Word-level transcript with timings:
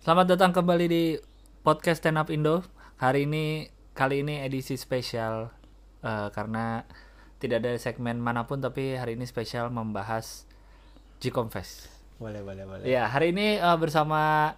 Selamat 0.00 0.26
datang 0.26 0.50
kembali 0.50 0.86
di 0.86 1.02
podcast 1.60 2.00
Stand 2.00 2.16
Up 2.16 2.28
Indo. 2.30 2.64
Hari 2.96 3.24
ini 3.24 3.68
kali 3.92 4.24
ini 4.24 4.40
edisi 4.40 4.76
spesial 4.76 5.52
eh, 6.00 6.28
karena 6.30 6.84
tidak 7.36 7.64
ada 7.64 7.72
segmen 7.76 8.16
mana 8.16 8.44
pun 8.44 8.60
tapi 8.60 8.96
hari 8.96 9.16
ini 9.16 9.24
spesial 9.24 9.68
membahas 9.68 10.44
G-Confess. 11.20 11.88
Boleh, 12.16 12.40
boleh, 12.40 12.64
boleh. 12.64 12.84
Ya, 12.84 13.08
hari 13.08 13.32
ini 13.32 13.56
eh, 13.56 13.76
bersama 13.76 14.52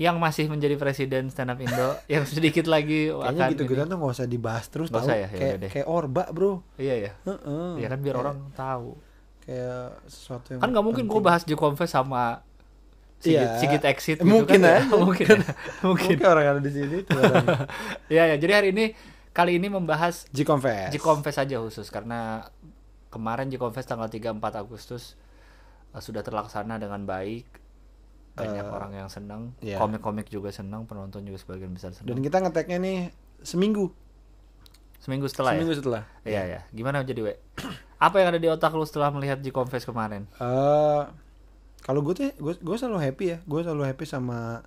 yang 0.00 0.16
masih 0.16 0.48
menjadi 0.48 0.74
presiden 0.74 1.28
Stand 1.28 1.52
Up 1.52 1.60
Indo 1.60 1.94
yang 2.12 2.24
sedikit 2.24 2.64
lagi 2.66 3.10
Kayaknya 3.10 3.30
akan 3.36 3.52
gitu-gitu 3.54 3.78
ini- 3.78 3.86
tuh 3.86 3.96
nggak 3.96 4.14
usah 4.16 4.26
dibahas 4.26 4.64
terus 4.66 4.88
tahu. 4.90 5.06
ya? 5.06 5.16
Ya 5.20 5.28
kayak 5.28 5.56
deh. 5.60 5.70
kayak 5.70 5.88
orba, 5.88 6.26
Bro. 6.30 6.66
Iya 6.74 6.94
ya. 7.00 7.12
Heeh. 7.26 7.70
Ya 7.78 7.86
kan 7.86 7.98
biar 8.00 8.14
Kayak- 8.14 8.24
orang 8.26 8.38
tahu. 8.54 8.90
kayak 9.40 9.86
sesuatu 10.06 10.46
yang 10.50 10.60
Kan 10.60 10.68
nggak 10.70 10.84
mungkin 10.84 11.04
gue 11.06 11.20
bahas 11.20 11.42
G-Confess 11.42 11.94
sama 11.94 12.42
Sigit, 13.20 13.36
Iya. 13.36 13.60
Sigit 13.60 13.82
Exit 13.84 14.18
gitu 14.18 14.24
Mungkin 14.24 14.60
kan 14.60 14.72
ya. 14.72 14.80
mungkin. 15.04 15.28
mungkin. 15.84 16.16
Mungkin 16.16 16.16
orang 16.24 16.44
ada 16.50 16.60
di 16.60 16.72
sini. 16.72 16.98
Ya 18.12 18.24
ya, 18.26 18.36
jadi 18.36 18.52
hari 18.56 18.68
ini 18.72 18.96
kali 19.30 19.60
ini 19.60 19.68
membahas 19.68 20.26
G 20.32 20.42
Confess. 20.42 20.90
G-Confess 20.90 21.36
aja 21.38 21.60
khusus 21.60 21.86
karena 21.86 22.48
kemarin 23.08 23.46
G-Confess 23.46 23.86
tanggal 23.86 24.08
3 24.08 24.34
4 24.34 24.42
Agustus 24.56 25.14
uh, 25.92 26.00
sudah 26.00 26.20
terlaksana 26.20 26.76
dengan 26.76 27.04
baik. 27.04 27.46
Banyak 28.30 28.62
Eh, 28.62 28.72
orang 28.72 28.92
yang 28.94 29.06
senang, 29.06 29.52
iya. 29.60 29.76
komik-komik 29.76 30.26
juga 30.26 30.48
senang, 30.48 30.86
penonton 30.86 31.20
juga 31.22 31.36
sebagian 31.36 31.70
besar 31.70 31.92
senang. 31.92 32.14
Dan 32.14 32.22
kita 32.22 32.40
ngeteknya 32.40 32.78
nih 32.78 32.98
seminggu. 33.42 33.92
seminggu 34.98 35.26
setelah 35.26 35.56
seminggu 35.56 35.72
ya. 35.72 35.78
setelah. 35.80 36.02
Iya 36.22 36.42
ya. 36.46 36.60
Gimana 36.70 37.00
jadi, 37.02 37.20
We? 37.20 37.32
Apa 38.00 38.20
yang 38.20 38.32
ada 38.32 38.40
di 38.40 38.48
otak 38.48 38.72
lu 38.72 38.84
setelah 38.84 39.08
melihat 39.10 39.40
G-Confess 39.40 39.84
kemarin? 39.84 40.24
Eh, 40.36 41.02
kalau 41.90 42.00
gue 42.00 42.14
tuh 42.14 42.30
gue 42.32 42.54
gue 42.56 42.76
selalu 42.76 42.98
happy 43.02 43.24
ya. 43.26 43.38
Gue 43.42 43.60
selalu 43.60 43.82
happy 43.84 44.04
sama 44.04 44.62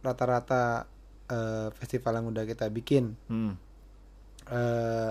rata-rata 0.00 0.84
eh, 1.26 1.68
festival 1.72 2.12
yang 2.14 2.26
udah 2.30 2.44
kita 2.44 2.68
bikin. 2.68 3.16
Hmm. 3.26 3.56
eh 4.44 5.10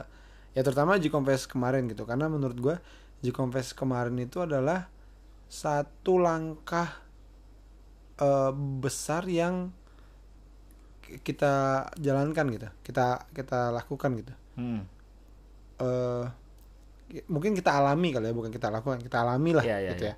ya 0.54 0.62
terutama 0.62 0.96
G 0.96 1.10
Confess 1.10 1.50
kemarin 1.50 1.90
gitu 1.90 2.06
karena 2.06 2.30
menurut 2.30 2.54
gua 2.56 2.76
G 3.20 3.34
Confess 3.34 3.74
kemarin 3.74 4.14
itu 4.16 4.38
adalah 4.38 4.86
satu 5.50 6.22
langkah 6.22 7.02
eh, 8.16 8.54
besar 8.54 9.26
yang 9.26 9.74
ki- 11.02 11.26
kita 11.26 11.54
jalankan 11.98 12.46
gitu 12.54 12.70
kita 12.82 13.26
kita 13.34 13.74
lakukan 13.74 14.14
gitu 14.22 14.34
Hmm. 14.54 14.86
eh 15.82 16.26
ki- 17.10 17.26
mungkin 17.26 17.58
kita 17.58 17.74
alami 17.74 18.14
kali 18.14 18.30
ya 18.30 18.38
bukan 18.38 18.54
kita 18.54 18.70
lakukan 18.70 19.02
kita 19.02 19.26
alami 19.26 19.58
lah 19.58 19.66
Iya, 19.66 19.78
iya, 19.82 19.92
gitu 19.98 20.06
iya. 20.06 20.14
ya 20.14 20.16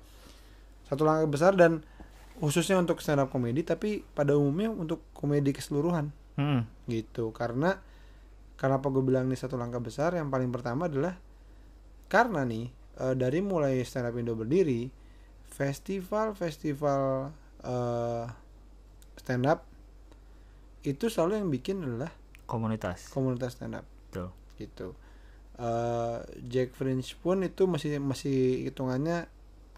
satu 0.86 1.02
langkah 1.02 1.28
besar 1.28 1.52
dan 1.52 1.82
khususnya 2.36 2.76
untuk 2.76 3.00
stand 3.00 3.18
up 3.18 3.28
comedy 3.28 3.60
tapi 3.60 4.04
pada 4.06 4.34
umumnya 4.34 4.68
untuk 4.68 5.02
komedi 5.12 5.50
keseluruhan 5.50 6.10
Hmm. 6.36 6.68
gitu 6.84 7.32
karena 7.32 7.80
kenapa 8.54 8.88
gue 8.88 9.00
bilang 9.00 9.24
ini 9.24 9.34
satu 9.34 9.56
langkah 9.56 9.80
besar 9.80 10.12
yang 10.12 10.28
paling 10.28 10.52
pertama 10.52 10.84
adalah 10.84 11.16
karena 12.06 12.44
nih 12.44 12.68
eh, 13.00 13.14
dari 13.14 13.40
mulai 13.40 13.80
stand 13.80 14.04
up 14.04 14.14
Indo 14.14 14.36
berdiri 14.36 14.92
festival 15.46 16.32
festival 16.32 17.32
eh, 17.60 18.24
stand 19.16 19.44
up 19.44 19.64
itu 20.84 21.08
selalu 21.08 21.40
yang 21.40 21.48
bikin 21.48 21.76
adalah 21.82 22.12
Komunitas. 22.44 23.10
komunitas 23.10 23.56
stand 23.56 23.74
up 23.74 23.86
Betul. 24.06 24.28
gitu 24.56 24.92
Eh, 25.56 26.18
Jack 26.44 26.76
Fringe 26.76 27.16
pun 27.16 27.40
itu 27.40 27.64
masih 27.64 27.96
masih 27.96 28.68
hitungannya 28.68 29.24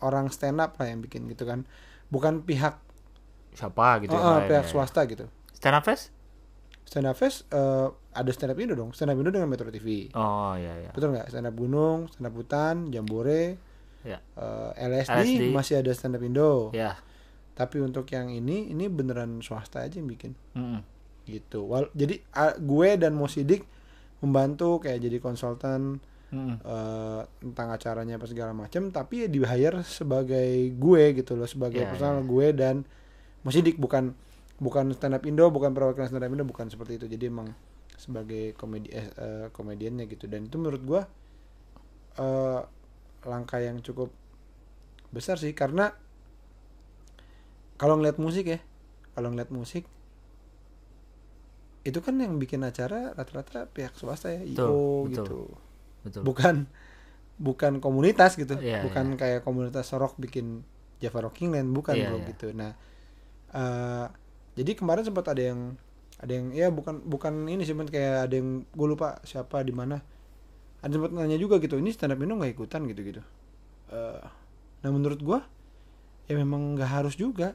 orang 0.01 0.29
stand 0.29 0.59
up 0.59 0.75
lah 0.75 0.87
yang 0.87 1.01
bikin 1.01 1.27
gitu 1.27 1.43
kan 1.43 1.65
bukan 2.09 2.41
pihak 2.41 2.79
Siapa 3.51 3.99
gitu 4.01 4.15
lain, 4.15 4.47
pihak 4.47 4.65
ya. 4.65 4.69
swasta 4.69 5.03
gitu 5.05 5.27
Stand 5.51 5.75
Up 5.75 5.85
Fest? 5.85 6.15
stand 6.85 7.05
up 7.05 7.13
fest 7.15 7.45
eh, 7.51 7.85
ada 8.15 8.31
stand 8.31 8.49
up 8.49 8.57
Indo 8.57 8.73
dong 8.73 8.91
stand 8.91 9.13
up 9.13 9.19
Indo 9.19 9.29
dengan 9.29 9.45
Metro 9.45 9.69
TV 9.69 10.09
Oh 10.15 10.57
iya 10.57 10.73
iya. 10.79 10.91
betul 10.91 11.13
nggak 11.13 11.29
stand 11.29 11.45
up 11.45 11.53
gunung 11.53 12.09
stand 12.09 12.25
up 12.25 12.33
hutan 12.33 12.89
jambore 12.89 13.61
Ya. 14.01 14.25
eh, 14.33 14.71
LSD, 14.89 15.13
LSD. 15.13 15.43
masih 15.53 15.75
ada 15.77 15.93
stand 15.93 16.17
up 16.17 16.23
Indo 16.23 16.73
Ya. 16.73 16.97
tapi 17.53 17.77
untuk 17.79 18.09
yang 18.09 18.33
ini 18.33 18.73
ini 18.73 18.89
beneran 18.89 19.45
swasta 19.45 19.83
aja 19.83 20.01
yang 20.01 20.09
bikin 20.09 20.33
Mm-mm. 20.55 20.81
gitu 21.27 21.69
Wal- 21.69 21.93
jadi 21.93 22.25
ah, 22.33 22.57
gue 22.57 22.97
dan 22.97 23.13
Mosidik 23.13 23.69
membantu 24.19 24.81
kayak 24.81 24.99
jadi 25.01 25.19
konsultan 25.19 26.01
Mm-mm. 26.29 26.61
eh, 26.61 27.23
tentang 27.41 27.69
acaranya 27.73 28.21
apa 28.21 28.29
segala 28.29 28.53
macam 28.53 28.93
tapi 28.93 29.25
ya 29.25 29.29
di 29.33 29.41
hire 29.41 29.81
sebagai 29.81 30.77
gue 30.77 31.03
gitu 31.17 31.33
loh 31.35 31.49
sebagai 31.49 31.81
Ya, 31.81 31.89
personal 31.89 32.21
ya. 32.21 32.29
gue 32.29 32.47
dan 32.53 32.77
Mosidik 33.47 33.81
bukan 33.81 34.13
bukan 34.59 34.93
stand 34.93 35.17
up 35.17 35.25
Indo 35.25 35.49
bukan 35.49 35.73
perwakilan 35.73 36.11
stand 36.11 36.27
up 36.27 36.33
Indo 36.35 36.45
bukan 36.45 36.69
seperti 36.69 37.01
itu 37.01 37.07
jadi 37.09 37.31
emang 37.33 37.55
sebagai 37.97 38.53
komedi 38.55 38.93
eh, 38.93 39.09
eh, 39.09 39.47
komediannya 39.51 40.05
gitu 40.07 40.29
dan 40.29 40.45
itu 40.47 40.57
menurut 40.61 40.83
gue 40.85 41.01
eh, 42.19 42.61
langkah 43.25 43.59
yang 43.59 43.81
cukup 43.81 44.13
besar 45.09 45.41
sih 45.41 45.57
karena 45.57 45.91
kalau 47.81 47.97
ngeliat 47.97 48.19
musik 48.21 48.45
ya 48.45 48.61
kalau 49.17 49.33
ngeliat 49.33 49.49
musik 49.49 49.89
itu 51.87 51.99
kan 52.05 52.21
yang 52.21 52.37
bikin 52.37 52.61
acara 52.61 53.17
rata-rata 53.17 53.65
pihak 53.71 53.97
swasta 53.97 54.29
ya 54.29 54.43
Betul, 54.45 54.69
IO 54.69 54.77
betul. 55.09 55.09
gitu 55.15 55.41
Betul. 56.07 56.23
bukan 56.25 56.67
bukan 57.39 57.79
komunitas 57.79 58.35
gitu. 58.35 58.59
Iya, 58.59 58.83
bukan 58.83 59.15
kayak 59.15 59.47
komunitas 59.47 59.91
rock 59.95 60.19
bikin 60.19 60.67
Java 60.99 61.31
Rocking 61.31 61.55
Land 61.55 61.71
bukan 61.71 61.95
Iya, 61.95 62.11
bro 62.11 62.19
iya. 62.19 62.29
gitu. 62.35 62.47
Nah 62.53 62.73
eh, 63.55 64.07
jadi 64.59 64.71
kemarin 64.75 65.07
sempat 65.07 65.31
ada 65.31 65.43
yang 65.55 65.79
ada 66.19 66.33
yang 66.35 66.51
ya 66.51 66.67
bukan 66.75 67.07
bukan 67.07 67.47
ini 67.47 67.63
sih 67.63 67.79
kayak 67.79 68.27
ada 68.27 68.35
yang 68.35 68.67
gue 68.67 68.87
lupa 68.91 69.23
siapa 69.23 69.63
di 69.63 69.71
mana. 69.71 70.03
Ada 70.83 70.99
sempat 70.99 71.11
nanya 71.15 71.39
juga 71.39 71.59
gitu 71.63 71.79
ini 71.79 71.91
stand 71.95 72.15
up 72.15 72.23
Indo 72.23 72.35
nggak 72.39 72.55
ikutan? 72.59 72.87
gitu 72.91 73.01
gitu. 73.07 73.23
Eh, 73.95 74.25
nah 74.83 74.91
menurut 74.91 75.23
gue 75.23 75.39
ya 76.29 76.35
memang 76.37 76.77
nggak 76.77 76.91
harus 76.91 77.15
juga 77.15 77.55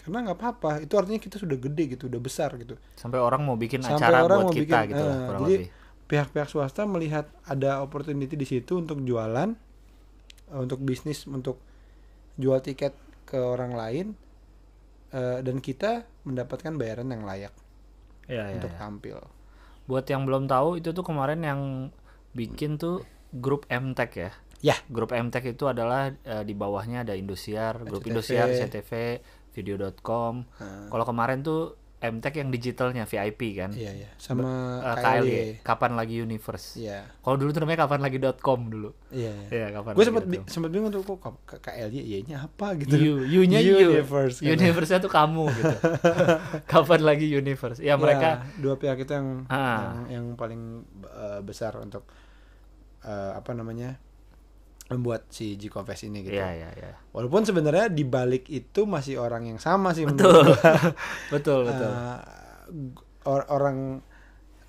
karena 0.00 0.24
nggak 0.24 0.38
apa-apa. 0.40 0.70
Itu 0.80 0.96
artinya 0.96 1.20
kita 1.20 1.36
sudah 1.36 1.60
gede 1.60 1.96
gitu 1.96 2.08
udah 2.08 2.20
besar 2.20 2.56
gitu. 2.56 2.80
Sampai 2.96 3.20
orang 3.20 3.44
mau 3.44 3.60
bikin 3.60 3.84
Sampai 3.84 4.08
acara 4.08 4.24
orang 4.24 4.38
buat 4.40 4.46
mau 4.48 4.56
kita 4.56 4.64
bikin, 4.64 4.90
gitu 4.96 5.04
lah, 5.04 5.18
kurang 5.28 5.42
jadi 5.44 5.56
lebih. 5.60 5.68
Pihak-pihak 6.08 6.48
swasta 6.48 6.88
melihat 6.88 7.28
ada 7.44 7.84
opportunity 7.84 8.34
di 8.34 8.48
situ 8.48 8.80
untuk 8.80 9.04
jualan 9.04 9.52
eh, 10.50 10.58
untuk 10.58 10.80
bisnis 10.80 11.28
untuk 11.28 11.60
jual 12.40 12.58
tiket 12.64 12.96
ke 13.28 13.36
orang 13.36 13.76
lain 13.76 14.06
eh, 15.12 15.44
dan 15.44 15.60
kita 15.60 16.08
mendapatkan 16.24 16.72
bayaran 16.80 17.12
yang 17.12 17.28
layak 17.28 17.52
iya, 18.26 18.56
untuk 18.56 18.72
iya. 18.72 18.80
tampil 18.80 19.18
Buat 19.88 20.04
yang 20.12 20.28
belum 20.28 20.52
tahu 20.52 20.84
itu 20.84 20.92
tuh 20.92 21.00
kemarin 21.00 21.40
yang 21.40 21.60
bikin 22.36 22.76
tuh 22.76 23.00
grup 23.32 23.64
MTech 23.72 24.12
ya. 24.12 24.30
ya 24.60 24.76
Grup 24.92 25.16
MTech 25.16 25.56
itu 25.56 25.64
adalah 25.64 26.12
eh, 26.12 26.44
di 26.44 26.52
bawahnya 26.52 27.08
ada 27.08 27.16
Indosiar, 27.16 27.80
grup. 27.88 28.04
Indosiar, 28.04 28.52
CTV, 28.52 29.24
video.com. 29.56 30.44
Kalau 30.92 31.04
kemarin 31.08 31.40
tuh 31.40 31.87
MTech 31.98 32.30
yang 32.32 32.48
digitalnya 32.48 33.02
VIP 33.02 33.54
kan. 33.54 33.70
iya 33.70 33.90
ya 33.90 34.10
sama 34.14 34.46
Eh, 34.80 34.94
KLY 34.94 35.02
KLY, 35.20 35.38
kapan 35.60 35.92
lagi 35.92 36.14
universe. 36.16 36.74
iya 36.74 37.02
Kalau 37.18 37.34
dulu 37.34 37.50
tuh 37.50 37.58
namanya 37.58 37.84
kapan 37.84 38.00
lagi 38.00 38.16
.com 38.38 38.60
dulu. 38.64 38.94
iya 39.10 39.34
ya. 39.34 39.46
Iya, 39.50 39.66
kapan 39.74 39.92
gue 39.92 40.04
sempat 40.04 40.24
.com. 40.24 40.46
sempat 40.46 40.70
bingung 40.70 40.88
tuh 40.88 41.02
kok 41.02 41.34
KLY 41.60 41.98
Y-nya 41.98 42.44
apa 42.44 42.74
gitu 42.76 42.94
You, 42.94 43.14
you-nya 43.24 43.58
you. 43.58 43.98
Universe, 43.98 44.38
kan. 44.38 44.46
Universe-nya 44.48 44.98
tuh 45.00 45.10
kamu 45.10 45.44
gitu. 45.52 45.76
Kapan 46.72 47.00
lagi 47.02 47.26
universe? 47.28 47.78
Ya 47.78 47.94
mereka 47.94 48.46
Ya, 48.46 48.56
dua 48.56 48.74
pihak 48.74 48.98
itu 48.98 49.12
yang 49.12 49.28
Ah. 49.46 49.98
yang, 50.06 50.06
yang 50.08 50.26
paling 50.34 50.86
eh, 51.02 51.40
besar 51.40 51.74
untuk 51.76 52.06
eh, 53.00 53.32
apa 53.32 53.50
namanya 53.52 53.98
membuat 54.88 55.28
si 55.28 55.54
G 55.54 55.68
Confess 55.68 56.02
ini 56.02 56.22
gitu. 56.22 56.32
Iya, 56.32 56.48
iya, 56.54 56.68
iya. 56.72 56.92
Walaupun 57.12 57.44
sebenarnya 57.44 57.88
di 57.88 58.02
balik 58.02 58.48
itu 58.48 58.84
masih 58.84 59.16
orang 59.16 59.44
yang 59.46 59.60
sama 59.60 59.92
sih 59.92 60.04
Betul. 60.08 60.48
betul, 61.28 61.60
betul. 61.62 61.90
Eh, 61.90 62.18
or- 63.24 63.48
orang 63.48 64.00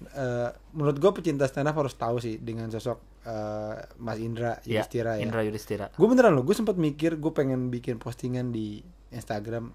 eh, 0.09 0.49
menurut 0.71 0.97
gue 0.97 1.11
pecinta 1.13 1.43
stand 1.43 1.65
up 1.65 1.75
harus 1.75 1.95
tahu 1.95 2.19
sih 2.19 2.35
dengan 2.35 2.67
sosok 2.67 2.99
eh, 3.23 3.75
Mas 3.97 4.19
Indra 4.19 4.59
Iya, 4.61 4.83
Yudhistira 4.83 5.15
ya. 5.15 5.23
Indra 5.23 5.41
Yudhistira. 5.41 5.85
Gue 5.91 6.07
beneran 6.07 6.31
loh, 6.31 6.43
gue 6.43 6.53
sempat 6.53 6.75
mikir 6.75 7.15
gue 7.15 7.31
pengen 7.31 7.67
bikin 7.67 7.95
postingan 7.95 8.51
di 8.51 8.83
Instagram 9.09 9.71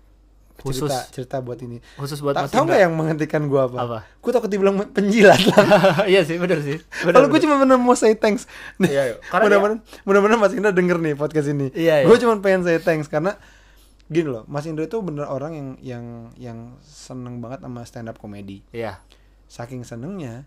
Khusus. 0.56 0.86
cerita 0.86 0.98
cerita 1.10 1.36
buat 1.38 1.58
ini. 1.58 1.82
Khusus 1.94 2.18
buat 2.18 2.32
Ta- 2.32 2.46
Mas 2.46 2.50
tahu 2.50 2.64
nggak 2.64 2.80
yang 2.80 2.92
menghentikan 2.92 3.42
gue 3.44 3.58
apa? 3.58 3.76
Apa? 3.76 3.98
Gue 4.16 4.30
takut 4.30 4.46
dibilang 4.46 4.78
penjilat 4.88 5.40
lah. 5.44 5.64
iya 6.10 6.22
sih, 6.22 6.36
bener 6.36 6.60
sih. 6.60 6.78
Kalau 7.02 7.26
gue 7.26 7.38
cuma 7.38 7.56
bener 7.56 7.74
mau 7.74 7.92
say 7.92 8.14
thanks. 8.14 8.46
Nih, 8.76 8.88
Iya, 8.88 9.02
iya. 9.04 9.16
Mudah-mudahan 9.34 9.78
mudah-mudahan 10.02 10.38
Mas 10.38 10.52
Indra 10.52 10.70
denger 10.70 10.98
nih 10.98 11.14
podcast 11.14 11.48
ini. 11.48 11.68
Iya, 11.70 12.02
iya. 12.02 12.06
Gue 12.06 12.16
cuma 12.16 12.38
pengen 12.38 12.62
say 12.62 12.78
thanks 12.78 13.06
karena 13.06 13.34
gini 14.04 14.26
loh, 14.26 14.44
Mas 14.46 14.64
Indra 14.64 14.84
itu 14.84 15.00
bener 15.00 15.24
orang 15.24 15.52
yang 15.52 15.68
yang 15.80 16.04
yang 16.36 16.58
seneng 16.80 17.40
banget 17.40 17.60
sama 17.60 17.82
stand 17.82 18.06
up 18.06 18.16
comedy. 18.16 18.62
Iya. 18.70 19.00
Saking 19.46 19.82
senengnya 19.82 20.46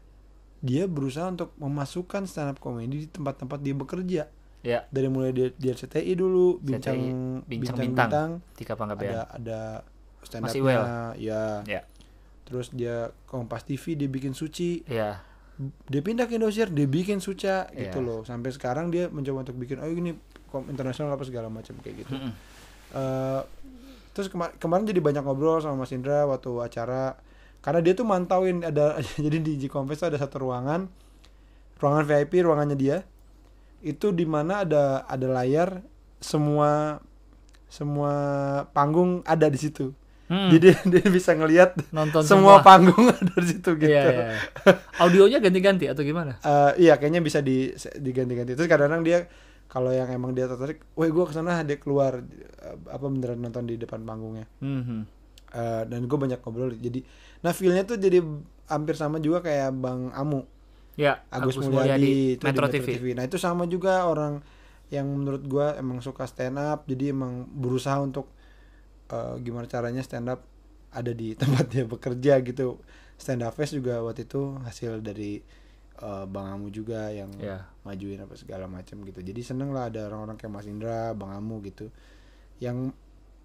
dia 0.58 0.86
berusaha 0.86 1.28
untuk 1.28 1.54
memasukkan 1.56 2.26
stand 2.26 2.50
up 2.50 2.58
comedy 2.58 3.06
di 3.06 3.08
tempat-tempat 3.08 3.60
dia 3.60 3.74
bekerja. 3.74 4.24
Ya, 4.66 4.84
dari 4.90 5.08
mulai 5.08 5.32
dia 5.32 5.54
di 5.54 5.70
RCTI 5.70 6.12
dulu 6.14 6.58
bincang 6.58 6.98
CTI, 6.98 7.14
Bincang 7.46 7.78
bintang, 7.78 7.86
Bintang. 7.86 8.30
Tika 8.58 8.74
Panggabean. 8.74 9.14
ada 9.14 9.22
ada 9.32 9.60
stand 10.22 10.46
up-nya, 10.46 10.58
Iwel. 10.58 10.84
ya 11.20 11.44
Ya. 11.64 11.82
terus 12.44 12.70
dia 12.70 13.10
Kompas 13.24 13.62
TV 13.62 13.94
dia 13.94 14.08
bikin 14.08 14.32
suci 14.32 14.82
Iya. 14.84 15.20
dia 15.84 16.02
pindah 16.02 16.26
ke 16.26 16.36
Indosiar 16.36 16.70
dia 16.70 16.86
bikin 16.86 17.18
suca 17.18 17.68
gitu 17.70 17.98
Iya. 17.98 18.06
loh 18.06 18.20
sampai 18.22 18.50
sekarang 18.50 18.88
dia 18.88 19.08
mencoba 19.08 19.44
untuk 19.44 19.58
bikin 19.58 19.78
oh 19.78 19.88
ini 19.88 20.14
kom 20.48 20.64
internasional 20.66 21.12
apa 21.12 21.24
segala 21.24 21.48
macam 21.48 21.76
kayak 21.78 21.96
gitu 22.02 22.14
Mm-mm. 22.14 22.32
Eh, 22.90 23.42
terus 24.12 24.28
kema- 24.28 24.56
kemarin 24.56 24.86
jadi 24.86 24.98
banyak 24.98 25.22
ngobrol 25.22 25.60
sama 25.60 25.84
Mas 25.84 25.92
Indra 25.92 26.24
waktu 26.24 26.50
acara 26.58 27.20
karena 27.60 27.82
dia 27.82 27.94
tuh 27.94 28.04
mantauin 28.04 28.62
ada 28.62 28.96
jadi 29.20 29.38
di 29.38 29.60
tuh 29.60 30.08
ada 30.08 30.16
satu 30.16 30.40
ruangan 30.42 30.88
ruangan 31.76 32.04
VIP 32.04 32.42
ruangannya 32.42 32.74
dia 32.74 33.04
itu 33.80 34.10
di 34.10 34.24
mana 34.24 34.64
ada 34.64 35.04
ada 35.04 35.28
layar 35.28 35.84
semua 36.18 37.04
semua 37.68 38.12
panggung 38.72 39.20
ada 39.24 39.46
di 39.46 39.60
situ 39.60 39.92
Hmm, 40.28 40.52
jadi 40.52 40.76
dia 40.92 41.08
bisa 41.08 41.32
ngelihat 41.32 41.80
nonton 41.90 42.20
semua 42.22 42.60
semua. 42.60 42.66
panggung 42.66 43.08
ada 43.14 43.32
di 43.34 43.48
situ 43.48 43.70
gitu 43.76 43.88
Iya, 43.88 44.04
iya. 44.12 44.36
Audionya 44.98 45.40
ganti-ganti 45.40 45.88
atau 45.88 46.02
gimana? 46.02 46.36
Eh, 46.38 46.84
iya 46.84 46.96
kayaknya 46.96 47.20
bisa 47.20 47.40
di 47.40 47.72
diganti-ganti 47.96 48.52
terus 48.52 48.68
kadang-kadang 48.68 49.02
dia 49.02 49.20
kalau 49.68 49.88
yang 49.90 50.08
emang 50.08 50.32
dia 50.32 50.48
tertarik, 50.48 50.80
woi 50.94 51.08
gue 51.08 51.24
ke 51.24 51.32
sana 51.32 51.60
dia 51.62 51.76
keluar 51.76 52.24
eh, 52.58 52.78
apa 52.88 53.06
beneran 53.06 53.40
nonton 53.40 53.64
di 53.64 53.76
depan 53.76 54.04
panggungnya 54.04 54.48
Mhm. 54.58 55.00
Eh, 55.50 55.84
dan 55.86 56.02
gue 56.04 56.18
banyak 56.18 56.40
ngobrol 56.40 56.72
jadi 56.72 57.00
nah 57.40 57.52
feelnya 57.52 57.84
tuh 57.84 57.96
jadi 57.96 58.20
hampir 58.68 58.94
sama 58.94 59.18
juga 59.18 59.40
kayak 59.42 59.72
bang 59.74 60.12
Amu 60.12 60.44
Ya, 60.94 61.22
Agus, 61.30 61.56
Agus, 61.56 61.70
Mulyadi, 61.70 61.78
Mulyadi, 61.94 62.16
itu 62.34 62.42
di 62.42 62.48
Metro, 62.50 62.66
TV. 62.68 63.14
nah 63.14 63.22
itu 63.22 63.38
sama 63.38 63.64
juga 63.64 64.04
orang 64.04 64.42
yang 64.88 65.06
menurut 65.06 65.40
gue 65.40 65.68
emang 65.76 66.02
suka 66.02 66.26
stand 66.26 66.58
up 66.58 66.84
jadi 66.84 67.12
emang 67.12 67.46
berusaha 67.48 67.96
untuk 67.98 68.34
eh, 69.08 69.34
gimana 69.42 69.66
caranya 69.66 70.02
stand 70.02 70.28
up 70.28 70.44
ada 70.92 71.12
di 71.12 71.36
tempat 71.42 71.68
dia 71.68 71.84
bekerja 71.84 72.40
gitu 72.42 72.80
stand 73.18 73.42
up 73.42 73.54
fest 73.54 73.74
juga 73.74 74.00
waktu 74.00 74.24
itu 74.24 74.56
hasil 74.62 75.02
dari 75.02 75.42
eh, 75.98 76.26
bang 76.26 76.48
Amu 76.54 76.70
juga 76.70 77.10
yang 77.10 77.30
Ya. 77.38 77.66
majuin 77.84 78.20
apa 78.20 78.36
segala 78.36 78.68
macam 78.68 79.02
gitu 79.02 79.20
jadi 79.20 79.42
seneng 79.42 79.72
lah 79.72 79.90
ada 79.90 80.06
orang-orang 80.06 80.36
kayak 80.36 80.52
Mas 80.52 80.68
Indra 80.68 81.12
Bang 81.12 81.32
Amu 81.32 81.60
gitu 81.62 81.90
yang 82.60 82.92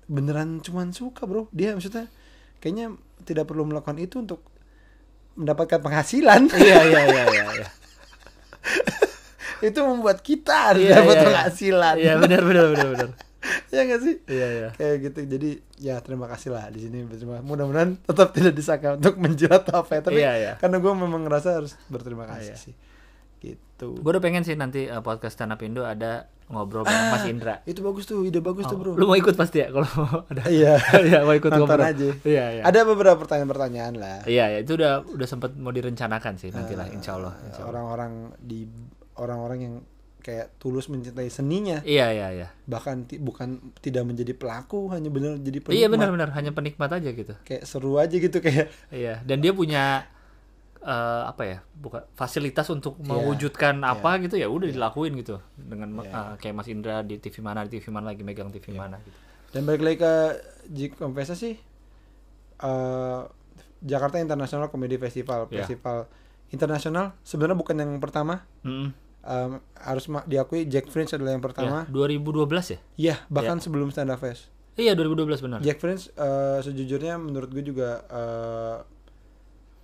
beneran 0.04 0.58
cuman 0.58 0.90
suka 0.90 1.24
bro 1.24 1.46
dia 1.50 1.72
maksudnya 1.72 2.10
kayaknya 2.58 2.94
tidak 3.22 3.46
perlu 3.46 3.62
melakukan 3.64 3.96
itu 3.96 4.18
untuk 4.18 4.42
mendapatkan 5.32 5.80
penghasilan 5.80 6.50
Iya, 6.58 6.78
iya, 6.84 7.00
iya, 7.06 7.22
iya, 7.30 7.44
iya. 7.54 7.68
itu 9.68 9.78
membuat 9.80 10.20
kita 10.20 10.74
harus 10.74 10.82
Iya, 10.84 10.98
dapat 10.98 11.06
iya, 11.08 11.16
iya. 11.16 11.26
penghasilan 11.30 11.94
Iya, 11.96 12.12
benar, 12.18 12.40
benar, 12.42 12.64
benar, 12.68 12.86
benar. 12.92 13.10
Ya 13.72 13.82
gak 13.82 14.00
sih 14.00 14.14
Iya, 14.26 14.48
iya. 14.52 14.69
kayak 14.72 14.96
gitu 15.02 15.19
jadi 15.26 15.50
ya 15.78 15.96
terima 15.98 16.28
kasih 16.28 16.52
lah 16.52 16.69
di 16.69 16.80
sini 16.82 17.08
Terima- 17.08 17.40
mudah-mudahan 17.40 17.96
tetap 17.98 18.30
tidak 18.30 18.52
disangka 18.52 18.94
untuk 18.94 19.16
menjilat 19.16 19.64
apa 19.66 19.90
ya 19.90 20.00
tapi 20.02 20.20
Iya, 20.20 20.32
iya. 20.36 20.52
karena 20.56 20.76
gue 20.76 20.92
memang 20.92 21.22
ngerasa 21.22 21.56
harus 21.56 21.72
berterima 21.86 22.28
kasih 22.28 22.52
Iya. 22.52 22.60
sih 22.60 22.74
gitu 23.40 23.96
Gue 23.96 24.10
udah 24.10 24.20
pengen 24.20 24.42
sih 24.42 24.54
nanti 24.54 24.86
uh, 24.86 25.00
podcast 25.00 25.34
stand 25.34 25.50
up 25.50 25.60
Indo 25.60 25.82
ada 25.82 26.28
ngobrol 26.44 26.84
bareng 26.84 27.08
Mas 27.08 27.24
Indra. 27.24 27.54
itu 27.64 27.80
bagus 27.80 28.04
tuh 28.04 28.22
ide 28.22 28.38
bagus 28.38 28.69
tuh 28.69 28.76
Oh, 28.76 28.80
bro 28.84 28.92
Lu 28.92 29.04
mau 29.04 29.16
ikut 29.16 29.32
pasti 29.32 29.58
ya 29.58 29.72
kalau 29.72 29.88
ada. 30.30 30.44
iya 30.46 30.76
Iya, 31.08 31.24
mau 31.24 31.32
ikut 31.32 31.48
Nonton 31.48 31.64
ngobrol. 31.66 31.88
aja. 31.88 32.08
Iya, 32.22 32.44
iya. 32.50 32.62
ada 32.62 32.78
beberapa 32.84 33.16
pertanyaan-pertanyaan 33.16 33.94
lah 33.96 34.20
Iya, 34.22 34.52
ya, 34.52 34.58
itu 34.60 34.76
udah 34.76 35.00
udah 35.08 35.26
sempat 35.26 35.56
mau 35.56 35.72
direncanakan 35.72 36.36
sih 36.36 36.52
nanti 36.52 36.76
lah, 36.76 36.86
insya 36.86 37.16
Allah. 37.16 37.32
Eh, 37.34 37.48
insya 37.48 37.64
Allah. 37.64 37.72
orang-orang 37.72 38.12
di 38.38 38.69
orang-orang 39.14 39.58
yang 39.58 39.74
kayak 40.22 40.54
tulus 40.56 40.86
mencintai 40.86 41.26
seninya 41.26 41.82
Iya, 41.82 42.06
iya, 42.08 42.28
iya. 42.32 42.48
bahkan 42.64 43.02
ti- 43.02 43.19
bukan 43.19 43.48
tidak 43.76 44.02
menjadi 44.02 44.32
pelaku 44.32 44.86
hanya 44.88 45.10
benar 45.10 45.34
jadi 45.36 45.58
penikmat 45.58 45.76
Iya 45.76 45.86
benar-benar 45.88 46.30
hanya 46.32 46.50
penikmat 46.50 46.90
aja 46.92 47.10
gitu. 47.10 47.34
kayak 47.42 47.62
seru 47.62 47.98
aja 47.98 48.14
gitu 48.14 48.38
kayak 48.38 48.70
Iya, 48.88 49.19
dan 49.20 49.38
dia 49.38 49.50
punya 49.50 50.06
eh, 50.78 51.22
apa 51.24 51.42
ya? 51.44 51.58
Bukan 51.72 52.02
fasilitas 52.12 52.66
untuk 52.69 52.98
Iya, 52.98 53.06
mewujudkan 53.08 53.78
apa 53.80 54.19
gitu 54.19 54.34
ya 54.34 54.46
udah 54.46 54.66
dilakuin 54.69 55.14
gitu 55.16 55.38
dengan 55.52 55.94
Iya. 55.96 56.10
eh, 56.10 56.34
kayak 56.38 56.54
Mas 56.56 56.66
Indra 56.66 56.96
di 57.00 57.19
TV 57.19 57.38
mana 57.38 57.62
di 57.62 57.76
TV 57.76 57.86
mana 57.88 58.10
lagi 58.10 58.22
megang 58.22 58.48
TV 58.48 58.70
Iya. 58.70 58.78
mana 58.80 58.98
gitu. 58.98 59.19
dan 59.52 59.62
balik 59.62 59.82
lagi 59.82 59.98
ke 59.98 60.12
Jik 60.69 60.92
Confessa 60.96 61.34
sih 61.34 61.54
eh, 62.58 63.20
Jakarta 63.80 64.16
International 64.16 64.66
Comedy 64.69 64.94
Festival 64.96 65.46
Iya. 65.48 65.66
festival 65.66 66.06
internasional 66.48 67.16
sebenarnya 67.20 67.56
bukan 67.56 67.76
yang 67.76 67.92
pertama 67.98 68.44
Mm-mm. 68.60 68.92
Em, 69.22 69.62
harus 69.78 70.10
diakui 70.26 70.66
Jack 70.66 70.90
Prince 70.90 71.14
adalah 71.14 71.38
yang 71.38 71.42
Ya, 71.42 71.46
pertama 71.46 71.78
2012 71.86 72.74
ya? 72.74 72.78
iya 72.98 73.16
bahkan 73.30 73.62
sebelum 73.62 73.94
Stand 73.94 74.10
Up 74.10 74.19
Fest. 74.19 74.50
Iya 74.74 74.98
2012 74.98 75.44
benar. 75.46 75.58
Jack 75.62 75.78
Prince 75.78 76.10
eh, 76.19 76.58
sejujurnya 76.58 77.22
menurut 77.22 77.46
gue 77.54 77.62
juga 77.62 78.02
eh, 78.10 78.76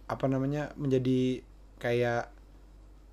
apa 0.09 0.27
namanya 0.27 0.75
menjadi 0.75 1.45
kayak 1.79 2.35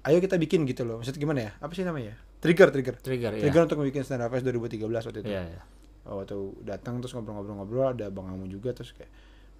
ayo 0.09 0.17
kita 0.17 0.41
bikin 0.41 0.65
gitu 0.65 0.81
loh. 0.81 0.97
Maksudnya 0.97 1.21
gimana 1.21 1.39
ya? 1.45 1.51
Apa 1.61 1.77
sih 1.77 1.85
namanya? 1.85 2.17
Trigger 2.41 2.73
trigger. 2.73 2.95
Trigger 2.97 3.31
ya. 3.37 3.41
trigger 3.45 3.61
untuk 3.69 3.85
bikin 3.85 4.01
stand 4.01 4.25
up 4.25 4.33
fest 4.33 4.45
2013 4.49 4.81
waktu 4.81 5.21
itu. 5.21 5.29
Iya, 5.29 5.43
iya. 5.45 5.61
oh, 6.09 6.21
waktu 6.25 6.37
datang 6.65 7.05
terus 7.05 7.13
ngobrol-ngobrol-ngobrol 7.13 7.93
ada 7.93 8.09
bang 8.09 8.25
Amu 8.33 8.49
juga 8.49 8.73
terus 8.73 8.93
kayak 8.97 9.09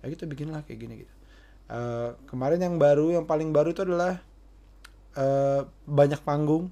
ayo 0.02 0.10
kita 0.18 0.26
bikin 0.26 0.50
lah 0.50 0.66
kayak 0.66 0.80
gini 0.82 1.06
gitu. 1.06 1.14
Eh, 1.66 2.10
kemarin 2.26 2.58
yang 2.58 2.78
baru 2.78 3.14
yang 3.14 3.26
paling 3.30 3.50
baru 3.54 3.74
itu 3.74 3.86
adalah 3.86 4.22
eh, 5.16 5.62
banyak 5.88 6.22
panggung 6.22 6.70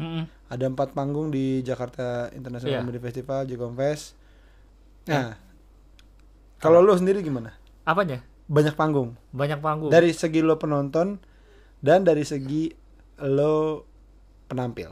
Mm-mm. 0.00 0.24
ada 0.48 0.64
empat 0.66 0.92
panggung 0.92 1.30
di 1.30 1.60
Jakarta 1.62 2.28
International 2.32 2.72
Iya. 2.72 2.80
Comedy 2.82 3.00
Festival 3.00 3.40
Jigong 3.46 3.74
Fest 3.74 4.16
nah 5.04 5.34
kalau 6.58 6.78
lo 6.80 6.94
sendiri 6.94 7.20
gimana 7.20 7.52
Apanya? 7.82 8.22
banyak 8.46 8.74
panggung 8.74 9.16
Banyak 9.32 9.58
panggung. 9.58 9.90
dari 9.90 10.12
segi 10.12 10.40
lo 10.40 10.56
penonton 10.56 11.18
dan 11.82 12.06
dari 12.06 12.22
segi 12.22 12.70
lo 13.22 13.86
penampil 14.46 14.90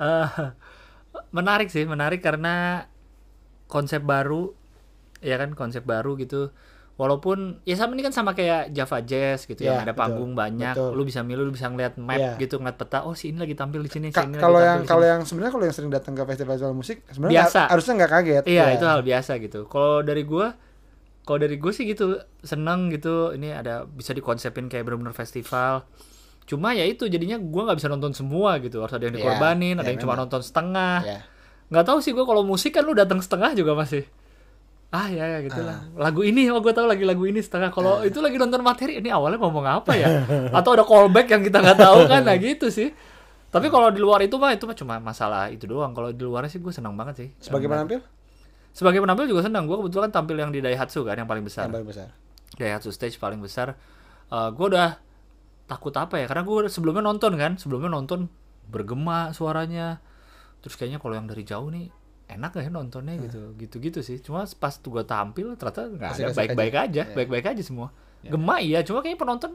Eh, 0.00 0.28
menarik 1.36 1.68
sih, 1.68 1.84
menarik 1.84 2.24
karena 2.24 2.86
konsep 3.68 4.00
baru, 4.00 4.56
ya 5.20 5.36
kan 5.36 5.52
konsep 5.52 5.84
baru 5.84 6.16
gitu. 6.16 6.50
Walaupun 7.00 7.64
ya 7.64 7.72
sama 7.74 7.96
ini 7.96 8.02
kan 8.02 8.12
sama 8.12 8.30
kayak 8.30 8.70
Java 8.70 9.00
Jazz 9.00 9.44
gitu 9.44 9.56
Ya, 9.58 9.72
yang 9.72 9.80
ada 9.80 9.90
betul, 9.90 10.00
panggung 10.04 10.32
banyak, 10.34 10.74
betul. 10.74 10.92
lu 10.92 11.02
bisa 11.02 11.20
milih, 11.20 11.42
lu 11.42 11.52
bisa 11.52 11.66
ngeliat 11.66 11.96
map 11.96 12.14
Ya. 12.14 12.36
gitu, 12.36 12.60
ngeliat 12.60 12.76
peta. 12.76 13.02
Oh 13.02 13.16
si 13.16 13.32
ini 13.32 13.40
lagi 13.40 13.54
tampil 13.54 13.80
di 13.80 13.88
sini, 13.88 14.06
si 14.06 14.14
Ka- 14.14 14.22
ini 14.22 14.36
lagi 14.36 14.44
kalau 14.44 14.52
tampil 14.54 14.68
yang 14.68 14.80
kalau 14.84 15.04
yang 15.06 15.20
sebenarnya 15.22 15.48
kalau 15.50 15.64
yang 15.64 15.72
sering 15.72 15.88
datang 15.88 16.12
ke 16.12 16.22
festival 16.26 16.56
musik 16.70 17.00
sebenarnya 17.08 17.40
Biasa. 17.42 17.60
harusnya 17.66 17.92
nggak 17.96 18.10
kaget 18.12 18.44
Iya 18.44 18.60
Ya. 18.62 18.64
itu 18.70 18.84
hal 18.84 19.00
biasa 19.00 19.32
gitu. 19.38 19.60
Kalau 19.64 19.94
dari 20.00 20.22
gua, 20.22 20.52
kalau 21.22 21.38
dari 21.38 21.56
gue 21.56 21.72
sih 21.72 21.84
gitu 21.84 22.06
seneng 22.38 22.90
gitu. 22.90 23.32
Ini 23.32 23.48
ada 23.54 23.74
bisa 23.82 24.12
dikonsepin 24.12 24.66
kayak 24.66 24.84
bener-bener 24.84 25.14
festival. 25.14 25.88
Cuma 26.42 26.70
ya 26.70 26.84
itu 26.84 27.06
jadinya 27.06 27.38
gua 27.38 27.64
nggak 27.64 27.78
bisa 27.78 27.88
nonton 27.88 28.12
semua 28.12 28.58
gitu. 28.58 28.78
Harus 28.78 28.92
ada 28.92 29.02
yang 29.02 29.14
Iya, 29.14 29.24
dikorbanin, 29.24 29.74
ada 29.74 29.82
iya, 29.82 29.90
yang 29.90 30.00
cuma 30.00 30.12
memang. 30.12 30.28
nonton 30.28 30.42
setengah. 30.42 30.98
ya 31.02 31.20
nggak 31.66 31.86
tahu 31.86 31.98
sih 31.98 32.10
gue 32.10 32.26
kalau 32.26 32.42
musik 32.42 32.74
kan 32.74 32.82
lu 32.82 32.92
datang 32.92 33.18
setengah 33.18 33.54
juga 33.54 33.72
masih 33.72 34.02
ah 34.90 35.06
ya 35.06 35.22
ya 35.22 35.38
gitu 35.46 35.62
lah. 35.62 35.86
Lagu 35.94 36.26
ini 36.26 36.50
oh 36.50 36.58
gue 36.58 36.74
tahu 36.74 36.90
lagi 36.90 37.06
lagu 37.06 37.22
ini 37.22 37.38
setengah. 37.38 37.70
Kalau 37.70 38.02
itu 38.02 38.18
lagi 38.18 38.36
nonton 38.42 38.58
materi 38.58 38.98
ini 38.98 39.06
awalnya 39.14 39.38
ngomong 39.38 39.62
apa 39.62 39.94
ya? 39.94 40.26
Atau 40.58 40.74
ada 40.74 40.82
callback 40.82 41.30
yang 41.30 41.42
kita 41.46 41.62
nggak 41.62 41.78
tahu 41.78 42.10
kan? 42.10 42.26
Nah 42.26 42.34
gitu 42.42 42.74
sih. 42.74 42.90
Tapi 43.50 43.66
kalau 43.70 43.90
di 43.94 43.98
luar 44.02 44.22
itu 44.22 44.34
mah 44.38 44.50
itu 44.54 44.66
mah 44.66 44.74
cuma 44.74 44.98
masalah 44.98 45.50
itu 45.50 45.66
doang. 45.66 45.94
Kalau 45.94 46.10
di 46.10 46.22
luarnya 46.22 46.50
sih 46.50 46.58
gue 46.58 46.74
senang 46.74 46.98
banget 46.98 47.14
sih. 47.22 47.28
Sebagai 47.38 47.70
penampil? 47.70 48.02
Sebagai 48.74 48.98
penampil 49.02 49.26
juga 49.30 49.46
senang. 49.46 49.66
Gue 49.70 49.78
kebetulan 49.78 50.10
tampil 50.10 50.38
yang 50.38 50.50
di 50.50 50.58
Daihatsu 50.58 51.06
kan 51.06 51.14
yang 51.18 51.30
paling 51.30 51.46
besar. 51.46 51.70
Yang 51.70 51.74
paling 51.78 51.88
besar. 51.90 52.08
Daihatsu 52.58 52.90
stage 52.90 53.18
paling 53.18 53.38
besar. 53.38 53.78
Gue 54.30 54.66
udah 54.70 54.98
takut 55.70 55.94
apa 55.98 56.18
ya? 56.18 56.26
Karena 56.30 56.42
gue 56.42 56.66
sebelumnya 56.66 57.02
nonton 57.02 57.34
kan. 57.38 57.58
Sebelumnya 57.58 57.90
nonton 57.90 58.30
bergema 58.70 59.34
suaranya. 59.34 60.02
Terus 60.62 60.74
kayaknya 60.78 60.98
kalau 60.98 61.14
yang 61.18 61.26
dari 61.26 61.42
jauh 61.42 61.70
nih 61.70 61.90
enak 62.30 62.50
gak 62.52 62.64
ya 62.66 62.70
nontonnya 62.70 63.14
gitu 63.18 63.54
gitu 63.56 63.76
gitu 63.78 63.98
sih. 64.00 64.18
Cuma 64.18 64.44
pas 64.46 64.74
tuh 64.74 64.90
gue 64.90 65.04
tampil 65.04 65.54
ternyata 65.54 65.88
nggak 65.88 66.10
ada 66.12 66.32
baik-baik 66.32 66.74
aja. 66.74 66.84
aja 66.86 67.02
Iya. 67.04 67.14
baik-baik 67.14 67.46
aja 67.50 67.62
semua. 67.62 67.88
Gema 68.20 68.58
iya. 68.58 68.80
Cuma 68.80 69.00
kayaknya 69.00 69.18
penonton 69.18 69.52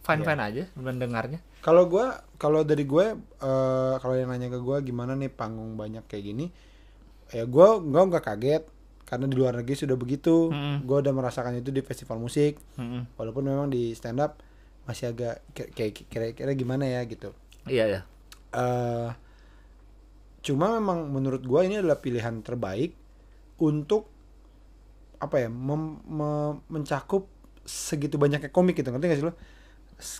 fine 0.00 0.22
fine 0.22 0.38
Iya. 0.38 0.48
aja 0.48 0.62
mendengarnya. 0.76 1.40
Kalau 1.58 1.88
gua 1.88 2.06
kalau 2.36 2.60
dari 2.60 2.84
gue 2.84 3.06
eh, 3.16 3.94
kalau 3.96 4.14
yang 4.14 4.28
nanya 4.28 4.48
ke 4.48 4.58
gue 4.58 4.76
gimana 4.84 5.12
nih 5.14 5.28
panggung 5.28 5.74
banyak 5.74 6.04
kayak 6.04 6.24
gini? 6.24 6.46
Ya 7.30 7.44
gue 7.44 7.68
gue 7.80 8.02
nggak 8.04 8.20
kaget 8.22 8.62
karena 9.04 9.24
di 9.24 9.34
luar 9.34 9.56
negeri 9.56 9.74
sudah 9.74 9.96
begitu. 9.96 10.48
Mm-mm. 10.48 10.84
gue 10.84 10.96
udah 10.98 11.12
merasakan 11.12 11.56
itu 11.56 11.68
di 11.68 11.80
festival 11.80 12.18
musik. 12.18 12.60
Mm-mm. 12.76 13.16
walaupun 13.16 13.42
memang 13.42 13.68
di 13.68 13.92
stand 13.92 14.18
up 14.18 14.38
masih 14.84 15.08
agak 15.10 15.40
kayak- 15.50 15.72
kayak 15.72 15.92
kira-kira 16.06 16.52
gimana 16.52 16.84
ya 16.84 17.00
gitu. 17.04 17.32
Iya 17.64 17.84
ya 17.88 18.00
eh 18.52 19.08
cuma 20.44 20.68
memang 20.70 21.08
menurut 21.08 21.40
gua 21.42 21.64
ini 21.64 21.80
adalah 21.80 21.96
pilihan 21.96 22.44
terbaik 22.44 22.92
untuk 23.56 24.12
apa 25.16 25.40
ya 25.40 25.48
mem- 25.48 26.04
me- 26.04 26.60
mencakup 26.68 27.24
segitu 27.64 28.20
banyaknya 28.20 28.52
komik 28.52 28.76
gitu 28.76 28.92
ngerti 28.92 29.06
gak 29.08 29.18
sih 29.18 29.26
lo? 29.26 29.32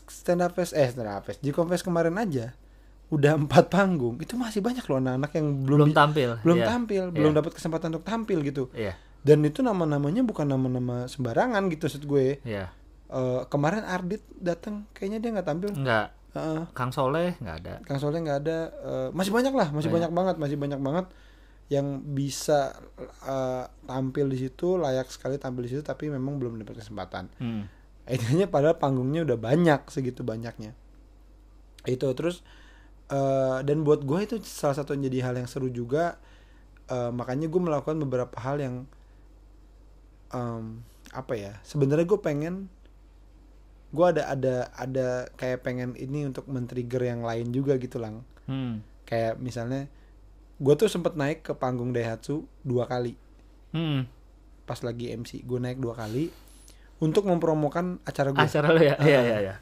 Stand 0.09 0.41
up 0.41 0.57
fest 0.57 0.73
eh 0.73 0.89
stand 0.89 1.05
up 1.07 1.23
fest 1.23 1.45
G 1.45 1.53
Fest 1.53 1.85
kemarin 1.85 2.17
aja 2.17 2.57
udah 3.13 3.37
empat 3.45 3.69
panggung. 3.69 4.17
Itu 4.17 4.35
masih 4.35 4.65
banyak 4.65 4.81
loh 4.83 4.97
anak-anak 4.97 5.31
yang 5.37 5.47
belum 5.61 5.79
belum 5.79 5.93
tampil 5.93 6.31
belum 6.41 6.57
Iya. 6.57 6.67
tampil 6.67 7.03
Iya. 7.05 7.13
belum 7.13 7.33
dapat 7.37 7.53
kesempatan 7.53 7.93
untuk 7.93 8.07
tampil 8.09 8.39
gitu. 8.41 8.73
Iya. 8.73 8.97
Dan 9.21 9.45
itu 9.45 9.61
nama-namanya 9.61 10.25
bukan 10.25 10.49
nama-nama 10.49 11.05
sembarangan 11.05 11.69
gitu 11.69 11.85
maksud 11.85 12.05
gue. 12.05 12.41
Iya. 12.43 12.73
Eh, 13.13 13.43
kemarin 13.53 13.85
Ardit 13.85 14.25
datang 14.33 14.89
kayaknya 14.97 15.21
dia 15.21 15.31
nggak 15.37 15.49
tampil. 15.49 15.71
Enggak 15.77 16.17
Heeh. 16.35 16.67
Kang 16.71 16.91
Soleh 16.91 17.39
nggak 17.39 17.57
ada 17.63 17.75
Kang 17.83 17.97
Soleh 17.97 18.19
nggak 18.19 18.39
ada 18.43 18.59
Eh, 18.75 19.09
masih 19.11 19.31
banyak 19.31 19.51
lah 19.51 19.71
masih 19.71 19.89
banyak. 19.89 20.11
banget 20.11 20.37
masih 20.37 20.59
banyak 20.59 20.79
banget 20.79 21.07
yang 21.67 21.87
bisa 22.05 22.75
eh, 23.25 23.65
tampil 23.85 24.27
di 24.27 24.39
situ 24.39 24.77
layak 24.77 25.09
sekali 25.09 25.39
tampil 25.39 25.63
di 25.63 25.71
situ 25.71 25.81
tapi 25.81 26.07
memang 26.07 26.37
belum 26.37 26.59
dapat 26.59 26.79
kesempatan 26.79 27.31
Hmm. 27.39 27.71
Intinya 28.05 28.45
padahal 28.45 28.77
panggungnya 28.77 29.25
udah 29.25 29.39
banyak 29.41 29.89
segitu 29.89 30.21
banyaknya. 30.21 30.77
Itu 31.85 32.13
terus 32.13 32.45
eh, 33.09 33.59
dan 33.63 33.81
buat 33.81 34.03
gue 34.03 34.19
itu 34.21 34.37
salah 34.43 34.75
satu 34.75 34.93
yang 34.93 35.09
jadi 35.09 35.19
hal 35.25 35.35
yang 35.37 35.49
seru 35.49 35.71
juga. 35.71 36.21
Eh, 36.85 37.09
makanya 37.09 37.49
gue 37.49 37.57
melakukan 37.57 37.97
beberapa 37.97 38.37
hal 38.37 38.61
yang 38.61 38.85
em, 40.31 40.85
apa 41.11 41.33
ya? 41.33 41.53
Sebenarnya 41.63 42.05
gue 42.05 42.21
pengen 42.21 42.69
gue 43.95 44.07
ada 44.11 44.23
ada 44.27 44.55
ada 44.75 45.09
kayak 45.39 45.63
pengen 45.63 45.95
ini 45.95 46.27
untuk 46.27 46.51
men-trigger 46.51 47.07
yang 47.07 47.23
lain 47.23 47.55
juga 47.55 47.79
gitu 47.79 48.03
lang. 48.03 48.27
Hmm. 48.51 48.83
Kayak 49.07 49.39
misalnya 49.39 49.87
gue 50.59 50.75
tuh 50.75 50.91
sempet 50.91 51.15
naik 51.15 51.47
ke 51.47 51.55
panggung 51.55 51.95
Daihatsu 51.95 52.43
dua 52.67 52.91
kali. 52.91 53.15
Hmm. 53.75 54.07
pas 54.65 54.81
lagi 54.81 55.13
MC 55.13 55.45
gue 55.45 55.61
naik 55.61 55.77
dua 55.77 55.93
kali 55.93 56.33
untuk 56.97 57.29
mempromokan 57.29 58.01
acara 58.09 58.33
gue 58.33 58.41
acara 58.41 58.73
lo 58.73 58.81
ya? 58.81 58.97
Iya 58.97 59.21
iya 59.21 59.39
iya. 59.45 59.55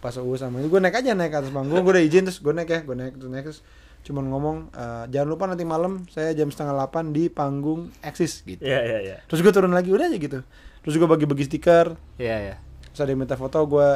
Pas 0.00 0.16
UU 0.16 0.40
sama 0.40 0.64
ini 0.64 0.72
gue 0.72 0.80
naik 0.80 0.96
aja 0.96 1.12
naik 1.12 1.28
ke 1.28 1.38
atas 1.44 1.52
panggung 1.52 1.76
gue 1.84 1.92
udah 1.92 2.00
izin 2.00 2.24
terus 2.24 2.40
gue 2.40 2.54
naik 2.56 2.70
ya 2.72 2.80
gue 2.88 2.96
naik 2.96 3.20
terus 3.20 3.28
naik 3.28 3.44
terus 3.52 3.60
cuman 4.04 4.24
ngomong 4.32 4.56
"Eh, 4.72 5.04
jangan 5.12 5.28
lupa 5.28 5.44
nanti 5.44 5.68
malam 5.68 6.08
saya 6.08 6.32
jam 6.32 6.48
setengah 6.48 6.72
delapan 6.72 7.12
di 7.12 7.28
panggung 7.28 7.92
eksis 8.00 8.40
gitu. 8.48 8.64
Iya 8.64 8.80
iya 8.80 8.98
iya. 9.04 9.16
Terus 9.28 9.44
gue 9.44 9.52
turun 9.52 9.76
lagi 9.76 9.92
udah 9.92 10.08
aja 10.08 10.16
gitu. 10.16 10.40
Terus 10.80 10.94
gue 10.96 11.08
bagi-bagi 11.08 11.44
stiker. 11.44 12.00
Iya 12.16 12.36
iya 12.48 12.56
terus 12.94 13.02
ada 13.02 13.10
yang 13.10 13.26
minta 13.26 13.34
foto 13.34 13.58
gue 13.66 13.88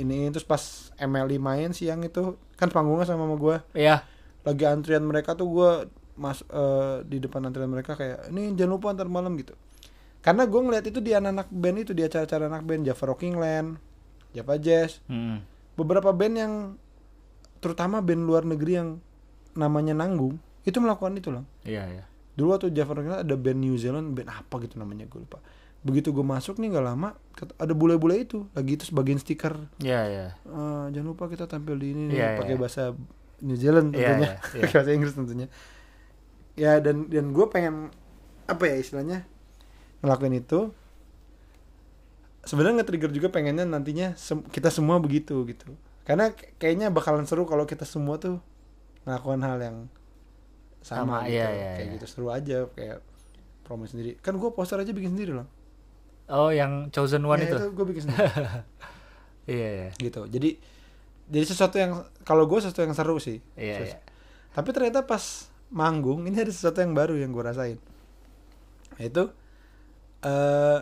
ini 0.00 0.32
terus 0.32 0.48
pas 0.48 0.88
MLI 0.96 1.36
main 1.36 1.76
siang 1.76 2.00
itu 2.00 2.40
kan 2.56 2.72
panggungnya 2.72 3.04
sama 3.04 3.28
sama 3.28 3.36
gue 3.36 3.56
iya. 3.76 4.00
Lagi 4.48 4.64
antrian 4.64 5.04
mereka 5.04 5.36
tuh 5.36 5.48
gue 5.52 5.70
mas 6.16 6.40
eh, 6.48 7.04
di 7.04 7.20
depan 7.20 7.44
antrian 7.44 7.68
mereka 7.68 7.92
kayak 7.92 8.32
ini 8.32 8.56
jangan 8.56 8.80
lupa 8.80 8.96
ntar 8.96 9.10
malam 9.10 9.36
gitu. 9.36 9.52
Karena 10.24 10.48
gue 10.48 10.60
ngeliat 10.62 10.86
itu 10.88 11.04
di 11.04 11.12
anak-anak 11.12 11.52
band 11.52 11.76
itu 11.84 11.92
di 11.92 12.02
acara-acara 12.06 12.48
anak 12.48 12.62
band 12.64 12.82
Java 12.88 13.04
Rocking 13.12 13.36
Land 13.36 13.76
Java 14.32 14.54
Jazz. 14.56 15.04
Hmm. 15.10 15.44
beberapa 15.76 16.08
band 16.08 16.34
yang 16.40 16.52
terutama 17.60 18.00
band 18.00 18.24
luar 18.24 18.48
negeri 18.48 18.72
yang 18.80 18.88
namanya 19.52 19.92
nanggung 19.92 20.40
itu 20.64 20.80
melakukan 20.80 21.12
itu 21.20 21.28
loh 21.28 21.44
iya 21.68 21.84
iya. 21.84 22.04
Dulu 22.32 22.56
waktu 22.56 22.72
Java 22.72 22.96
Rocking 22.96 23.12
Land 23.12 23.22
ada 23.28 23.36
band 23.36 23.60
New 23.60 23.76
Zealand 23.76 24.16
band 24.16 24.32
apa 24.32 24.54
gitu 24.64 24.80
namanya 24.80 25.04
gue 25.04 25.20
lupa 25.20 25.36
begitu 25.86 26.10
gue 26.10 26.26
masuk 26.26 26.58
nih 26.58 26.74
nggak 26.74 26.82
lama 26.84 27.14
ada 27.62 27.72
bule-bule 27.76 28.18
itu 28.18 28.50
lagi 28.52 28.74
itu 28.74 28.84
sebagian 28.90 29.22
stiker. 29.22 29.54
Iya 29.78 30.00
iya 30.10 30.26
"Eh, 30.42 30.84
jangan 30.90 31.08
lupa 31.14 31.30
kita 31.30 31.46
tampil 31.46 31.78
di 31.78 31.94
ini 31.94 32.02
nih," 32.10 32.16
Iya, 32.18 32.28
pakai 32.42 32.54
iya. 32.56 32.60
bahasa 32.60 32.82
New 33.46 33.54
Zealand 33.54 33.94
tentunya. 33.94 34.18
iya, 34.18 34.34
iya. 34.34 34.60
pakai 34.66 34.74
bahasa 34.82 34.90
Inggris 34.90 35.14
tentunya. 35.14 35.46
Ya 36.58 36.80
dan 36.82 37.06
dan 37.06 37.30
gue 37.30 37.46
pengen 37.46 37.94
apa 38.50 38.62
ya 38.66 38.76
istilahnya 38.82 39.22
ngelakuin 40.02 40.42
itu. 40.42 40.74
Sebenarnya 42.46 42.82
nge-trigger 42.82 43.10
juga 43.10 43.28
pengennya 43.30 43.66
nantinya 43.66 44.14
sem- 44.14 44.46
kita 44.46 44.70
semua 44.70 45.02
begitu 45.02 45.34
gitu. 45.50 45.66
Karena 46.06 46.30
kayaknya 46.62 46.94
bakalan 46.94 47.26
seru 47.26 47.42
kalau 47.42 47.66
kita 47.66 47.82
semua 47.82 48.22
tuh 48.22 48.38
melakukan 49.02 49.42
hal 49.42 49.58
yang 49.58 49.76
sama, 50.82 51.22
Sama, 51.22 51.26
gitu. 51.26 51.34
iya, 51.42 51.46
iya, 51.50 51.70
kayak 51.74 51.86
iya. 51.90 51.94
gitu 51.98 52.06
seru 52.06 52.26
aja 52.30 52.58
kayak 52.70 52.98
promo 53.66 53.82
sendiri. 53.90 54.14
Kan 54.22 54.38
gue 54.38 54.50
poster 54.54 54.78
aja 54.78 54.94
bikin 54.94 55.18
sendiri 55.18 55.34
loh 55.34 55.50
oh 56.28 56.50
yang 56.50 56.90
chosen 56.90 57.22
one 57.22 57.38
Ya, 57.38 57.48
itu? 57.48 57.58
gue 57.70 57.84
bikin 57.86 58.02
sendiri. 58.04 58.26
Iya 59.46 59.68
iya. 59.70 59.88
Gitu. 59.94 60.26
Jadi 60.26 60.58
jadi 61.26 61.44
sesuatu 61.44 61.78
yang 61.78 61.92
kalau 62.22 62.46
gue 62.46 62.58
sesuatu 62.58 62.82
yang 62.82 62.94
seru 62.94 63.18
sih. 63.18 63.38
Iya 63.54 63.78
Sus- 63.78 63.94
iya. 63.94 63.98
Tapi 64.50 64.68
ternyata 64.70 65.02
pas 65.02 65.22
manggung 65.68 66.22
ini 66.22 66.34
ada 66.34 66.50
sesuatu 66.50 66.78
yang 66.78 66.92
baru 66.92 67.14
yang 67.14 67.30
gue 67.30 67.44
rasain. 67.44 67.78
Itu 68.96 69.30
eh 70.20 70.80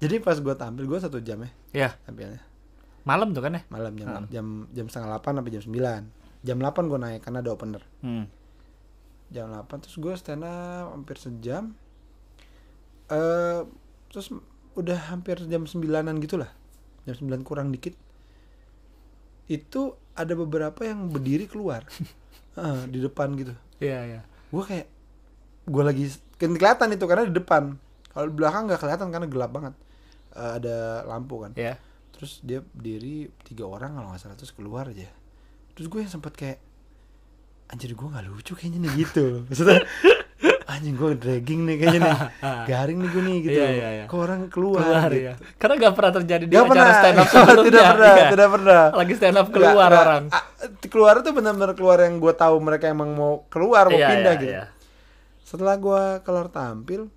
jadi 0.00 0.20
pas 0.20 0.36
gue 0.36 0.54
tampil 0.54 0.84
gue 0.84 0.96
satu 0.96 1.20
jam 1.20 1.40
ya 1.40 1.50
iya. 1.76 1.90
tampilnya. 2.04 2.40
Malam 3.04 3.36
tuh 3.36 3.44
kan 3.44 3.52
ya? 3.54 3.62
Malam 3.68 3.92
jam 3.94 4.08
Hmm. 4.08 4.24
jam 4.32 4.46
jam 4.72 4.86
setengah 4.88 5.08
delapan 5.12 5.32
sampai 5.36 5.52
jam 5.52 5.62
sembilan. 5.62 6.02
Jam 6.40 6.56
delapan 6.56 6.82
gue 6.86 6.98
naik 6.98 7.20
karena 7.20 7.38
ada 7.40 7.50
opener. 7.52 7.82
Hmm. 8.00 8.24
jam 9.28 9.50
delapan 9.50 9.76
terus 9.80 9.96
gue 9.98 10.14
stand 10.14 10.44
up 10.44 10.96
hampir 10.96 11.16
sejam. 11.18 11.76
Eh 13.06 13.60
terus 14.14 14.30
udah 14.78 15.10
hampir 15.10 15.42
jam 15.50 15.66
sembilanan 15.66 16.22
gitulah. 16.22 16.46
Jam 17.02 17.18
sembilan 17.18 17.42
kurang 17.42 17.74
dikit. 17.74 17.98
Itu 19.50 19.98
ada 20.14 20.38
beberapa 20.38 20.86
yang 20.86 21.10
berdiri 21.10 21.50
keluar. 21.50 21.82
Ah, 22.54 22.86
di 22.86 23.02
depan 23.02 23.34
gitu. 23.34 23.50
Iya 23.82 23.98
iya. 24.06 24.20
Gue 24.54 24.62
kayak 24.62 24.86
gue 25.66 25.82
lagi 25.82 26.06
kan 26.38 26.54
kelihatan 26.54 26.94
itu 26.94 27.02
karena 27.10 27.26
di 27.26 27.34
depan. 27.34 27.74
Kalau 28.14 28.30
di 28.30 28.34
belakang 28.38 28.70
nggak 28.70 28.78
kelihatan 28.78 29.10
karena 29.10 29.26
gelap 29.26 29.50
banget. 29.50 29.74
Eh, 30.38 30.52
ada 30.62 31.02
lampu 31.02 31.42
kan. 31.42 31.50
Iya. 31.58 31.82
Terus 32.14 32.38
dia 32.46 32.62
berdiri 32.62 33.26
tiga 33.42 33.66
orang 33.66 33.98
kalau 33.98 34.14
nggak 34.14 34.22
salah 34.22 34.38
terus 34.38 34.54
keluar 34.54 34.86
aja. 34.86 35.10
Terus 35.74 35.90
gue 35.90 35.98
yang 36.06 36.14
sempet 36.14 36.30
kayak 36.38 36.62
anjir 37.74 37.90
gue 37.90 38.06
nggak 38.06 38.22
lucu 38.30 38.54
kayaknya 38.54 38.86
nih 38.86 39.02
gitu. 39.02 39.26
Maksudnya 39.50 39.82
anjing 40.64 40.94
gue 40.94 41.12
dragging 41.14 41.60
nih 41.62 41.76
kayaknya 41.76 42.00
nih 42.02 42.16
garing 42.70 42.98
nih 42.98 43.10
gue 43.10 43.22
nih 43.22 43.36
gitu 43.40 43.52
Iya, 43.54 43.68
iya, 43.70 43.88
iya. 43.92 44.04
kok 44.04 44.16
orang 44.18 44.40
keluar, 44.48 44.80
keluar 44.80 45.10
gitu. 45.10 45.22
ya 45.22 45.34
karena 45.54 45.74
gak 45.78 45.94
pernah 45.94 46.12
terjadi 46.14 46.44
di 46.44 46.50
Nggak 46.50 46.62
acara 46.62 46.72
pernah 46.74 46.92
stand 46.94 47.16
up 47.16 47.28
sebelumnya 47.34 47.64
tidak 47.66 47.84
pernah 47.90 48.08
iya. 48.10 48.28
tidak 48.28 48.48
pernah 48.50 48.82
lagi 48.90 49.12
stand 49.14 49.36
up 49.36 49.48
keluar 49.50 49.74
nggak. 49.86 50.02
orang 50.02 50.22
Ah, 50.30 50.44
keluar 50.84 51.14
tuh 51.20 51.32
benar-benar 51.32 51.70
keluar 51.72 51.98
yang 52.00 52.14
gue 52.16 52.32
tahu 52.34 52.54
mereka 52.58 52.84
emang 52.86 53.10
mau 53.10 53.32
keluar 53.46 53.84
mau 53.86 53.94
Iya, 53.94 54.08
pindah 54.10 54.32
iya, 54.32 54.40
gitu 54.40 54.52
iya. 54.52 54.64
setelah 55.42 55.74
gue 55.76 56.02
keluar 56.20 56.46
tampil 56.48 57.12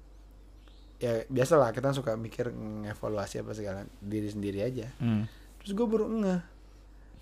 ya 0.98 1.24
biasalah 1.26 1.72
kita 1.72 1.94
suka 1.94 2.14
mikir 2.14 2.50
ngevaluasi 2.50 3.40
apa 3.40 3.54
segala 3.54 3.80
diri 3.98 4.28
sendiri 4.28 4.60
aja 4.60 4.90
Hmm. 4.98 5.30
terus 5.58 5.72
gue 5.72 5.86
baru 5.86 6.06
ngeh 6.06 6.42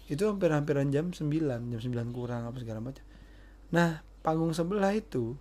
itu 0.07 0.21
hampir-hampiran 0.21 0.87
jam 0.87 1.09
9 1.09 1.21
jam 1.67 1.79
9 1.79 1.85
kurang 2.09 2.45
apa 2.45 2.55
segala 2.55 2.79
macam 2.79 3.03
nah 3.67 3.99
panggung 4.21 4.51
sebelah 4.51 4.89
itu 4.91 5.35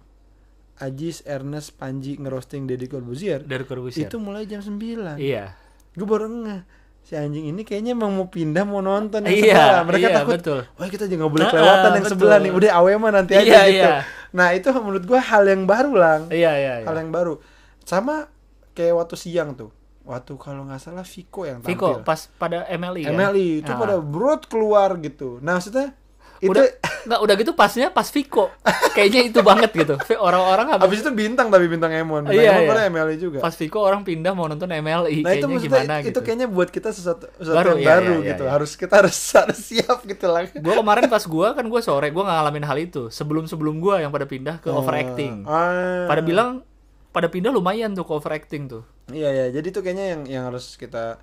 Ajis, 0.77 1.23
Ernest, 1.25 1.75
Panji 1.75 2.17
ngerosting 2.17 2.65
Deddy 2.65 2.87
Corbuzier 2.87 3.41
dari 3.41 3.63
Corbusier 3.63 4.05
itu 4.05 4.17
mulai 4.17 4.43
jam 4.45 4.59
9 4.59 4.75
iya 5.17 5.55
gue 5.93 6.03
baru 6.05 6.27
ngeh 6.27 6.63
si 7.01 7.15
anjing 7.15 7.47
ini 7.47 7.63
kayaknya 7.63 7.93
emang 7.93 8.11
mau 8.11 8.27
pindah 8.27 8.65
mau 8.65 8.81
nonton 8.81 9.23
yang 9.23 9.37
Iya, 9.37 9.55
sebelah 9.55 9.85
mereka 9.85 10.01
iya, 10.03 10.17
takut 10.17 10.35
betul. 10.37 10.61
wah 10.73 10.89
kita 10.89 11.05
juga 11.05 11.19
nggak 11.21 11.33
boleh 11.33 11.47
kelewatan 11.47 11.85
yang 11.87 11.95
betul. 12.01 12.13
sebelah 12.17 12.39
nih 12.41 12.53
udah 12.55 12.71
awe 12.75 12.93
mah 12.97 13.13
nanti 13.13 13.33
aja 13.35 13.45
Iya, 13.45 13.61
gitu 13.67 13.77
iya. 13.79 13.95
nah 14.31 14.49
itu 14.51 14.69
menurut 14.73 15.05
gue 15.05 15.21
hal 15.21 15.43
yang 15.45 15.63
baru 15.65 15.93
lang 15.93 16.21
iya 16.29 16.53
iya 16.55 16.73
iya 16.81 16.87
hal 16.87 16.97
yang 16.97 17.11
baru 17.11 17.39
sama 17.81 18.27
kayak 18.73 18.95
waktu 18.97 19.15
siang 19.15 19.53
tuh 19.53 19.69
waktu 20.03 20.33
kalau 20.35 20.65
nggak 20.65 20.81
salah 20.81 21.01
Viko 21.03 21.45
yang 21.45 21.61
tampil 21.61 21.71
Viko 21.71 21.91
pas 22.01 22.29
pada 22.31 22.65
MLI? 22.67 23.07
MLI 23.07 23.49
itu 23.61 23.69
Ah. 23.69 23.79
pada 23.79 23.97
brut 23.97 24.45
keluar 24.45 24.93
gitu. 24.99 25.41
Nah 25.41 25.57
maksudnya 25.57 25.97
itu 26.45 26.53
udah 26.53 26.65
nggak 27.05 27.21
udah 27.21 27.35
gitu 27.37 27.53
pasnya 27.53 27.89
pas 27.89 28.09
Viko 28.09 28.53
kayaknya 28.93 29.29
itu 29.29 29.41
banget 29.41 29.71
gitu 29.73 29.95
orang-orang 30.17 30.73
habis 30.73 30.85
habis 30.85 30.99
itu 31.01 31.11
bintang 31.11 31.49
tapi 31.49 31.67
bintang 31.67 31.93
Emon. 31.93 32.25
Bintang 32.25 32.37
Iya, 32.37 32.65
Emon 32.65 32.77
iya. 32.77 32.89
MLI 32.89 33.17
juga. 33.17 33.39
pas 33.41 33.53
Viko 33.53 33.81
orang 33.81 34.05
pindah 34.05 34.33
mau 34.33 34.45
nonton 34.45 34.69
MLI 34.69 35.21
nah 35.21 35.33
itu 35.33 35.45
kayaknya 35.45 35.49
maksudnya 35.49 35.61
gimana 35.81 35.95
itu 36.01 36.07
gitu 36.09 36.19
kayaknya 36.21 36.47
buat 36.49 36.69
kita 36.69 36.89
sesuatu, 36.93 37.25
sesuatu 37.37 37.57
Baru, 37.57 37.69
yang 37.71 37.81
iya, 37.81 37.89
baru 37.91 38.15
iya, 38.15 38.29
gitu. 38.33 38.45
iya. 38.45 38.51
Harus 38.53 38.71
kita 38.77 38.93
harus, 39.01 39.17
harus 39.41 39.61
siap 39.61 39.99
gitu 40.05 40.27
lah. 40.29 40.45
gue 40.47 40.75
kemarin 40.75 41.05
pas 41.09 41.25
gue 41.25 41.49
kan 41.51 41.65
gue 41.65 41.81
sore 41.81 42.09
gue 42.09 42.25
ngalamin 42.25 42.65
hal 42.65 42.79
itu 42.79 43.03
sebelum 43.09 43.45
sebelum 43.45 43.81
gue 43.81 44.05
yang 44.05 44.13
pada 44.13 44.25
pindah 44.25 44.61
ke 44.61 44.69
overacting 44.69 45.45
Ah. 45.45 46.05
pada 46.07 46.21
bilang 46.21 46.65
pada 47.11 47.29
pindah 47.29 47.53
lumayan 47.53 47.93
tuh 47.93 48.05
ke 48.05 48.13
overacting 48.13 48.69
tuh 48.69 48.85
Iya 49.05 49.29
ya. 49.29 49.47
Jadi 49.53 49.67
itu 49.69 49.81
kayaknya 49.85 50.07
yang 50.17 50.23
yang 50.25 50.43
harus 50.49 50.81
kita 50.81 51.21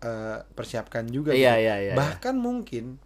eh, 0.00 0.38
persiapkan 0.56 1.04
juga. 1.08 1.36
Iya, 1.36 1.52
gitu. 1.52 1.64
iya, 1.68 1.74
iya, 1.80 1.92
Bahkan 1.92 2.34
mungkin 2.36 2.96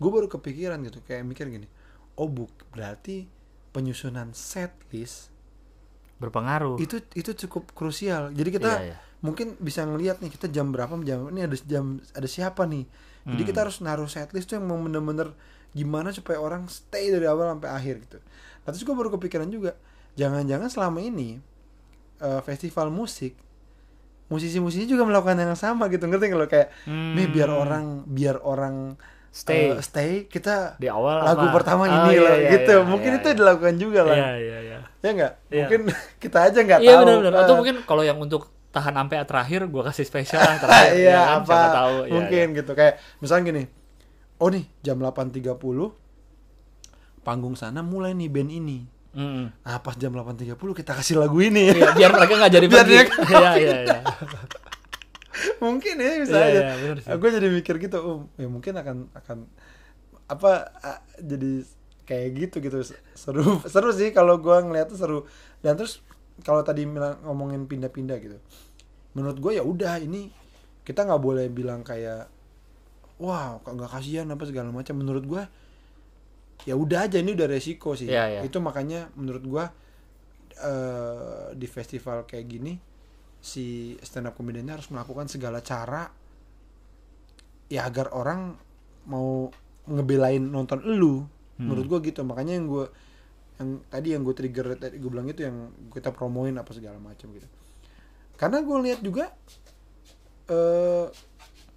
gue 0.00 0.10
baru 0.10 0.26
kepikiran 0.26 0.80
gitu 0.82 1.04
kayak 1.04 1.22
mikir 1.22 1.46
gini. 1.46 1.68
Oh 2.16 2.26
buk 2.26 2.48
berarti 2.72 3.28
penyusunan 3.70 4.32
set 4.32 4.72
list 4.90 5.28
berpengaruh 6.16 6.76
itu 6.76 7.00
itu 7.14 7.32
cukup 7.38 7.72
krusial 7.72 8.28
jadi 8.30 8.50
kita 8.50 8.70
Iya, 8.70 8.82
iya. 8.84 8.96
mungkin 9.20 9.56
bisa 9.56 9.84
ngelihat 9.84 10.20
nih 10.20 10.28
kita 10.28 10.48
jam 10.48 10.68
berapa 10.68 10.92
jam 11.00 11.32
ini 11.32 11.44
ada 11.44 11.56
jam 11.56 11.96
ada 12.12 12.28
siapa 12.28 12.64
nih 12.64 12.84
jadi 13.24 13.40
Hmm. 13.40 13.48
kita 13.48 13.58
harus 13.62 13.80
naruh 13.80 14.04
setlist 14.04 14.44
tuh 14.46 14.56
yang 14.56 14.66
mau 14.66 14.76
bener-bener 14.76 15.32
gimana 15.70 16.10
supaya 16.10 16.36
orang 16.36 16.66
stay 16.66 17.08
dari 17.08 17.24
awal 17.24 17.48
sampai 17.50 17.70
akhir 17.70 17.94
gitu 18.04 18.18
nah 18.60 18.68
terus 18.68 18.82
gue 18.82 18.92
baru 18.92 19.08
kepikiran 19.10 19.48
juga 19.48 19.72
jangan-jangan 20.12 20.68
selama 20.68 21.00
ini 21.00 21.40
eh, 22.18 22.40
festival 22.42 22.90
musik 22.90 23.32
musisi-musisi 24.28 24.84
juga 24.84 25.02
melakukan 25.02 25.34
yang 25.36 25.54
sama 25.54 25.88
gitu 25.88 26.04
ngerti 26.04 26.30
lo 26.30 26.44
kayak 26.44 26.68
Hmm. 26.84 27.16
nih 27.16 27.26
biar 27.28 27.48
orang 27.48 27.84
biar 28.04 28.36
orang 28.40 28.94
Stay. 29.30 29.70
eh, 29.70 29.78
stay 29.78 30.10
kita 30.26 30.74
Di 30.76 30.86
awal 30.86 31.22
lagu 31.22 31.46
apa? 31.46 31.54
pertama 31.54 31.82
Oh, 31.82 31.90
ini 32.02 32.12
iya, 32.12 32.20
lah 32.20 32.34
iya, 32.36 32.50
gitu 32.52 32.74
iya, 32.74 32.82
mungkin 32.82 33.10
iya, 33.10 33.18
itu 33.18 33.28
iya. 33.28 33.36
dilakukan 33.36 33.74
juga 33.76 34.00
lah 34.02 34.16
Iya, 34.16 34.30
iya, 34.36 34.58
iya. 34.60 34.78
ya 34.98 35.10
nggak 35.12 35.32
Iya. 35.48 35.58
mungkin 35.62 35.80
kita 36.22 36.38
aja 36.44 36.58
nggak 36.60 36.80
Iya 36.80 36.90
tahu 36.90 37.00
benar-benar. 37.00 37.32
Atau 37.36 37.52
Eh, 37.52 37.56
mungkin 37.56 37.76
kalau 37.84 38.02
yang 38.02 38.18
untuk 38.18 38.42
tahan 38.68 38.90
sampai 38.92 39.16
terakhir 39.24 39.60
gua 39.66 39.82
kasih 39.84 40.02
spesial 40.02 40.38
lah 40.40 40.58
terakhir. 40.62 40.92
iya 40.96 41.10
ya 41.10 41.18
kan? 41.20 41.36
apa 41.36 41.46
Siapa 41.48 41.68
tahu. 41.72 41.94
Iya, 42.00 42.12
mungkin 42.12 42.46
iya. 42.46 42.56
gitu 42.56 42.72
kayak 42.72 42.94
misalnya 43.18 43.44
gini 43.44 43.62
oh 44.36 44.48
nih 44.48 44.64
jam 44.80 44.96
8.30 44.96 45.46
panggung 47.20 47.54
sana 47.54 47.80
mulai 47.80 48.10
nih 48.12 48.26
band 48.26 48.50
ini 48.50 48.78
Mm-mm. 49.10 49.46
nah 49.60 49.78
pas 49.78 49.94
jam 49.94 50.10
8.30 50.10 50.54
kita 50.54 50.92
kasih 50.92 51.18
lagu 51.18 51.38
ini 51.38 51.70
Iya, 51.72 51.92
biar 51.92 52.10
mereka 52.10 52.34
nggak 52.36 52.52
jadi 52.52 52.66
Biar 52.72 52.82
pergi. 52.82 52.96
Iya, 53.28 53.50
iya, 53.54 53.74
iya. 53.84 53.98
mungkin 55.64 55.94
ya 55.96 56.10
bisa 56.20 56.34
Iya, 56.34 56.46
aja. 56.46 56.60
iya, 56.60 56.72
bener 56.76 56.96
sih. 57.00 57.10
gue 57.14 57.30
jadi 57.30 57.48
mikir 57.48 57.74
gitu 57.78 57.98
oh 57.98 58.18
ya 58.34 58.48
mungkin 58.50 58.74
akan 58.74 58.96
akan 59.14 59.38
apa 60.26 60.50
jadi 61.18 61.62
kayak 62.06 62.28
gitu 62.34 62.56
gitu. 62.60 62.78
Seru 63.14 63.58
seru 63.72 63.90
sih 63.94 64.10
kalau 64.10 64.38
gue 64.38 64.56
ngeliat 64.56 64.90
tuh 64.90 64.98
seru. 64.98 65.18
Dan 65.62 65.78
terus 65.78 66.02
kalau 66.42 66.64
tadi 66.64 66.82
ngomongin 67.22 67.68
pindah-pindah 67.68 68.16
gitu 68.18 68.38
menurut 69.10 69.42
gue 69.42 69.58
ya 69.58 69.64
udah 69.66 69.98
ini 69.98 70.30
kita 70.86 71.02
nggak 71.02 71.18
boleh 71.18 71.50
bilang 71.50 71.82
kayak 71.82 72.30
wow 73.18 73.58
kok 73.60 73.74
nggak 73.74 73.90
kasihan 73.90 74.26
apa 74.30 74.42
segala 74.46 74.70
macam. 74.70 74.94
Menurut 74.98 75.24
gue 75.26 75.42
ya 76.66 76.74
udah 76.74 77.06
aja 77.08 77.18
ini 77.22 77.32
udah 77.38 77.48
resiko 77.48 77.94
sih. 77.94 78.10
Iya, 78.10 78.24
iya. 78.26 78.40
itu 78.42 78.58
makanya 78.58 79.08
menurut 79.14 79.44
gue 79.46 79.64
eh 80.60 81.46
di 81.56 81.64
festival 81.64 82.28
kayak 82.28 82.46
gini 82.46 82.72
si 83.40 83.96
stand 84.04 84.28
up 84.28 84.36
comediannya 84.36 84.76
harus 84.76 84.88
melakukan 84.92 85.26
segala 85.26 85.64
cara 85.64 86.12
ya 87.72 87.88
agar 87.88 88.12
orang 88.12 88.54
mau 89.08 89.48
ngebelain 89.88 90.42
nonton 90.44 90.80
elu 90.84 91.24
Hmm. 91.60 91.68
menurut 91.68 91.86
gua 91.92 91.98
gitu 92.00 92.24
makanya 92.24 92.56
yang 92.56 92.64
gua 92.64 92.88
yang 93.60 93.84
tadi 93.92 94.16
yang 94.16 94.24
gue 94.24 94.32
trigger 94.32 94.80
tadi 94.80 94.96
gue 94.96 95.10
bilang 95.12 95.28
itu 95.28 95.44
yang 95.44 95.68
kita 95.92 96.08
promoin 96.08 96.56
apa 96.56 96.72
segala 96.72 96.96
macam 96.96 97.28
gitu 97.36 97.44
karena 98.40 98.64
gue 98.64 98.76
lihat 98.88 99.04
juga 99.04 99.28
eh 100.48 101.04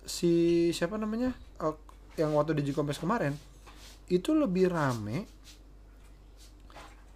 si 0.07 0.31
siapa 0.71 0.95
namanya 0.95 1.35
eh, 1.59 1.75
yang 2.15 2.31
waktu 2.31 2.55
di 2.55 2.71
Jikompes 2.71 2.95
kemarin 2.95 3.35
itu 4.07 4.31
lebih 4.31 4.71
rame 4.71 5.27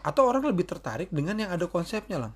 atau 0.04 0.28
orang 0.28 0.44
lebih 0.44 0.68
tertarik 0.68 1.08
dengan 1.16 1.40
yang 1.40 1.56
ada 1.56 1.72
konsepnya 1.72 2.28
lang 2.28 2.34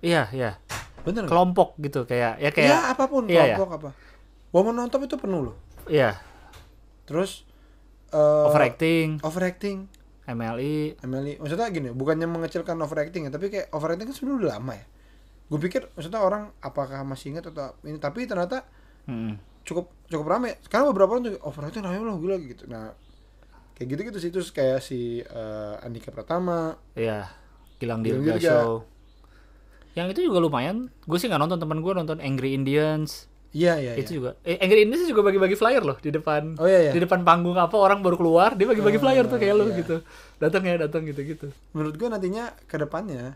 Iya, 0.00 0.32
iya. 0.32 0.56
Bener? 1.02 1.24
Kelompok 1.24 1.78
gitu 1.78 2.02
kayak 2.04 2.38
ya 2.38 2.48
Iya 2.48 2.50
kayak 2.50 2.80
apa 2.94 3.04
pun 3.06 3.22
Iya, 3.26 3.54
kelompok 3.54 3.70
apa. 3.76 3.90
Woman 4.50 4.78
on 4.78 4.88
top 4.88 5.04
itu 5.04 5.14
penuh 5.14 5.52
loh. 5.52 5.56
Iya, 5.84 6.16
terus 7.04 7.44
eh, 8.08 8.46
overacting, 8.48 9.20
overacting. 9.20 9.88
MLI. 10.28 11.00
Emily 11.00 11.40
maksudnya 11.40 11.68
gini 11.68 11.88
bukannya 11.88 12.28
mengecilkan 12.28 12.76
overacting 12.76 13.24
ya 13.24 13.32
tapi 13.32 13.48
kayak 13.48 13.72
overacting 13.72 14.08
kan 14.08 14.16
sudah 14.16 14.34
udah 14.36 14.50
lama 14.54 14.76
ya. 14.76 14.84
Gue 15.48 15.56
pikir 15.58 15.88
maksudnya 15.92 16.20
orang 16.20 16.52
apakah 16.60 17.00
masih 17.02 17.32
ingat 17.32 17.48
atau 17.48 17.72
ini 17.82 17.96
tapi 17.96 18.28
ternyata 18.28 18.68
Mm. 19.08 19.40
cukup 19.64 19.88
cukup 20.04 20.28
rame. 20.28 20.60
Sekarang 20.60 20.92
beberapa 20.92 21.16
orang 21.16 21.24
tuh 21.24 21.40
overacting 21.40 21.80
rame 21.80 22.04
loh 22.04 22.20
gila 22.20 22.36
gitu. 22.40 22.68
Nah 22.68 22.92
kayak 23.72 23.88
gitu 23.88 24.00
gitu 24.04 24.18
sih. 24.20 24.28
Terus 24.28 24.52
kayak 24.52 24.84
si 24.84 25.24
eh, 25.24 25.74
Andika 25.80 26.12
Pratama. 26.12 26.76
Iya, 26.92 27.24
Gilang 27.80 28.04
Dirga. 28.04 28.36
Show. 28.36 28.84
Yang 29.98 30.06
itu 30.14 30.20
juga 30.30 30.38
lumayan. 30.38 30.94
Gue 31.02 31.18
sih 31.18 31.26
nggak 31.26 31.42
nonton 31.42 31.58
teman 31.58 31.82
gue 31.82 31.92
nonton 31.92 32.18
Angry 32.22 32.54
Indians. 32.54 33.26
iya 33.48 33.80
iya 33.80 33.96
itu 33.96 34.12
iya. 34.12 34.18
juga. 34.20 34.30
Eh, 34.44 34.60
Angry 34.60 34.84
Indians 34.84 35.08
juga 35.08 35.24
bagi-bagi 35.24 35.56
flyer 35.56 35.80
loh 35.80 35.96
di 35.98 36.12
depan. 36.12 36.54
oh 36.56 36.68
iya 36.68 36.80
iya 36.86 36.92
Di 36.92 37.00
depan 37.00 37.24
panggung 37.24 37.56
apa 37.56 37.74
orang 37.74 37.98
baru 37.98 38.14
keluar 38.14 38.52
dia 38.52 38.68
bagi-bagi 38.68 39.00
Oh, 39.00 39.02
flyer 39.02 39.24
tuh 39.24 39.40
kayak 39.40 39.54
lu 39.56 39.66
iya. 39.68 39.80
gitu. 39.80 39.96
Datang 40.36 40.62
ya 40.62 40.76
datang 40.78 41.02
gitu-gitu. 41.02 41.48
menurut 41.72 41.96
gue 41.96 42.06
nantinya 42.06 42.52
ke 42.64 42.76
depannya 42.76 43.34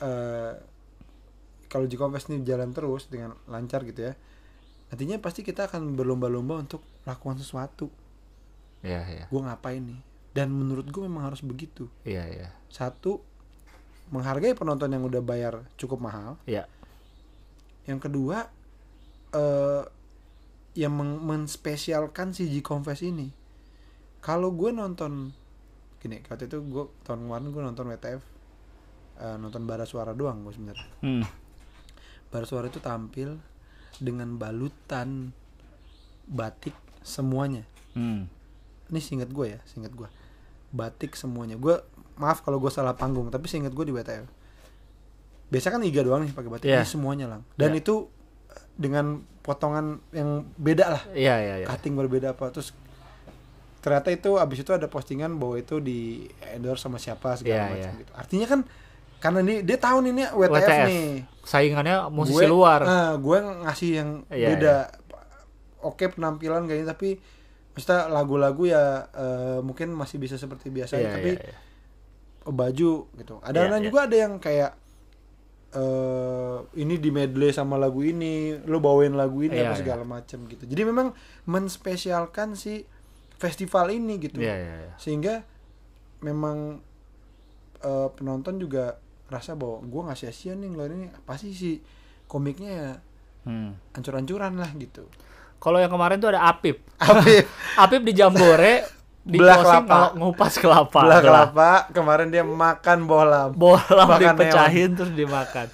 eh 0.00 0.52
kalau 1.70 1.86
Jikompes 1.86 2.26
ini 2.26 2.42
jalan 2.42 2.74
terus 2.74 3.06
dengan 3.06 3.38
lancar 3.46 3.86
gitu 3.86 4.10
ya 4.10 4.18
nantinya 4.90 5.22
pasti 5.22 5.46
kita 5.46 5.70
akan 5.70 5.94
berlomba-lomba 5.94 6.58
untuk 6.58 6.82
melakukan 7.06 7.38
sesuatu 7.38 7.86
Iya 8.82 9.00
iya. 9.06 9.24
gue 9.30 9.40
ngapain 9.40 9.78
nih 9.78 10.00
dan 10.34 10.50
menurut 10.50 10.90
gue 10.90 11.02
memang 11.06 11.30
harus 11.30 11.46
begitu 11.46 11.86
Iya 12.02 12.26
iya. 12.26 12.48
satu 12.66 13.22
menghargai 14.10 14.52
penonton 14.52 14.90
yang 14.90 15.02
udah 15.02 15.20
bayar 15.20 15.62
cukup 15.74 15.98
mahal 16.00 16.34
Iya. 16.44 16.66
yang 17.84 17.98
kedua 17.98 18.50
eh 19.30 19.82
yang 20.72 20.92
men- 20.92 21.18
menspesialkan 21.20 22.30
si 22.30 22.46
G-Confess 22.46 23.02
ini 23.02 23.30
kalau 24.20 24.50
gue 24.50 24.70
nonton 24.70 25.34
gini 25.98 26.22
waktu 26.24 26.46
itu 26.46 26.58
gue 26.60 26.84
tahun 27.02 27.24
kemarin 27.24 27.46
gue 27.48 27.62
nonton 27.64 27.86
WTF 27.88 28.22
eh, 29.18 29.36
nonton 29.36 29.62
bara 29.64 29.82
suara 29.82 30.10
doang 30.12 30.42
gue 30.42 30.52
sebenarnya 30.52 30.88
Hmm. 31.00 31.24
bara 32.28 32.44
suara 32.44 32.66
itu 32.66 32.78
tampil 32.78 33.38
dengan 33.96 34.34
balutan 34.34 35.34
batik 36.24 36.74
semuanya 37.00 37.66
Hmm. 37.90 38.30
ini 38.86 38.98
singkat 38.98 39.28
gue 39.28 39.46
ya 39.50 39.60
singkat 39.64 39.90
gue 39.92 40.06
batik 40.70 41.14
semuanya 41.14 41.54
gue 41.54 41.74
maaf 42.20 42.38
kalau 42.40 42.58
gue 42.58 42.68
salah 42.68 42.92
panggung 42.92 43.26
tapi 43.26 43.46
singkat 43.46 43.72
gue 43.72 43.82
di 43.82 43.92
WTF 43.92 44.28
biasa 45.48 45.66
kan 45.68 45.80
iga 45.80 46.00
doang 46.00 46.22
nih 46.22 46.30
pakai 46.30 46.48
batik 46.48 46.66
Iya. 46.66 46.84
ini 46.84 46.86
semuanya 46.86 47.26
lang 47.26 47.42
dan 47.54 47.72
Iya. 47.72 47.80
itu 47.80 47.94
eh, 48.46 48.62
dengan 48.76 49.06
potongan 49.40 49.98
yang 50.10 50.44
beda 50.54 50.86
lah 50.86 51.02
Iya 51.10 51.34
iya 51.38 51.54
iya. 51.56 51.66
cutting 51.66 51.96
berbeda 51.96 52.32
apa 52.32 52.52
terus 52.52 52.70
ternyata 53.80 54.08
itu 54.08 54.36
abis 54.36 54.60
itu 54.60 54.70
ada 54.70 54.86
postingan 54.86 55.34
bahwa 55.34 55.56
itu 55.56 55.80
di 55.80 56.28
endorse 56.46 56.84
sama 56.84 57.00
siapa 57.00 57.34
segala 57.34 57.66
Iya, 57.66 57.72
macam 57.72 57.90
iya. 57.90 57.98
gitu 57.98 58.12
artinya 58.14 58.46
kan 58.46 58.60
karena 59.20 59.38
ini 59.42 59.54
dia 59.60 59.76
tahu 59.76 59.96
nih 60.00 60.10
ini 60.10 60.22
WTF, 60.28 60.52
WTF. 60.54 60.86
nih 60.86 61.08
Saingannya 61.42 61.96
musisi 62.08 62.36
gue, 62.36 62.46
luar. 62.46 62.80
ah, 62.82 63.12
gue 63.16 63.38
ngasih 63.64 63.90
yang 63.94 64.10
Iya, 64.28 64.48
beda 64.50 64.74
oke 65.82 66.04
penampilan 66.10 66.64
kayaknya 66.64 66.88
tapi 66.90 67.16
maksudnya 67.72 68.06
lagu-lagu 68.06 68.62
ya 68.66 68.84
eh, 69.10 69.58
mungkin 69.60 69.90
masih 69.90 70.16
bisa 70.16 70.36
seperti 70.36 70.68
biasa 70.68 70.94
Iya, 70.94 71.10
tapi 71.10 71.30
iya, 71.34 71.42
iya. 71.42 71.54
Baju 72.42 72.92
gitu 73.12 73.34
ada 73.40 73.52
Iya, 73.54 73.64
kadang 73.68 73.82
iya. 73.82 73.86
juga 73.86 73.98
ada 74.04 74.16
yang 74.16 74.34
kayak 74.36 74.70
eh 75.70 76.56
ini 76.76 76.98
di 76.98 77.10
medley 77.10 77.54
sama 77.54 77.78
lagu 77.78 78.02
ini 78.02 78.58
lo 78.66 78.82
bawain 78.82 79.14
lagu 79.14 79.38
ini 79.40 79.54
Iya, 79.54 79.70
apa 79.70 79.74
iya. 79.74 79.80
segala 79.80 80.02
macam 80.02 80.38
gitu 80.44 80.66
jadi 80.66 80.82
memang 80.82 81.14
menspesialkan 81.46 82.58
si 82.58 82.82
festival 83.38 83.88
ini 83.88 84.18
gitu 84.18 84.42
Iya 84.42 84.54
iya 84.56 84.74
iya. 84.82 84.92
sehingga 84.96 85.46
memang 86.20 86.82
eh, 87.80 88.08
penonton 88.12 88.58
juga 88.58 88.98
rasa 89.30 89.54
bahwa 89.54 89.78
gue 89.80 90.00
nggak 90.04 90.18
sia-sia 90.18 90.52
nih 90.52 90.68
ngeluarin 90.68 90.98
ini 91.00 91.08
pasti 91.22 91.52
si 91.52 91.78
komiknya 92.26 92.70
ya 92.70 92.92
Hmm. 93.40 93.72
ancur-ancuran 93.96 94.52
lah 94.52 94.68
gitu 94.76 95.08
Kalau 95.56 95.80
yang 95.80 95.88
kemarin 95.88 96.20
tuh 96.20 96.28
ada 96.28 96.44
Apip. 96.44 96.84
Apip 97.00 97.48
Apip 97.82 98.04
di 98.04 98.12
Jambore 98.12 98.99
di 99.20 99.36
Belah 99.36 99.60
kelapa. 99.60 99.84
kalau 99.86 100.08
ngupas 100.16 100.54
kelapa. 100.56 101.00
belah 101.00 101.20
kelapa 101.20 101.70
kemarin 101.92 102.28
dia 102.28 102.40
makan 102.40 103.04
bola 103.04 103.52
Bola 103.52 104.08
Makan 104.08 104.32
dipecahin 104.32 104.90
terus 104.96 105.12
dimakan. 105.12 105.68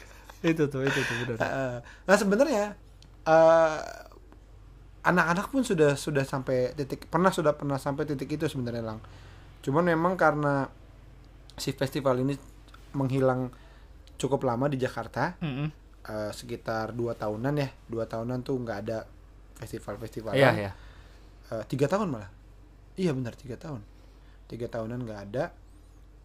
itu 0.42 0.62
tuh, 0.66 0.82
itu 0.82 1.00
tuh 1.00 1.14
benar. 1.24 1.38
Nah 1.82 2.16
sebenarnya 2.16 2.64
eh, 3.24 3.78
anak-anak 5.02 5.50
pun 5.50 5.62
sudah 5.62 5.94
sudah 5.94 6.22
sampai 6.22 6.74
titik 6.74 7.10
pernah 7.10 7.34
sudah 7.34 7.54
pernah 7.54 7.74
sampai 7.74 8.06
titik 8.06 8.30
itu 8.30 8.46
sebenarnya 8.46 8.86
lang 8.86 8.98
cuman 9.62 9.82
memang 9.84 10.14
karena 10.14 10.66
si 11.54 11.74
festival 11.74 12.18
ini 12.18 12.34
menghilang 12.94 13.50
cukup 14.14 14.46
lama 14.46 14.70
di 14.70 14.78
Jakarta 14.78 15.34
Mm-mm. 15.42 15.68
eh, 16.06 16.30
sekitar 16.30 16.94
dua 16.94 17.18
tahunan 17.18 17.54
ya 17.56 17.68
dua 17.86 18.06
tahunan 18.06 18.42
tuh 18.42 18.62
nggak 18.62 18.78
ada 18.86 18.98
festival-festival 19.58 20.34
Iya 20.34 20.50
iya. 20.54 20.70
Eh, 21.50 21.62
tiga 21.66 21.86
tahun 21.86 22.10
malah 22.10 22.30
iya 22.96 23.10
benar 23.12 23.36
tiga 23.36 23.56
tahun. 23.56 23.80
Tiga 24.48 24.68
tahunan 24.68 25.00
nggak 25.04 25.20
ada. 25.30 25.44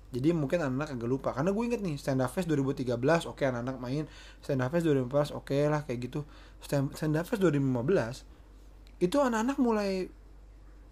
Jadi 0.08 0.32
mungkin 0.32 0.63
anak-anak 0.63 0.95
agak 0.95 1.10
lupa. 1.10 1.30
Karena 1.36 1.51
gue 1.51 1.63
inget 1.67 1.82
nih 1.84 1.99
stand 1.99 2.23
up 2.23 2.32
fest 2.32 2.47
2013 2.47 2.95
oke 3.27 3.43
anak-anak 3.43 3.77
main. 3.80 4.08
Stand 4.39 4.63
up 4.63 4.71
fest 4.71 4.88
2014 4.88 5.36
oke 5.36 5.58
lah 5.67 5.84
kayak 5.84 5.99
gitu. 6.08 6.23
Stand, 6.63 6.95
stand 6.95 7.19
up 7.19 7.27
fest 7.27 7.43
2015 7.43 9.03
itu 9.03 9.17
anak-anak 9.19 9.58
mulai 9.60 10.08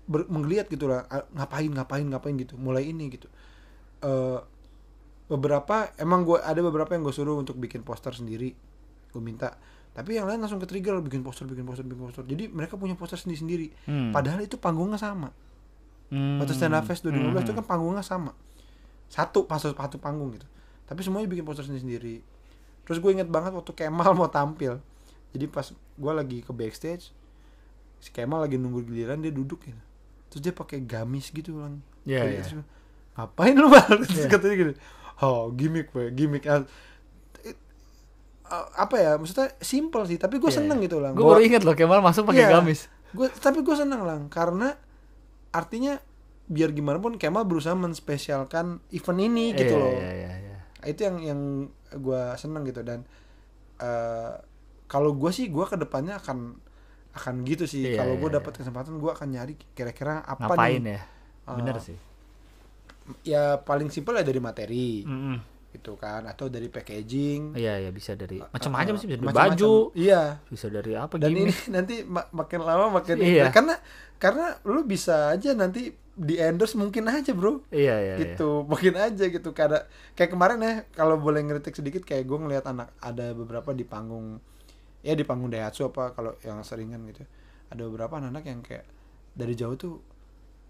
ber, 0.06 0.30
menggeliat 0.30 0.70
gitu 0.70 0.86
lah 0.92 1.08
ah, 1.08 1.24
ngapain 1.32 1.72
ngapain 1.72 2.06
ngapain 2.06 2.36
gitu. 2.36 2.60
Mulai 2.60 2.92
ini 2.92 3.08
gitu. 3.08 3.32
Eh 4.04 4.40
beberapa 5.26 5.90
emang 5.98 6.22
gue 6.22 6.38
ada 6.38 6.62
beberapa 6.62 6.94
yang 6.94 7.02
gue 7.02 7.16
suruh 7.16 7.40
untuk 7.40 7.56
bikin 7.56 7.88
poster 7.88 8.12
sendiri. 8.12 8.52
Gue 9.16 9.24
minta. 9.24 9.56
Tapi 9.96 10.20
yang 10.20 10.28
lain 10.28 10.44
langsung 10.44 10.60
ke 10.60 10.68
trigger 10.68 11.00
bikin 11.00 11.24
poster 11.24 11.48
bikin 11.48 11.64
poster 11.64 11.88
bikin 11.88 12.04
poster. 12.04 12.24
Jadi 12.28 12.52
mereka 12.52 12.76
punya 12.76 13.00
poster 13.00 13.16
sendiri 13.16 13.40
sendiri 13.40 13.68
Hmm. 13.88 14.12
Padahal 14.12 14.44
itu 14.44 14.60
panggungnya 14.60 15.00
sama. 15.00 15.32
Hmm. 16.08 16.38
Waktu 16.38 16.54
stand 16.54 16.74
up 16.74 16.84
fest 16.84 17.02
2015 17.02 17.16
Hmm. 17.32 17.42
itu 17.42 17.52
kan 17.54 17.66
panggungnya 17.66 18.02
sama. 18.02 18.32
Satu 19.06 19.46
pas 19.46 19.58
satu 19.58 19.98
panggung 19.98 20.32
gitu. 20.32 20.46
Tapi 20.84 21.02
semuanya 21.02 21.26
bikin 21.26 21.42
poster 21.42 21.64
sendiri 21.64 21.82
sendiri. 21.82 22.16
Terus 22.84 22.98
gue 22.98 23.12
inget 23.12 23.26
banget 23.26 23.52
waktu 23.52 23.72
Kemal 23.72 24.14
mau 24.14 24.28
tampil. 24.28 24.78
Jadi 25.32 25.46
pas 25.46 25.66
gue 25.72 26.12
lagi 26.14 26.40
ke 26.40 26.52
backstage, 26.52 27.10
si 27.98 28.10
Kemal 28.10 28.42
lagi 28.42 28.56
nunggu 28.56 28.84
giliran 28.84 29.18
dia 29.18 29.30
duduk 29.30 29.64
gitu 29.64 29.82
terus 30.26 30.42
dia 30.42 30.52
pakai 30.52 30.84
gamis 30.84 31.32
gitu 31.32 31.56
lang 31.56 31.80
Iya, 32.04 32.20
Kayak 32.20 32.30
iya. 32.30 32.42
terus, 32.44 32.54
ngapain 33.16 33.56
lu 33.56 33.68
bal 33.68 33.88
terus 34.04 34.20
Iya. 34.20 34.28
katanya 34.28 34.56
gitu 34.58 34.72
oh 35.18 35.48
gimmick 35.50 35.88
gue 35.90 36.12
gimmick 36.12 36.44
ah, 36.46 36.62
apa 38.78 38.96
ya 38.96 39.12
maksudnya 39.16 39.50
simple 39.58 40.06
sih 40.06 40.20
tapi 40.20 40.38
gue 40.38 40.52
Iya, 40.52 40.60
seneng 40.62 40.78
iya. 40.78 40.86
gitu 40.86 40.98
lang 41.00 41.18
Gue 41.18 41.26
baru 41.26 41.42
inget 41.42 41.64
loh 41.64 41.74
Kemal 41.74 41.98
masuk 42.00 42.30
pakai 42.30 42.46
Iya. 42.46 42.60
gamis. 42.60 42.92
gue 43.10 43.28
tapi 43.32 43.64
gue 43.64 43.76
seneng 43.76 44.04
lang 44.04 44.22
karena 44.28 44.76
artinya 45.56 45.96
biar 46.46 46.70
gimana 46.70 47.00
pun 47.00 47.16
Kemal 47.16 47.48
berusaha 47.48 47.74
menspesialkan 47.74 48.84
event 48.92 49.20
ini 49.20 49.46
gitu 49.52 49.72
Iya, 49.72 49.82
loh 49.82 49.94
Iya, 49.96 50.12
iya, 50.14 50.32
iya. 50.38 50.58
itu 50.86 51.00
yang 51.02 51.18
yang 51.24 51.42
gue 51.92 52.22
seneng 52.36 52.62
gitu 52.64 52.84
dan 52.84 53.08
eh 53.78 54.34
kalau 54.86 55.16
gue 55.16 55.32
sih 55.32 55.48
gue 55.48 55.66
ke 55.66 55.74
depannya 55.76 56.20
akan 56.20 56.60
akan 57.16 57.36
gitu 57.42 57.64
sih 57.66 57.90
Iya, 57.90 57.98
kalau 57.98 58.20
gue 58.20 58.30
iya, 58.30 58.38
dapat 58.38 58.54
kesempatan 58.54 59.00
gue 59.00 59.10
akan 59.10 59.28
nyari 59.32 59.54
kira-kira 59.72 60.20
apa 60.22 60.46
Ngapain 60.46 60.82
nih 60.84 60.94
ya? 60.94 61.04
Bener 61.50 61.76
Ah. 61.76 61.82
sih. 61.82 61.98
ya 63.22 63.44
paling 63.58 63.88
simpel 63.88 64.18
ya 64.18 64.26
dari 64.26 64.42
materi 64.42 65.06
Mm-mm. 65.06 65.38
Gitu 65.76 65.94
kan 65.96 66.24
atau 66.24 66.48
dari 66.48 66.68
packaging. 66.68 67.54
Iya, 67.54 67.84
iya 67.84 67.92
bisa 67.92 68.16
dari 68.16 68.40
Eh, 68.40 68.48
macam-macam 68.48 68.94
eh, 68.96 69.00
sih 69.00 69.08
bisa 69.08 69.20
dari 69.20 69.36
baju, 69.36 69.74
iya. 69.94 70.40
bisa 70.48 70.68
dari 70.68 70.92
apa 70.96 71.16
dan 71.16 71.30
gini. 71.30 71.46
ini 71.46 71.54
nanti 71.76 71.96
ma- 72.02 72.32
makin 72.32 72.60
lama 72.60 72.88
makin 72.96 73.20
Iya. 73.20 73.52
karena 73.52 73.76
karena 74.16 74.56
lu 74.64 74.82
bisa 74.84 75.30
aja 75.30 75.52
nanti 75.52 75.92
di 76.16 76.40
endorse 76.40 76.74
mungkin 76.74 77.06
aja 77.06 77.36
bro. 77.36 77.60
Iya, 77.70 77.96
iya, 78.00 78.14
iya. 78.16 78.16
gitu 78.24 78.64
mungkin 78.64 78.96
aja 78.96 79.28
gitu. 79.28 79.52
Karena 79.52 79.84
kayak 80.14 80.32
kemarin 80.32 80.58
ya 80.60 80.74
kalau 80.92 81.20
boleh 81.20 81.44
ngeritik 81.44 81.76
sedikit 81.76 82.02
kayak 82.02 82.24
gue 82.24 82.40
ngeliat 82.40 82.64
anak 82.66 82.96
ada 82.98 83.36
beberapa 83.36 83.70
di 83.72 83.84
panggung 83.84 84.40
ya 85.02 85.12
di 85.12 85.22
panggung 85.22 85.52
Daihatsu 85.52 85.92
apa 85.92 86.16
kalau 86.16 86.34
yang 86.42 86.64
seringan 86.64 87.04
gitu. 87.06 87.28
Ada 87.68 87.82
beberapa 87.84 88.16
anak-anak 88.16 88.44
yang 88.44 88.60
kayak 88.62 88.88
dari 89.32 89.54
jauh 89.54 89.76
tuh 89.76 90.00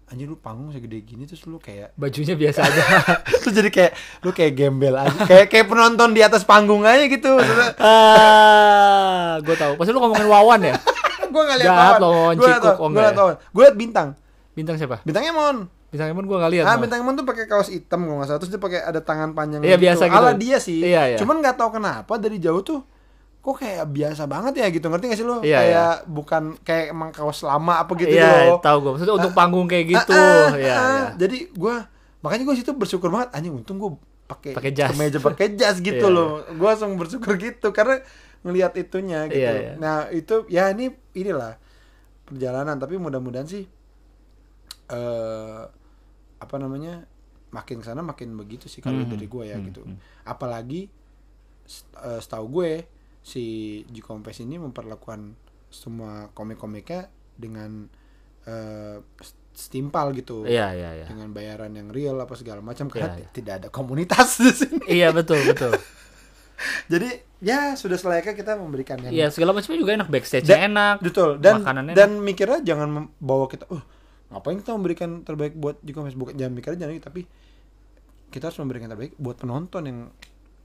anjir 0.06 0.24
lu 0.24 0.36
panggung 0.36 0.70
segede 0.70 1.00
gini 1.00 1.24
terus 1.24 1.42
lu 1.44 1.58
kayak 1.58 1.90
Bajunya 2.00 2.34
biasa 2.34 2.62
aja. 2.62 2.82
terus 3.40 3.52
jadi 3.52 3.68
kayak 3.68 3.92
lu 4.22 4.30
kayak 4.30 4.52
gembel 4.52 4.94
aja 4.94 5.18
kayak 5.24 5.46
kayak 5.48 5.66
penonton 5.66 6.10
di 6.10 6.20
atas 6.20 6.42
panggung 6.42 6.82
aja 6.82 7.04
gitu 7.04 7.34
ah, 7.82 9.36
gue 9.40 9.54
tahu. 9.54 9.72
Pasti 9.74 9.90
lu 9.90 9.98
ngomongin 9.98 10.26
Wawan 10.26 10.60
ya? 10.62 10.74
gue 11.26 11.42
nggak 11.42 11.58
lihat 11.58 11.98
ngomongin 11.98 12.36
gue 12.36 12.46
liat 12.46 12.60
Cikuk, 12.60 12.76
oh 12.76 12.88
gue 12.88 13.02
liat 13.02 13.14
ya? 13.14 13.34
gue 13.36 13.62
liat 13.62 13.76
bintang 13.76 14.08
Bintang 14.52 14.76
siapa? 14.76 15.02
bintang 15.02 15.20
Emon 15.22 15.56
Bintang 15.86 16.08
Emon 16.08 16.24
gue 16.24 16.36
gak 16.36 16.48
lihat. 16.50 16.64
ah 16.64 16.76
bintang 16.76 16.98
Emon 16.98 17.12
tuh 17.12 17.22
pakai 17.22 17.44
kaos 17.44 17.68
hitam 17.68 18.02
kalau 18.02 18.16
nggak 18.16 18.28
salah 18.28 18.40
terus 18.40 18.50
dia 18.50 18.58
pakai 18.58 18.80
ada 18.80 19.00
tangan 19.00 19.30
panjang 19.32 19.60
Iya, 19.60 19.76
biasa 19.76 20.06
gitu. 20.06 20.16
ala 20.16 20.32
dia 20.32 20.56
sih 20.58 20.80
Iya, 20.80 21.02
iya. 21.08 21.16
cuman 21.18 21.38
nggak 21.38 21.56
tahu 21.56 21.76
kenapa 21.76 22.16
dari 22.16 22.38
jauh 22.38 22.62
tuh 22.62 22.80
kok 23.46 23.56
kayak 23.56 23.86
biasa 23.86 24.26
banget 24.26 24.58
ya 24.58 24.66
gitu 24.68 24.86
ngerti 24.86 25.04
gak 25.06 25.16
sih 25.16 25.22
lo 25.22 25.38
Iya, 25.38 25.54
kayak 25.56 25.94
bukan 26.08 26.42
kayak 26.60 26.84
emang 26.90 27.10
kaos 27.10 27.40
lama 27.40 27.78
apa 27.78 27.94
gitu 27.94 28.10
Iya, 28.10 28.26
loh 28.48 28.58
tahu 28.58 28.76
gue. 28.80 28.90
Maksudnya 28.92 29.14
untuk 29.14 29.32
panggung 29.32 29.66
kayak 29.66 29.86
gitu. 29.88 30.10
Ah, 30.10 30.18
ah, 30.18 30.50
Iya, 30.52 30.74
ah. 30.74 30.82
iya. 30.82 31.06
jadi 31.16 31.38
gue 31.48 31.74
makanya 32.18 32.42
gue 32.44 32.56
situ 32.56 32.72
bersyukur 32.72 33.06
banget 33.06 33.30
anjing 33.30 33.54
untung 33.54 33.78
gue 33.78 33.94
pakai 34.26 34.50
Pakai 34.52 34.72
jas. 34.72 34.90
kemeja 34.90 35.18
pakai 35.20 35.54
jas 35.54 35.78
gitu 35.78 35.94
Iya, 36.02 36.10
loh 36.10 36.42
gue 36.42 36.66
langsung 36.66 36.98
bersyukur 36.98 37.38
gitu 37.38 37.70
karena 37.70 38.02
ngelihat 38.42 38.74
itunya 38.74 39.26
gitu 39.26 39.38
Iya, 39.38 39.52
iya. 39.54 39.72
nah 39.76 40.10
itu 40.10 40.42
ya 40.46 40.68
ini 40.68 40.90
inilah 41.12 41.54
perjalanan 42.22 42.74
tapi 42.74 42.98
mudah-mudahan 42.98 43.46
sih 43.46 43.62
eh 44.88 45.62
apa 46.36 46.54
namanya 46.56 47.06
makin 47.48 47.80
sana 47.80 48.02
makin 48.02 48.34
begitu 48.34 48.66
sih 48.66 48.78
kalau 48.78 48.98
Hmm, 48.98 49.08
dari 49.08 49.26
gue 49.26 49.44
ya 49.44 49.56
hmm, 49.56 49.66
gitu 49.68 49.80
hmm. 49.82 49.96
apalagi 50.24 50.90
eh, 51.96 52.20
setahu 52.20 52.46
gue 52.52 52.72
si 53.26 53.44
G 53.84 53.98
Kompes 53.98 54.38
ini 54.38 54.54
memperlakukan 54.56 55.34
semua 55.66 56.30
komik-komiknya 56.30 57.10
dengan 57.34 57.90
s- 59.18 59.34
setimpal 59.52 60.12
gitu 60.12 60.44
Iya, 60.44 60.70
iya, 60.72 60.90
iya. 60.94 61.06
dengan 61.08 61.32
bayaran 61.32 61.72
yang 61.72 61.88
real 61.88 62.14
apa 62.16 62.36
segala 62.36 62.60
macam 62.60 62.86
karena 62.86 63.18
Iya, 63.18 63.18
iya. 63.18 63.28
tidak 63.32 63.54
ada 63.58 63.68
komunitas 63.68 64.38
di 64.38 64.52
sini 64.52 64.78
Iya, 65.00 65.10
betul, 65.10 65.42
betul. 65.42 65.74
jadi 66.92 67.08
ya 67.36 67.74
sudah 67.74 67.96
selayaknya 67.96 68.32
kita 68.32 68.52
memberikan 68.54 68.96
yang 69.00 69.10
Iya, 69.10 69.26
segala 69.28 69.52
macamnya 69.52 69.76
juga 69.76 69.92
enak. 69.94 70.08
Backstage-nya 70.08 70.54
Da- 70.54 70.64
enak. 70.64 70.96
betul 71.02 71.30
dan 71.36 71.54
makanannya 71.60 71.94
dan 71.94 72.10
mikirnya 72.18 72.62
jangan 72.62 72.88
membawa 72.92 73.44
kita 73.46 73.66
uh 73.66 73.82
ngapain 74.26 74.58
kita 74.58 74.70
memberikan 74.72 75.10
terbaik 75.22 75.54
buat 75.54 75.78
G 75.80 75.90
Kompes 75.90 76.14
bukan 76.14 76.34
jangan 76.34 76.52
mikirnya 76.52 76.78
jangan 76.82 76.98
tapi 77.00 77.26
kita 78.28 78.50
harus 78.50 78.58
memberikan 78.58 78.88
terbaik 78.88 79.14
buat 79.16 79.36
penonton 79.36 79.82
yang 79.82 79.98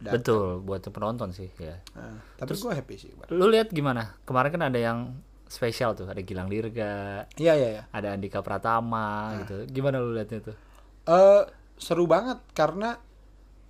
datang. 0.01 0.13
Betul, 0.17 0.47
buat 0.59 0.81
penonton 0.83 1.29
sih, 1.29 1.49
ya. 1.55 1.77
Nah, 1.93 2.17
tapi 2.35 2.53
gue 2.53 2.71
happy 2.71 2.95
sih. 2.97 3.09
Lu 3.29 3.45
lihat 3.45 3.69
gimana? 3.69 4.17
Kemarin 4.21 4.49
kan 4.49 4.63
ada 4.65 4.77
yang 4.77 4.99
spesial 5.45 5.93
tuh, 5.93 6.05
ada 6.05 6.19
Gilang 6.19 6.47
Dirga, 6.47 7.27
iya 7.35 7.53
iya 7.53 7.69
iya 7.71 7.83
ada 7.89 8.11
Andika 8.11 8.39
Pratama 8.39 9.35
gitu. 9.43 9.67
Gimana 9.67 9.97
lu 9.97 10.11
liatnya 10.11 10.41
tuh? 10.41 10.55
eh 11.01 11.43
seru 11.75 12.05
banget 12.05 12.37
karena 12.51 12.93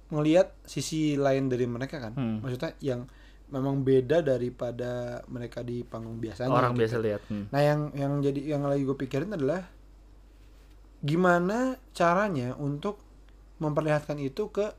ngelihat 0.08 0.52
sisi 0.62 1.16
lain 1.16 1.48
dari 1.48 1.64
mereka 1.64 1.98
kan 1.98 2.12
Hmm. 2.12 2.38
maksudnya 2.40 2.76
yang 2.80 3.08
memang 3.48 3.82
beda 3.82 4.20
daripada 4.20 5.24
mereka 5.26 5.64
di 5.64 5.82
panggung 5.82 6.20
biasanya 6.20 6.52
Orang 6.52 6.76
gitu. 6.76 6.84
biasa 6.84 6.96
lihat. 7.00 7.22
Hmm. 7.28 7.48
nah 7.48 7.64
yang 7.64 7.88
yang 7.94 8.20
jadi 8.20 8.42
yang 8.52 8.68
lagi 8.68 8.84
gue 8.84 8.94
pikirin 8.94 9.32
adalah 9.32 9.64
gimana 11.00 11.80
caranya 11.92 12.54
untuk 12.56 13.00
memperlihatkan 13.58 14.20
itu 14.20 14.50
ke 14.50 14.70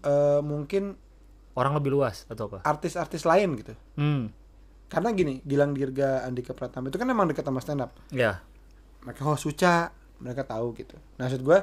eh, 0.00 0.40
mungkin 0.40 0.94
Orang 1.52 1.74
lebih 1.74 1.90
luas 1.90 2.22
atau 2.24 2.46
apa? 2.46 2.62
artis-artis 2.62 3.22
lain 3.22 3.56
gitu 3.56 3.74
Hmm. 3.94 4.30
karena 4.86 5.10
gini 5.10 5.42
Gilang 5.42 5.72
Dirga 5.72 6.22
Andika 6.22 6.52
Pratama 6.52 6.86
itu 6.86 6.94
kan 6.94 7.04
emang 7.04 7.26
dekat 7.26 7.42
sama 7.42 7.58
stand 7.58 7.80
up 7.80 7.90
Ya. 8.08 8.38
mereka 9.00 9.22
oh 9.22 9.34
suca 9.34 9.90
mereka 10.16 10.42
tahu 10.44 10.70
gitu 10.74 10.94
nah 11.14 11.26
maksud 11.26 11.40
gue 11.40 11.58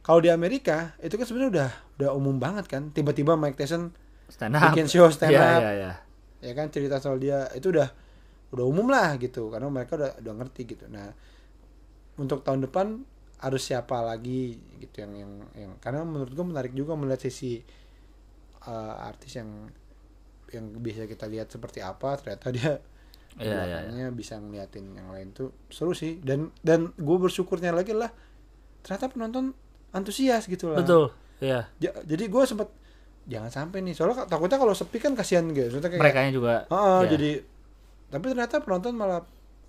kalau 0.00 0.18
di 0.18 0.28
Amerika 0.28 0.98
itu 0.98 1.14
kan 1.14 1.24
sebenarnya 1.24 1.50
udah 1.52 1.70
udah 1.96 2.10
umum 2.12 2.36
banget 2.36 2.66
kan 2.66 2.90
tiba-tiba 2.90 3.34
Mike 3.34 3.54
Tyson 3.56 3.94
Stand 4.26 4.54
up. 4.54 4.68
bikin 4.68 4.86
show 4.86 5.06
stand 5.08 5.30
Iya, 5.30 5.40
up 5.40 5.60
iya, 5.60 5.70
iya. 5.72 5.92
ya 6.40 6.52
kan 6.52 6.68
cerita 6.68 6.98
soal 6.98 7.16
dia 7.16 7.46
itu 7.52 7.68
udah 7.68 7.88
udah 8.50 8.64
umum 8.64 8.86
lah 8.86 9.14
gitu 9.16 9.46
karena 9.48 9.68
mereka 9.68 9.94
udah 9.94 10.10
udah 10.18 10.34
ngerti 10.34 10.62
gitu 10.66 10.84
nah 10.86 11.12
untuk 12.16 12.42
tahun 12.42 12.64
depan 12.64 12.86
harus 13.38 13.62
siapa 13.62 14.02
lagi 14.02 14.58
gitu 14.78 15.02
yang 15.02 15.12
yang 15.14 15.32
yang 15.54 15.72
karena 15.78 16.02
menurut 16.02 16.34
gue 16.34 16.42
menarik 16.42 16.72
juga 16.74 16.98
melihat 16.98 17.22
sisi 17.22 17.62
uh, 18.64 18.94
artis 19.00 19.38
yang 19.38 19.70
yang 20.48 20.64
bisa 20.80 21.04
kita 21.04 21.28
lihat 21.28 21.46
seperti 21.48 21.78
apa 21.78 22.18
ternyata 22.18 22.48
dia 22.50 22.72
Iya, 23.38 23.44
iya, 23.54 23.54
belakangnya 23.86 24.06
bisa 24.10 24.34
ngeliatin 24.42 24.98
yang 24.98 25.14
lain 25.14 25.30
tuh 25.30 25.54
seru 25.70 25.94
sih 25.94 26.18
dan 26.18 26.50
dan 26.58 26.90
gue 26.98 27.16
bersyukurnya 27.22 27.70
lagi 27.70 27.94
lah 27.94 28.10
ternyata 28.82 29.06
penonton 29.06 29.54
antusias 29.94 30.50
gitu 30.50 30.74
lah 30.74 30.82
Betul. 30.82 31.14
Iya. 31.38 31.70
Ja- 31.78 32.02
jadi 32.02 32.26
gue 32.26 32.42
sempet 32.42 32.66
jangan 33.30 33.52
sampai 33.52 33.78
nih 33.86 33.94
soalnya 33.94 34.26
takutnya 34.26 34.58
kalau 34.58 34.74
sepi 34.74 34.98
kan 34.98 35.14
kasihan 35.14 35.46
gitu 35.54 35.70
kayak 35.78 36.02
Mereka 36.02 36.34
juga. 36.34 36.66
Heeh, 36.66 36.98
ya. 36.98 37.08
jadi 37.14 37.30
tapi 38.10 38.24
ternyata 38.26 38.58
penonton 38.58 38.96
malah 38.98 39.22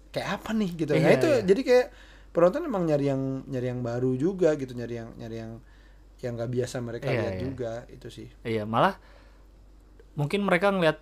kayak 0.09 0.41
apa 0.41 0.49
nih 0.55 0.69
gitu. 0.73 0.91
nah 0.97 1.05
Iya, 1.05 1.17
itu 1.21 1.29
iya. 1.29 1.39
jadi 1.45 1.61
kayak 1.61 1.87
penonton 2.29 2.61
emang 2.63 2.85
nyari 2.85 3.09
yang 3.09 3.21
nyari 3.45 3.67
yang 3.69 3.81
baru 3.81 4.13
juga 4.15 4.53
gitu, 4.55 4.73
nyari 4.73 4.95
yang 5.01 5.09
nyari 5.17 5.35
yang 5.37 5.51
yang 6.19 6.33
nggak 6.35 6.51
biasa 6.51 6.75
mereka 6.79 7.07
Iya, 7.07 7.15
lihat 7.19 7.33
iya. 7.33 7.41
juga 7.41 7.71
itu 7.87 8.07
sih. 8.11 8.27
Iya, 8.43 8.63
malah 8.67 8.99
mungkin 10.13 10.43
mereka 10.43 10.69
ngeliat 10.69 10.99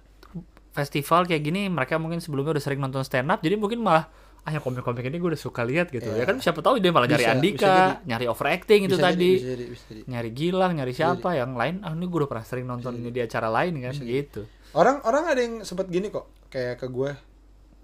festival 0.71 1.25
kayak 1.25 1.41
gini, 1.41 1.67
mereka 1.67 1.97
mungkin 1.97 2.21
sebelumnya 2.21 2.53
udah 2.53 2.63
sering 2.63 2.77
nonton 2.77 3.01
stand 3.01 3.27
up, 3.27 3.41
jadi 3.41 3.57
mungkin 3.57 3.81
malah 3.81 4.05
ah 4.47 4.51
yang 4.55 4.63
komik-komik 4.63 5.03
ini 5.03 5.19
gue 5.19 5.35
udah 5.35 5.41
suka 5.41 5.65
lihat 5.65 5.91
gitu. 5.91 6.07
Iya. 6.07 6.21
Ya 6.21 6.25
kan 6.29 6.39
siapa 6.39 6.63
tahu 6.63 6.79
dia 6.79 6.93
malah 6.93 7.09
nyari 7.09 7.25
Bisa, 7.25 7.33
Andika, 7.35 7.57
bisa 7.57 7.73
jadi. 7.75 8.07
nyari 8.07 8.25
overacting 8.31 8.81
itu 8.87 8.95
Bisa 8.95 9.03
jadi, 9.03 9.11
tadi. 9.11 9.31
bisa 9.35 9.47
jadi, 9.51 9.63
bisa 9.67 9.83
jadi. 9.91 10.01
Nyari 10.07 10.29
Gilang, 10.31 10.71
nyari 10.77 10.93
siapa 10.95 11.29
yang 11.35 11.51
lain, 11.57 11.75
ah 11.83 11.91
ini 11.91 12.05
gue 12.07 12.17
udah 12.23 12.29
pernah 12.31 12.45
sering 12.47 12.63
nonton 12.63 12.93
ini 12.95 13.09
di 13.11 13.19
acara 13.19 13.49
lain 13.51 13.73
kan 13.83 13.91
Bisa 13.91 14.05
jadi. 14.05 14.13
gitu. 14.23 14.41
Orang 14.71 15.03
orang 15.03 15.23
ada 15.27 15.41
yang 15.41 15.65
sempat 15.65 15.89
gini 15.89 16.07
kok, 16.07 16.29
kayak 16.47 16.79
ke 16.79 16.87
gue 16.87 17.11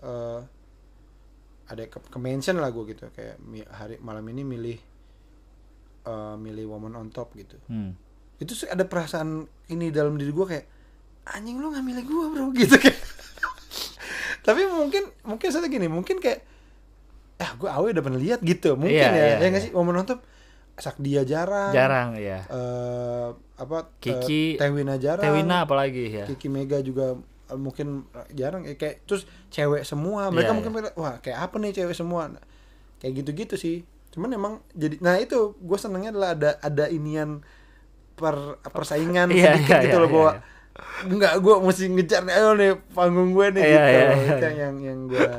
eh 0.03 0.39
ada 1.65 1.83
ke, 1.83 1.97
ke 1.97 2.17
mention 2.17 2.55
lah 2.55 2.69
gue 2.69 2.83
gitu 2.87 3.07
kayak 3.09 3.39
mi- 3.39 3.63
hari 3.65 3.95
malam 3.97 4.23
ini 4.25 4.43
milih 4.43 4.77
eh 6.03 6.35
milih 6.35 6.67
woman 6.67 6.93
on 6.93 7.07
top 7.07 7.31
gitu. 7.33 7.55
Hmm. 7.65 7.95
itu 8.35 8.51
sih 8.53 8.67
ada 8.67 8.83
perasaan 8.83 9.43
ini 9.69 9.87
dalam 9.89 10.13
diri 10.13 10.29
gue 10.29 10.43
kayak 10.45 10.65
anjing 11.29 11.55
lu 11.55 11.69
nggak 11.69 11.79
milih 11.81 12.03
gue 12.03 12.23
bro 12.29 12.45
gitu 12.57 12.75
kayak 12.75 12.99
tapi 14.41 14.67
mungkin 14.67 15.07
mungkin 15.23 15.47
saya 15.47 15.63
gini 15.65 15.87
mungkin 15.87 16.19
kayak 16.19 16.43
ah 17.39 17.51
gue 17.53 17.65
awe 17.65 17.87
udah 17.89 18.03
pernah 18.03 18.19
lihat 18.19 18.39
gitu 18.41 18.75
mungkin 18.75 18.99
Iya, 18.99 19.07
ya 19.09 19.23
iya, 19.29 19.35
ya 19.37 19.47
nggak 19.47 19.61
iya. 19.61 19.65
sih 19.65 19.71
momen 19.71 19.95
nonton 19.95 20.19
sak 20.75 20.97
dia 20.97 21.23
jarang 21.23 21.71
Jarang 21.71 22.17
ya. 22.17 22.43
eh 22.43 23.27
apa 23.55 23.93
Kiki- 23.97 24.55
eh, 24.55 24.59
Tewina 24.59 24.97
jarang 24.97 25.23
Tewina 25.23 25.63
apalagi 25.63 26.03
ya. 26.11 26.25
Kiki 26.25 26.49
Mega 26.49 26.81
juga 26.81 27.15
mungkin 27.55 28.07
jarang 28.33 28.63
ya 28.65 28.75
kayak 28.75 29.05
terus 29.05 29.25
cewek 29.49 29.83
semua 29.83 30.29
mereka 30.29 30.51
Iya, 30.51 30.57
mungkin 30.57 30.71
pada, 30.73 30.89
wah 30.97 31.15
kayak 31.21 31.39
apa 31.49 31.55
nih 31.61 31.71
cewek 31.73 31.95
semua 31.95 32.31
Nah, 32.31 32.43
kayak 32.99 33.13
gitu-gitu 33.23 33.55
sih 33.59 33.77
cuman 34.13 34.29
emang 34.31 34.53
jadi 34.77 35.01
nah 35.01 35.17
itu 35.17 35.57
gue 35.57 35.77
senengnya 35.81 36.13
adalah 36.13 36.29
ada 36.37 36.51
ada 36.61 36.85
inian 36.87 37.41
per 38.13 38.61
persaingan 38.69 39.33
Iya, 39.33 39.57
sedikit 39.57 39.73
iya, 39.73 39.83
gitu 39.89 39.97
iya, 39.97 40.03
loh 40.05 40.09
bahwa 40.13 40.31
iya. 40.37 40.41
enggak 41.09 41.33
gue 41.41 41.55
mesti 41.65 41.83
ngejar 41.89 42.21
nih 42.25 42.33
ayo 42.37 42.49
nih 42.53 42.71
panggung 42.93 43.33
gue 43.33 43.45
nih 43.57 43.61
Iya, 43.65 43.73
gitu 43.73 43.89
iya, 43.89 44.05
itu 44.13 44.33
iya. 44.37 44.49
yang 44.69 44.75
yang 44.85 44.99
gue 45.09 45.29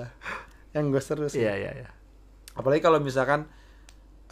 yang 0.74 0.85
gue 0.90 1.03
seru 1.03 1.31
sih 1.31 1.46
Iya 1.46 1.55
iya 1.55 1.70
iya. 1.87 1.88
apalagi 2.59 2.83
kalau 2.83 2.98
misalkan 2.98 3.46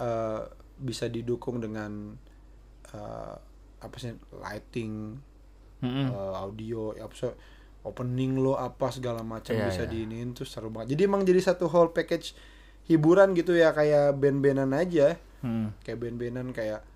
eh, 0.02 0.40
bisa 0.82 1.06
didukung 1.06 1.62
dengan 1.62 2.18
eh, 2.90 3.34
apa 3.78 3.96
sih 3.98 4.10
lighting 4.42 5.22
Mm-mm. 5.82 6.06
eh, 6.10 6.34
audio 6.34 6.94
ya 6.98 7.06
apa 7.06 7.14
opening 7.82 8.36
lo 8.36 8.54
apa 8.54 8.88
segala 8.88 9.20
macam 9.20 9.52
Iya, 9.52 9.66
bisa 9.66 9.82
iya. 9.84 9.90
diinin 9.90 10.32
tuh 10.32 10.44
seru 10.44 10.68
banget 10.68 10.94
jadi 10.94 11.06
emang 11.06 11.22
jadi 11.22 11.40
satu 11.40 11.66
whole 11.66 11.90
package 11.90 12.34
hiburan 12.84 13.30
gitu 13.32 13.52
ya 13.52 13.70
kayak 13.70 14.14
band-bandan 14.14 14.70
aja 14.72 15.18
Hmm. 15.38 15.74
kayak 15.80 15.98
band-bandan 15.98 16.50
kayak 16.50 16.86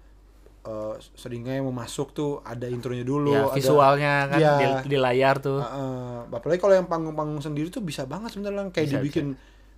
eh, 0.63 0.95
seringnya 1.13 1.55
yang 1.55 1.67
mau 1.67 1.77
masuk 1.77 2.11
tuh 2.11 2.39
ada 2.43 2.67
intronya 2.67 3.03
dulu 3.03 3.31
Ya, 3.31 3.43
ada 3.45 3.55
visualnya 3.55 4.15
kan 4.27 4.39
Iya. 4.39 4.55
di, 4.55 4.67
di 4.87 4.97
layar 4.97 5.39
tuh. 5.39 5.59
Heeh. 5.59 6.19
apalagi 6.29 6.59
kalau 6.59 6.75
yang 6.75 6.87
panggung-panggung 6.87 7.39
sendiri 7.41 7.67
tuh 7.69 7.81
bisa 7.81 8.03
banget 8.03 8.31
sebenarnya 8.31 8.67
kayak 8.69 8.87
Bisa, 8.87 8.95
dibikin 8.97 9.27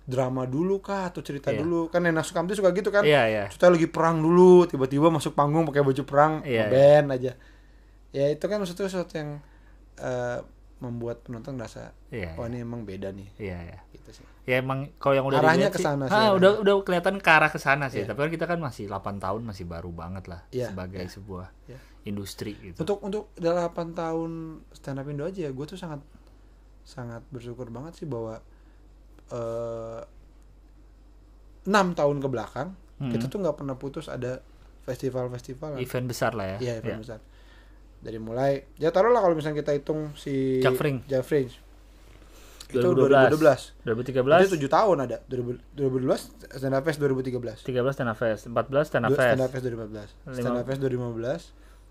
drama 0.03 0.45
dulu 0.45 0.77
kah 0.79 1.05
atau 1.05 1.21
cerita 1.21 1.49
Iya. 1.49 1.61
dulu 1.61 1.85
kan 1.87 2.01
Nena 2.01 2.21
Sukamti 2.21 2.53
suka 2.53 2.69
gitu 2.71 2.89
kan 2.89 3.01
Iya 3.01 3.21
iya. 3.25 3.43
kita 3.47 3.69
lagi 3.69 3.85
perang 3.85 4.17
dulu 4.17 4.65
tiba-tiba 4.65 5.07
masuk 5.07 5.33
panggung 5.33 5.61
pakai 5.63 5.81
baju 5.81 6.03
perang 6.03 6.33
Iya, 6.41 6.65
band 6.67 7.07
aja 7.11 7.33
ya 8.09 8.25
itu 8.27 8.41
kan 8.43 8.57
maksudnya 8.57 8.85
sesuatu 8.85 9.13
yang 9.13 9.37
eh, 9.95 10.39
membuat 10.79 11.21
penonton 11.21 11.55
merasa 11.55 11.91
Iya. 12.07 12.35
oh 12.35 12.45
ini 12.45 12.63
emang 12.63 12.83
beda 12.83 13.11
nih 13.11 13.27
Iya 13.35 13.57
iya. 13.61 13.79
gitu 13.91 14.15
sih 14.15 14.25
Ya 14.43 14.57
emang 14.57 14.89
kalau 14.97 15.13
yang 15.13 15.27
udah 15.27 15.39
Arahnya 15.39 15.69
ke 15.69 15.77
sana 15.77 16.09
sih, 16.09 16.17
ah, 16.17 16.33
udah 16.33 16.59
udah 16.59 16.73
kelihatan 16.81 17.21
ke 17.21 17.29
arah 17.29 17.47
ke 17.47 17.61
sana 17.61 17.85
sih. 17.85 18.01
Iya. 18.01 18.09
Tapi 18.09 18.17
kan 18.17 18.31
kita 18.31 18.45
kan 18.45 18.57
masih 18.57 18.89
8 18.89 19.21
tahun 19.21 19.45
masih 19.45 19.63
baru 19.63 19.93
banget 19.93 20.25
lah 20.25 20.41
Iya, 20.49 20.73
sebagai 20.73 21.05
sebuah 21.05 21.53
Iya. 21.67 21.77
industri 22.03 22.57
gitu. 22.57 22.81
untuk 22.81 22.97
untuk 23.03 23.23
8 23.35 23.69
tahun 23.93 24.31
stand 24.71 24.97
up 24.97 25.05
Indo 25.05 25.23
aja 25.23 25.45
gue 25.45 25.65
tuh 25.65 25.77
sangat 25.77 26.01
sangat 26.81 27.21
bersyukur 27.29 27.69
banget 27.69 27.93
sih 27.93 28.07
bahwa 28.07 28.41
eh 29.29 30.01
enam 31.61 31.93
tahun 31.93 32.17
ke 32.17 32.27
belakang 32.27 32.69
Hmm. 32.97 33.13
kita 33.13 33.27
tuh 33.27 33.39
nggak 33.39 33.55
pernah 33.55 33.75
putus 33.75 34.07
ada 34.07 34.41
festival-festival 34.83 35.77
Event 35.77 36.05
besar 36.05 36.33
lah 36.33 36.57
ya. 36.57 36.57
Iya, 36.59 36.73
event 36.79 36.97
Iya. 36.97 37.03
besar. 37.05 37.19
Dari 37.99 38.15
mulai 38.15 38.63
ya 38.75 38.89
taruhlah 38.89 39.19
kalau 39.19 39.35
misalnya 39.35 39.59
kita 39.59 39.71
hitung 39.71 40.15
si 40.15 40.59
Jafring. 40.59 41.03
Jafring. 41.05 41.51
Itu 42.69 42.93
2012. 42.93 43.81
2012. 43.81 44.45
2013 44.45 44.45
Itu 44.45 44.69
7 44.69 44.69
tahun 44.69 44.97
ada. 45.01 45.17
2000 45.25 45.57
2012 45.73 46.53
Stand 46.53 46.75
Up 46.77 46.83
Fest 46.85 46.99
2013. 47.01 47.65
13 47.65 47.65
Stand 47.91 48.09
Up 48.09 48.17
Fest, 48.17 48.43
14 48.45 48.85
Stand 48.85 49.03
Up 49.03 49.11
Du- 49.11 49.17
Stand 49.17 49.41
Up 49.41 49.49
Fest. 49.49 49.53
Fest 49.57 49.63
2014. 49.65 50.09
Lima- 50.29 50.37
Stand 50.37 50.55
Up 50.55 50.65
Fest 50.65 50.79
2015. 50.79 51.41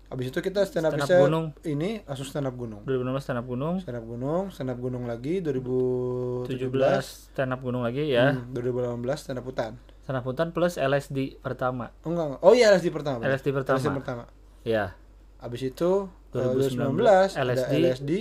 Habis 0.09 0.25
itu 0.25 0.39
kita 0.39 0.59
Stand 0.63 0.87
Up 0.87 0.91
Stand 0.95 1.03
Up 1.03 1.09
Fest 1.11 1.21
Gunung. 1.21 1.45
ini 1.63 1.89
langsung 2.01 2.25
Stand 2.25 2.47
Up 2.47 2.55
Gunung. 2.55 2.81
2016 2.81 3.21
Stand 3.21 3.37
Up 3.37 3.45
Gunung, 3.45 3.75
Stand 3.77 3.97
Up 3.99 4.05
Gunung, 4.07 4.43
Stand 4.49 4.69
Up 4.71 4.79
Gunung 4.79 5.03
lagi 5.05 5.33
2017. 5.37 6.47
17 6.47 7.05
Stand 7.29 7.51
Up 7.51 7.61
Gunung 7.61 7.83
lagi 7.83 8.03
ya. 8.07 8.33
Hmm, 8.33 8.49
2018 8.49 9.19
Stand 9.19 9.37
Up 9.37 9.45
Hutan. 9.45 9.73
Stand 10.01 10.17
Up 10.17 10.25
Hutan 10.25 10.47
plus 10.49 10.79
LSD 10.79 11.37
pertama. 11.37 11.91
Oh 12.01 12.09
enggak, 12.09 12.25
enggak. 12.25 12.41
Oh 12.41 12.53
iya 12.55 12.71
LSD 12.71 12.87
pertama. 12.89 13.19
LSD 13.21 13.47
pertama. 13.51 13.77
LSD 13.77 13.89
pertama. 13.93 14.23
Ya. 14.63 14.95
Habis 15.39 15.61
itu 15.65 15.89
2019, 16.29 16.99
2019, 16.99 17.35
ada 17.35 17.43
LSD, 17.47 17.73
LSD, 17.73 18.11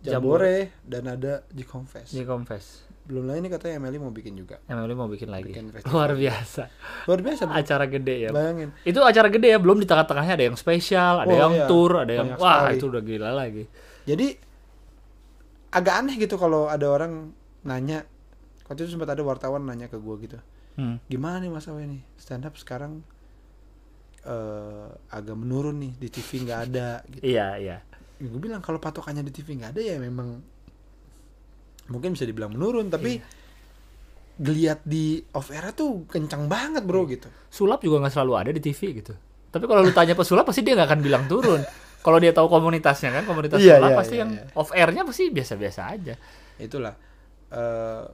Jambore, 0.00 0.56
dan 0.82 1.02
ada 1.06 1.44
G-Confess. 1.48 2.12
Di 2.12 2.24
Confess. 2.24 2.84
Belum 3.04 3.28
lagi 3.28 3.44
nih 3.44 3.52
katanya 3.52 3.74
Emily 3.78 4.00
mau 4.00 4.08
bikin 4.08 4.32
juga. 4.32 4.56
Emily 4.64 4.96
mau 4.96 5.04
bikin 5.04 5.28
lagi. 5.28 5.52
Bikin 5.52 5.68
festival. 5.68 5.92
Luar 5.92 6.12
biasa. 6.16 6.62
Luar 7.04 7.20
biasa. 7.20 7.42
Acara 7.46 7.84
gede 7.84 8.16
ya. 8.24 8.30
Bayangin. 8.32 8.72
Itu 8.80 9.04
acara 9.04 9.28
gede 9.28 9.52
ya, 9.52 9.58
belum 9.60 9.76
di 9.76 9.84
tengah-tengahnya 9.84 10.34
ada 10.34 10.44
yang 10.48 10.56
spesial, 10.56 11.20
ada 11.20 11.28
Oh, 11.28 11.36
yang 11.36 11.52
iya. 11.52 11.66
tour, 11.68 12.00
ada 12.00 12.12
yang 12.12 12.28
wah 12.40 12.64
sekali. 12.64 12.80
itu 12.80 12.84
udah 12.88 13.02
gila 13.04 13.30
lagi. 13.36 13.64
Jadi 14.08 14.26
agak 15.68 15.94
aneh 16.00 16.16
gitu 16.16 16.36
kalau 16.36 16.64
ada 16.66 16.86
orang 16.88 17.36
nanya. 17.60 18.08
Waktu 18.64 18.88
itu 18.88 18.96
sempat 18.96 19.12
ada 19.12 19.20
wartawan 19.20 19.68
nanya 19.68 19.92
ke 19.92 20.00
gue 20.00 20.16
gitu. 20.24 20.38
Hmm. 20.80 20.96
Gimana 21.04 21.44
nih 21.44 21.52
Mas 21.52 21.68
Awe 21.68 21.84
nih? 21.84 22.00
Stand 22.16 22.48
up 22.48 22.56
sekarang 22.56 23.04
eh 24.24 24.86
agak 25.10 25.36
menurun 25.36 25.76
nih 25.78 25.92
di 25.94 26.08
TV 26.08 26.44
nggak 26.44 26.60
ada 26.70 26.88
gitu. 27.06 27.22
Iya, 27.24 27.48
iya. 27.60 27.78
gue 28.14 28.40
bilang 28.40 28.64
kalau 28.64 28.80
patokannya 28.80 29.20
di 29.20 29.34
TV 29.34 29.58
nggak 29.58 29.76
ada 29.76 29.82
ya 29.84 29.96
memang 30.00 30.40
mungkin 31.86 32.16
bisa 32.16 32.24
dibilang 32.24 32.56
menurun 32.56 32.88
tapi 32.88 33.20
Iya. 33.20 33.26
geliat 34.34 34.80
di 34.82 35.20
off 35.30 35.52
era 35.52 35.70
tuh 35.70 36.08
kencang 36.08 36.48
banget 36.48 36.82
Iya. 36.82 36.88
bro 36.88 37.02
gitu 37.04 37.28
Sulap 37.52 37.84
juga 37.84 38.00
nggak 38.00 38.14
selalu 38.16 38.32
ada 38.34 38.50
di 38.50 38.58
TV 38.58 38.80
gitu. 38.98 39.12
Tapi 39.52 39.64
kalau 39.68 39.84
lu 39.84 39.92
tanya 39.92 40.16
pesulap 40.16 40.42
pasti 40.42 40.66
dia 40.66 40.74
nggak 40.74 40.88
akan 40.90 41.00
bilang 41.04 41.24
turun. 41.28 41.62
Kalau 42.02 42.18
dia 42.18 42.34
tahu 42.34 42.50
komunitasnya 42.50 43.14
kan, 43.14 43.24
komunitas 43.24 43.56
Iya, 43.62 43.78
sulap 43.78 43.90
iya, 43.92 43.98
pasti 44.00 44.14
iya, 44.18 44.22
yang 44.26 44.30
iya. 44.34 44.44
off 44.58 44.70
airnya 44.74 45.02
pasti 45.06 45.24
biasa-biasa 45.30 45.80
aja. 45.86 46.14
itulah 46.54 46.94
eh 47.50 48.04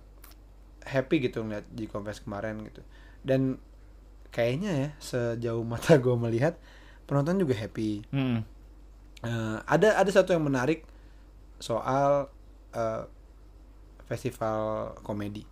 happy 0.83 1.17
gitu 1.23 1.45
ngeliat 1.45 1.69
di 1.71 1.85
konvers 1.87 2.21
kemarin 2.21 2.57
gitu 2.65 2.81
dan 3.21 3.61
kayaknya 4.31 4.73
ya 4.73 4.89
sejauh 5.03 5.63
mata 5.67 5.99
gue 5.99 6.17
melihat 6.17 6.57
penonton 7.07 7.39
juga 7.43 7.55
happy. 7.59 8.07
Hmm. 8.15 8.47
Eh, 9.21 9.57
ada 9.67 10.01
ada 10.01 10.11
satu 10.11 10.33
yang 10.33 10.47
menarik 10.47 10.87
soal 11.61 12.31
eh, 12.73 13.05
festival 14.09 14.95
komedi 15.05 15.45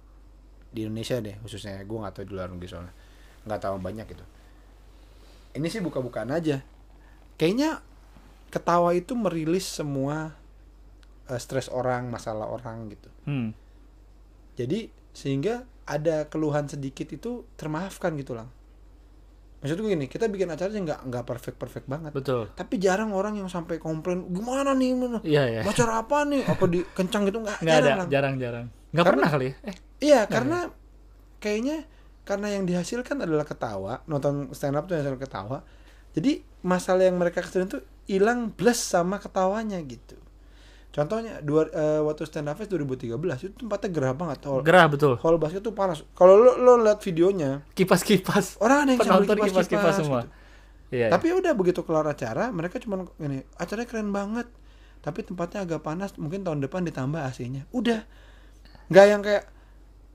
di 0.73 0.87
Indonesia 0.87 1.19
deh 1.21 1.37
khususnya. 1.43 1.79
Gue 1.85 1.99
nggak 2.01 2.15
tahu 2.15 2.25
di 2.27 2.33
luar 2.35 2.49
negeri 2.51 2.69
soalnya. 2.71 2.95
Nggak 3.45 3.61
tahu 3.61 3.77
banyak 3.83 4.07
gitu 4.09 4.25
ini 5.59 5.67
sih 5.73 5.83
buka-bukaan 5.83 6.31
aja. 6.31 6.63
Kayaknya 7.35 7.83
ketawa 8.55 8.95
itu 8.95 9.19
merilis 9.19 9.67
semua 9.67 10.39
eh, 11.27 11.41
stres 11.41 11.67
orang 11.69 12.09
masalah 12.09 12.49
orang 12.49 12.89
gitu. 12.95 13.11
Hmm. 13.29 13.53
jadi 14.59 14.89
sehingga 15.15 15.69
ada 15.87 16.27
keluhan 16.27 16.67
sedikit 16.67 17.13
itu 17.13 17.47
termaafkan 17.55 18.17
gitu 18.19 18.35
lang 18.35 18.51
maksud 19.59 19.75
gue 19.77 19.91
gini 19.91 20.07
kita 20.07 20.27
bikin 20.27 20.47
acara 20.47 20.71
nggak 20.71 21.01
nggak 21.05 21.25
perfect 21.25 21.57
perfect 21.57 21.87
banget 21.87 22.15
Betul. 22.15 22.47
tapi 22.53 22.79
jarang 22.79 23.11
orang 23.11 23.35
yang 23.35 23.47
sampai 23.47 23.77
komplain 23.77 24.23
gimana 24.29 24.71
nih 24.71 24.89
gimana 24.93 25.19
Iya, 25.21 25.43
iya. 25.49 25.61
acara 25.63 25.99
apa 25.99 26.23
nih 26.23 26.43
apa 26.43 26.65
di 26.65 26.81
kencang 26.89 27.27
gitu 27.27 27.39
nggak 27.41 27.59
Nggak 27.59 27.75
ada, 27.75 27.83
jarang 27.83 27.99
Lang. 27.99 28.09
jarang-jarang. 28.09 28.67
Nggak 28.89 29.05
Karena- 29.05 29.11
pernah 29.19 29.29
kali 29.29 29.45
ya? 29.45 29.55
Eh, 29.65 29.77
iya 30.01 30.21
karena 30.25 30.59
kayaknya 31.37 31.77
karena 32.23 32.47
yang 32.51 32.65
dihasilkan 32.65 33.17
adalah 33.19 33.43
ketawa 33.43 34.05
nonton 34.05 34.53
stand 34.53 34.75
up 34.75 34.85
tuh 34.85 34.95
yang 34.95 35.05
selalu 35.05 35.21
ketawa 35.21 35.59
jadi 36.13 36.33
masalah 36.61 37.03
yang 37.05 37.17
mereka 37.17 37.41
kesulitan 37.41 37.71
tuh 37.71 37.83
hilang 38.05 38.51
plus 38.51 38.77
sama 38.77 39.17
ketawanya 39.17 39.81
gitu 39.83 40.15
contohnya 40.99 41.39
dua 41.39 41.71
eh, 41.71 42.03
waktu 42.03 42.27
stand 42.27 42.51
up 42.51 42.59
fest 42.59 42.69
2013 42.69 43.15
itu 43.41 43.55
tempatnya 43.57 43.89
gerah 43.89 44.13
banget 44.13 44.43
hall, 44.43 44.61
gerah 44.61 44.91
betul. 44.91 45.15
hall 45.17 45.39
basket 45.39 45.63
tuh 45.63 45.71
panas 45.71 46.03
kalau 46.13 46.35
lo 46.35 46.59
lo 46.59 46.75
lihat 46.77 46.99
videonya 46.99 47.63
Kipas-kipas. 47.71 48.59
orang 48.59 48.83
ada 48.83 48.91
yang 48.91 49.01
sambil 49.01 49.39
kipas-kipas 49.39 49.95
semua. 49.97 50.27
gitu. 50.27 50.35
Iya. 50.91 51.07
Tapi 51.09 51.31
udah 51.31 51.53
begitu 51.53 51.85
kelar 51.85 52.03
acara, 52.03 52.49
mereka 52.49 52.81
cuman 52.81 53.07
gini, 53.15 53.45
acaranya 53.55 53.85
keren 53.85 54.09
banget. 54.09 54.49
Tapi 54.99 55.21
tempatnya 55.21 55.63
agak 55.63 55.85
panas, 55.85 56.17
mungkin 56.17 56.41
tahun 56.43 56.59
depan 56.59 56.81
ditambah 56.83 57.21
AC-nya. 57.23 57.69
Udah. 57.71 58.03
nggak 58.89 59.05
yang 59.07 59.21
kayak 59.21 59.45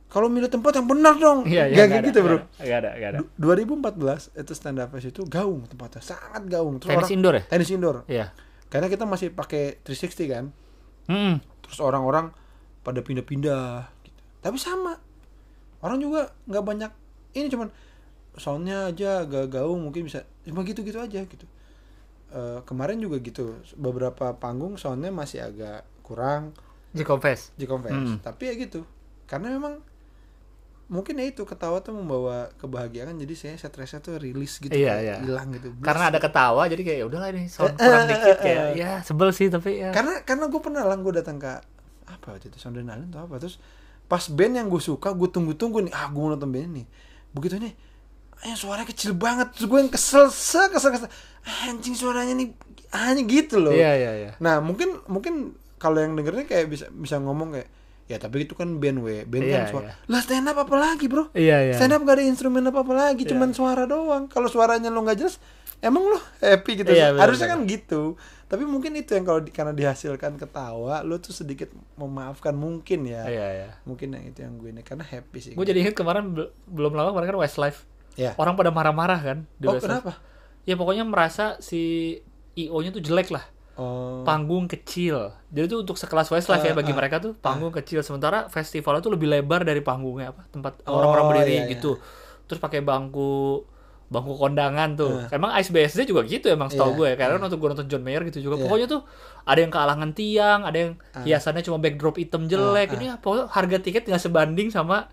kalau 0.09 0.27
milih 0.27 0.45
tempat 0.45 0.73
yang 0.75 0.85
benar 0.85 1.13
dong. 1.15 1.45
Iya, 1.45 1.69
iya. 1.69 1.85
kayak 1.85 1.93
ada, 1.93 2.07
gitu, 2.09 2.19
Bro. 2.19 2.37
Nggak 2.57 2.77
ada, 2.79 2.89
nggak 2.91 3.09
ada. 3.13 3.17
Du- 3.21 3.29
2014 3.37 4.33
itu 4.35 4.53
stand 4.53 4.77
up 4.77 4.89
fest 4.89 5.07
itu 5.07 5.21
gaung 5.25 5.61
tempatnya, 5.63 6.01
sangat 6.01 6.41
gaung. 6.45 6.77
Terus 6.77 6.89
Tenis 6.89 6.99
orang- 6.99 7.13
indoor 7.15 7.33
ya? 7.33 7.43
Tenis 7.45 7.69
indoor. 7.69 7.95
Iya. 8.05 8.25
Karena 8.67 8.87
kita 8.89 9.05
masih 9.05 9.29
pakai 9.29 9.77
360 9.79 10.25
kan. 10.27 10.45
Hmm. 11.05 11.39
Terus 11.61 11.79
orang-orang 11.79 12.31
pada 12.81 12.99
pindah-pindah 12.99 13.87
gitu. 14.01 14.19
Tapi 14.39 14.57
sama. 14.57 14.99
Orang 15.79 15.99
juga 15.99 16.31
nggak 16.45 16.63
banyak 16.63 16.91
ini 17.33 17.47
cuman 17.47 17.67
soundnya 18.33 18.89
aja 18.89 19.21
agak 19.21 19.51
gaung 19.51 19.83
mungkin 19.83 20.05
bisa 20.05 20.23
cuma 20.41 20.63
gitu-gitu 20.63 20.97
aja 20.97 21.21
gitu. 21.21 21.45
Eh, 22.33 22.59
kemarin 22.65 22.97
juga 22.97 23.21
gitu 23.21 23.53
beberapa 23.75 24.33
panggung 24.33 24.73
soundnya 24.73 25.13
masih 25.13 25.45
agak 25.45 25.85
kurang 26.01 26.49
Di 26.89 27.05
confess. 27.05 27.53
di 27.53 27.65
converse 27.65 27.93
Hmm. 27.93 28.19
tapi 28.19 28.49
ya 28.49 28.53
gitu 28.57 28.81
karena 29.25 29.53
memang 29.53 29.77
mungkin 30.87 31.15
ya 31.15 31.25
itu 31.25 31.41
ketawa 31.43 31.79
tuh 31.79 31.95
membawa 31.95 32.51
kebahagiaan 32.59 33.15
jadi 33.15 33.33
saya 33.33 33.55
stresnya 33.55 34.03
tuh 34.03 34.19
rilis 34.19 34.59
gitu 34.59 34.69
Iya, 34.71 34.99
kayak 34.99 35.01
iya. 35.01 35.15
hilang 35.23 35.47
gitu 35.55 35.71
Karena 35.79 36.11
ada 36.11 36.19
ketawa 36.19 36.67
jadi 36.67 36.83
kayak 36.83 36.99
"Ya 36.99 37.05
udahlah 37.07 37.29
ini 37.31 37.47
sound 37.47 37.73
Eh, 37.79 37.87
kurang 37.87 38.03
eh, 38.05 38.09
dikit 38.11 38.35
eh, 38.35 38.39
kayak 38.43 38.63
eh. 38.63 38.71
ya 38.77 38.91
sebel 39.01 39.29
sih 39.31 39.47
tapi 39.47 39.79
ya. 39.79 39.89
karena 39.95 40.21
karena 40.21 40.45
gue 40.51 40.61
pernah 40.61 40.83
lah 40.83 40.99
gue 40.99 41.13
datang 41.15 41.39
ke 41.39 41.51
apa 42.03 42.25
waktu 42.35 42.51
itu 42.51 42.59
Sound 42.59 42.75
Island 42.77 43.09
atau 43.09 43.25
apa 43.25 43.39
terus 43.39 43.57
pas 44.05 44.21
band 44.27 44.53
yang 44.59 44.67
gue 44.67 44.83
suka 44.83 45.15
gue 45.15 45.29
tunggu-tunggu 45.31 45.87
nih 45.87 45.93
ah 45.95 46.11
gue 46.11 46.19
mau 46.19 46.35
nonton 46.35 46.51
band 46.51 46.69
nih 46.75 46.85
begitu 47.31 47.55
nih 47.57 47.73
eh 48.43 48.55
suaranya 48.59 48.83
kecil 48.85 49.15
banget 49.15 49.55
terus 49.55 49.71
gue 49.71 49.79
yang 49.79 49.87
kesel 49.87 50.27
kesel 50.27 50.67
kesel 50.67 50.91
kesel 50.91 51.09
anjing 51.63 51.95
suaranya 51.95 52.35
nih 52.35 52.51
hanya 52.91 53.23
gitu 53.23 53.57
loh 53.57 53.71
Iya, 53.71 53.91
iya, 53.95 54.11
iya. 54.19 54.31
nah 54.37 54.59
mungkin 54.59 54.99
mungkin 55.07 55.55
kalau 55.79 55.97
yang 55.97 56.13
dengernya 56.13 56.45
kayak 56.45 56.67
bisa 56.67 56.85
bisa 56.91 57.17
ngomong 57.17 57.55
kayak 57.55 57.71
ya 58.05 58.17
tapi 58.17 58.43
itu 58.43 58.51
kan 58.51 58.77
band 58.77 58.99
we 58.99 59.23
band 59.23 59.43
Iya, 59.43 59.55
kan 59.55 59.63
suara 59.69 59.85
iya. 59.85 59.93
lah 60.05 60.19
stand 60.19 60.45
up 60.45 60.57
apa 60.57 60.75
lagi 60.75 61.05
bro 61.05 61.31
Iya, 61.31 61.57
iya. 61.63 61.73
stand 61.73 61.91
up 61.91 62.01
gak 62.01 62.15
ada 62.15 62.23
instrumen 62.23 62.61
apa 62.61 62.79
apa 62.79 62.93
lagi 62.93 63.23
cuman 63.23 63.49
suara 63.51 63.83
doang 63.83 64.27
kalau 64.27 64.45
suaranya 64.45 64.87
lo 64.87 65.01
nggak 65.01 65.17
jelas 65.17 65.39
emang 65.79 66.03
lo 66.05 66.19
happy 66.37 66.71
gitu 66.77 66.89
Iya, 66.89 67.11
benar, 67.11 67.21
harusnya 67.23 67.47
kan 67.49 67.63
gitu 67.63 68.19
tapi 68.45 68.63
mungkin 68.63 68.93
itu 68.93 69.11
yang 69.11 69.23
kalau 69.23 69.39
di- 69.39 69.49
karena 69.49 69.71
dihasilkan 69.71 70.35
ketawa 70.35 71.01
lu 71.01 71.17
tuh 71.17 71.31
sedikit 71.31 71.67
memaafkan 71.95 72.53
mungkin 72.53 73.03
ya 73.03 73.23
Iya 73.23 73.47
ya. 73.57 73.69
mungkin 73.83 74.11
yang 74.11 74.23
itu 74.25 74.39
yang 74.41 74.53
gue 74.55 74.69
ini 74.69 74.81
karena 74.81 75.01
happy 75.01 75.39
sih 75.39 75.51
Gue 75.53 75.63
jadi 75.63 75.79
inget 75.79 75.93
kemarin 75.93 76.29
bel- 76.29 76.51
belum 76.65 76.93
lama 76.93 77.09
kemarin 77.09 77.29
kan 77.29 77.39
Westlife. 77.39 77.87
ya 78.13 78.35
Orang 78.35 78.53
pada 78.53 78.69
marah-marah 78.69 79.17
kan 79.17 79.37
di 79.55 79.65
oh 79.65 79.73
Westlife. 79.73 80.03
kenapa 80.03 80.13
Ya 80.63 80.75
pokoknya 80.75 81.03
merasa 81.03 81.57
si 81.57 82.15
IO-nya 82.53 82.87
tuh 82.89 83.01
jelek 83.01 83.27
lah. 83.27 83.43
Oh 83.75 84.21
Panggung 84.23 84.65
kecil. 84.65 85.33
Jadi 85.49 85.65
tuh 85.67 85.79
untuk 85.81 85.95
sekelas 85.95 86.27
Westlife 86.27 86.61
ya 86.61 86.71
Ah, 86.71 86.77
bagi 86.77 86.91
ah, 86.91 86.97
mereka 86.97 87.17
tuh 87.17 87.33
panggung 87.35 87.71
kecil. 87.71 87.99
Sementara 88.01 88.45
festivalnya 88.47 89.01
tuh 89.01 89.13
lebih 89.13 89.27
lebar 89.27 89.61
dari 89.61 89.79
panggungnya 89.79 90.31
apa 90.31 90.45
tempat 90.47 90.81
Oh, 90.85 90.97
orang-orang 90.97 91.23
berdiri 91.33 91.53
iya, 91.53 91.63
iya. 91.65 91.73
gitu. 91.73 91.97
Terus 92.45 92.57
pakai 92.57 92.81
bangku 92.81 93.63
bangku 94.07 94.37
kondangan 94.37 94.93
tuh. 94.93 95.25
Emang 95.27 95.49
Ice 95.57 95.69
BSD 95.69 96.05
juga 96.05 96.21
gitu 96.23 96.45
emang 96.47 96.69
setahu 96.69 96.93
Iya, 96.93 96.97
gue 96.97 97.07
ya. 97.09 97.15
Karena 97.17 97.41
waktu 97.41 97.57
gue 97.57 97.69
nonton 97.73 97.87
John 97.89 98.03
Mayer 98.03 98.21
gitu 98.29 98.39
juga. 98.41 98.55
Iya. 98.55 98.63
Pokoknya 98.63 98.87
tuh 98.87 99.01
ada 99.41 99.59
yang 99.59 99.71
kealangan 99.73 100.09
tiang, 100.13 100.59
ada 100.63 100.77
yang 100.77 100.91
hiasannya 101.19 101.61
cuma 101.61 101.77
backdrop 101.77 102.15
hitam 102.15 102.45
jelek. 102.45 102.87
Ah, 102.87 102.93
ah. 102.93 102.97
Ini 103.01 103.05
pokoknya 103.17 103.43
harga 103.49 103.77
tiket 103.79 104.03
nggak 104.05 104.21
sebanding 104.21 104.69
sama 104.69 105.09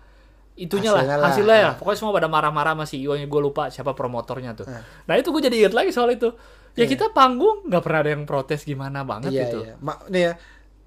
itunya 0.53 0.91
lah 0.91 1.01
Hasilnya 1.01 1.17
lah. 1.17 1.27
hasilnya 1.31 1.57
ya 1.57 1.65
Ah. 1.65 1.73
pokoknya 1.79 1.97
semua 1.97 2.13
pada 2.13 2.27
marah-marah 2.27 2.75
sama 2.75 2.83
CEO 2.85 3.15
nya 3.15 3.25
gue 3.25 3.41
lupa 3.41 3.71
siapa 3.71 3.95
promotornya 3.95 4.51
tuh 4.51 4.67
Ah. 4.67 4.83
nah 5.07 5.15
itu 5.15 5.31
gue 5.31 5.41
jadi 5.41 5.55
inget 5.57 5.73
lagi 5.73 5.89
soal 5.89 6.11
itu 6.11 6.27
ya 6.75 6.85
kita 6.87 7.11
panggung 7.11 7.67
nggak 7.67 7.81
pernah 7.83 7.99
ada 7.99 8.11
yang 8.15 8.23
protes 8.23 8.63
gimana 8.63 9.03
banget 9.03 9.31
iya 9.35 9.41
gitu. 9.47 9.59
iya. 9.63 9.75
Ma, 9.83 9.99
nih 10.07 10.21
ya 10.27 10.33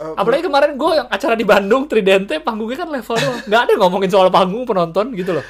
eh, 0.00 0.14
apalagi 0.16 0.42
kemarin 0.42 0.74
gue 0.74 0.90
yang 0.96 1.08
acara 1.08 1.34
di 1.36 1.44
Bandung 1.46 1.84
Tridente 1.86 2.40
panggungnya 2.40 2.82
kan 2.82 2.88
level 2.90 3.14
doang. 3.14 3.38
Nggak 3.46 3.60
ada 3.68 3.72
ngomongin 3.78 4.10
soal 4.10 4.28
panggung 4.32 4.64
penonton 4.64 5.12
gitu 5.14 5.36
loh. 5.36 5.44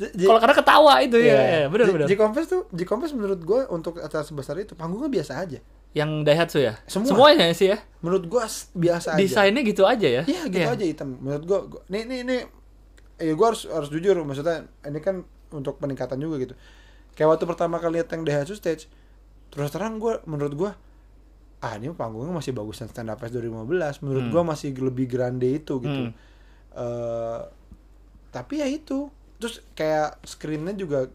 J- 0.00 0.12
J- 0.16 0.28
kalau 0.32 0.40
karena 0.40 0.56
ketawa 0.56 0.94
itu 1.04 1.16
ya, 1.20 1.36
iya. 1.36 1.40
ya 1.64 1.68
benar 1.68 1.86
J- 1.86 1.92
benar 1.92 2.06
J-Confess 2.08 2.46
tuh 2.48 2.62
J-Confess 2.72 3.12
menurut 3.12 3.40
gue 3.44 3.60
untuk 3.68 4.00
acara 4.00 4.24
sebesar 4.24 4.56
itu 4.56 4.72
panggungnya 4.72 5.12
biasa 5.12 5.36
aja. 5.44 5.60
Yang 5.92 6.10
Daihatsu 6.22 6.58
ya? 6.62 6.78
Semua. 6.86 7.08
semuanya 7.10 7.50
sih 7.52 7.68
ya? 7.74 7.78
Menurut 8.00 8.24
gue 8.24 8.42
biasa 8.78 9.08
aja. 9.16 9.20
Desainnya 9.20 9.60
gitu 9.60 9.84
aja 9.84 10.08
ya? 10.08 10.22
Iya 10.24 10.42
gitu 10.48 10.70
aja 10.70 10.84
hitam. 10.86 11.20
Menurut 11.20 11.44
gua 11.44 11.58
nih 11.92 12.08
nih 12.08 12.20
nih. 12.24 12.40
Ya 13.20 13.32
gua 13.36 13.52
harus 13.52 13.68
harus 13.68 13.92
jujur 13.92 14.16
maksudnya 14.24 14.70
ini 14.88 15.02
kan 15.04 15.26
untuk 15.52 15.76
peningkatan 15.76 16.16
juga 16.16 16.48
gitu. 16.48 16.54
Kayak 17.12 17.36
waktu 17.36 17.44
pertama 17.44 17.76
kali 17.76 18.00
lihat 18.00 18.08
yang 18.14 18.22
Daihatsu 18.24 18.54
stage, 18.56 18.86
terus 19.50 19.68
terang 19.68 19.96
gua 19.96 20.22
menurut 20.24 20.54
gua 20.54 20.72
ah 21.60 21.74
ini 21.74 21.90
panggungnya 21.90 22.32
masih 22.32 22.50
bagusan 22.50 22.86
stand 22.86 23.08
up 23.08 23.18
fest 23.18 23.34
2015. 23.34 23.66
Menurut 24.00 24.24
Hmm. 24.24 24.32
gua 24.32 24.42
masih 24.46 24.72
lebih 24.72 25.06
grande 25.06 25.50
itu 25.52 25.76
gitu. 25.78 26.02
Hmm. 26.06 26.12
Eh, 26.72 27.40
tapi 28.30 28.54
ya 28.56 28.66
itu. 28.66 29.10
Terus 29.36 29.60
kayak 29.70 30.20
screennya 30.22 30.72
juga 30.74 31.08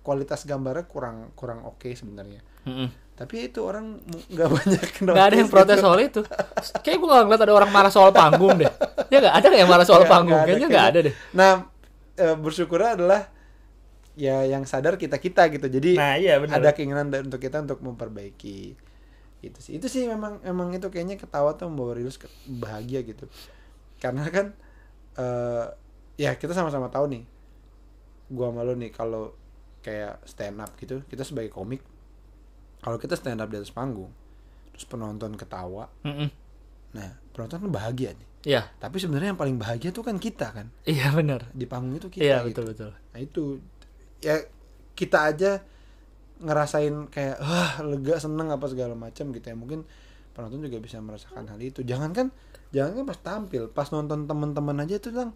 kualitas 0.00 0.42
gambarnya 0.42 0.84
kurang 0.84 1.28
kurang 1.34 1.60
oke 1.62 1.88
sebenarnya. 1.90 2.40
Mm-mm. 2.62 2.88
Tapi 3.14 3.46
itu 3.46 3.60
orang 3.60 4.00
nggak 4.26 4.48
banyak 4.54 4.82
nggak 5.02 5.12
ada 5.22 5.34
yang 5.34 5.44
notice 5.44 5.52
protes 5.52 5.76
gitu. 5.76 5.84
soal 5.84 5.98
itu 5.98 6.20
kayak 6.78 6.96
gue 6.96 7.04
nggak 7.06 7.24
ngeliat 7.26 7.42
ada 7.42 7.52
orang 7.54 7.70
marah 7.70 7.88
soal 7.90 8.10
panggung 8.10 8.56
deh 8.56 8.68
ya 9.08 9.18
nggak 9.18 9.34
ada 9.34 9.46
yang 9.52 9.68
marah 9.68 9.84
soal 9.84 10.00
Nggak- 10.00 10.08
panggung 10.08 10.32
nggak 10.32 10.40
ada, 10.40 10.48
kayaknya 10.50 10.68
nggak 10.70 10.86
ada 10.86 10.98
deh 11.00 11.14
Nah, 11.30 11.52
eh, 12.16 12.34
bersyukurnya 12.34 12.90
adalah 12.96 13.20
ya 14.18 14.42
yang 14.46 14.64
sadar 14.66 14.96
kita 15.00 15.16
kita 15.22 15.48
gitu. 15.54 15.66
Jadi 15.70 15.98
nah 15.98 16.14
iya 16.18 16.38
benar 16.42 16.58
ada 16.60 16.70
keinginan 16.76 17.08
untuk 17.10 17.40
kita 17.42 17.62
untuk 17.64 17.78
memperbaiki. 17.82 18.74
Itu 19.40 19.58
sih. 19.62 19.72
Itu 19.80 19.86
sih 19.88 20.04
memang 20.08 20.42
memang 20.44 20.68
itu 20.76 20.86
kayaknya 20.92 21.16
ketawa 21.20 21.56
tuh 21.56 21.68
membawa 21.72 21.96
Rilus 21.96 22.20
ke- 22.20 22.32
bahagia 22.46 23.00
gitu. 23.06 23.24
Karena 24.02 24.26
kan 24.30 24.46
eh 25.18 25.66
ya 26.20 26.32
kita 26.36 26.52
sama-sama 26.56 26.88
tahu 26.92 27.06
nih. 27.12 27.24
Gua 28.30 28.48
malu 28.54 28.72
nih 28.78 28.94
kalau 28.94 29.34
kayak 29.82 30.22
stand 30.28 30.60
up 30.62 30.70
gitu, 30.78 31.02
kita 31.10 31.24
sebagai 31.26 31.50
komik 31.50 31.80
kalau 32.80 32.96
kita 32.96 33.14
stand 33.16 33.40
up 33.44 33.48
di 33.52 33.56
atas 33.60 33.72
panggung 33.72 34.12
terus 34.72 34.86
penonton 34.88 35.36
ketawa, 35.36 35.88
Mm-mm. 36.04 36.30
nah 36.96 37.10
penonton 37.34 37.58
kan 37.66 37.70
bahagia 37.70 38.10
nih. 38.16 38.28
iya 38.46 38.62
Tapi 38.80 38.96
sebenarnya 38.96 39.36
yang 39.36 39.40
paling 39.40 39.56
bahagia 39.60 39.90
tuh 39.92 40.02
kan 40.06 40.16
kita 40.16 40.48
kan 40.56 40.66
iya 40.88 41.12
benar 41.12 41.40
di 41.52 41.66
panggung 41.68 41.94
itu 42.00 42.08
kita 42.08 42.24
iya 42.24 42.36
gitu. 42.40 42.64
betul 42.64 42.64
betul 42.72 42.90
Nah 43.12 43.20
itu 43.20 43.42
ya 44.20 44.44
kita 44.96 45.32
aja 45.32 45.64
ngerasain 46.40 47.12
kayak 47.12 47.36
wah 47.40 47.84
lega 47.84 48.16
seneng 48.16 48.48
apa 48.48 48.64
segala 48.68 48.96
macam 48.96 49.32
gitu 49.32 49.44
ya. 49.44 49.56
Mungkin 49.56 49.84
penonton 50.32 50.64
juga 50.64 50.80
bisa 50.80 51.00
merasakan 51.00 51.48
hal 51.52 51.60
itu. 51.60 51.84
Jangan 51.84 52.12
kan 52.16 52.32
jangan 52.72 53.02
kan 53.02 53.04
pas 53.04 53.18
tampil 53.20 53.62
pas 53.68 53.88
nonton 53.92 54.24
teman-teman 54.30 54.86
aja 54.86 54.96
itu 54.96 55.10
lang 55.10 55.34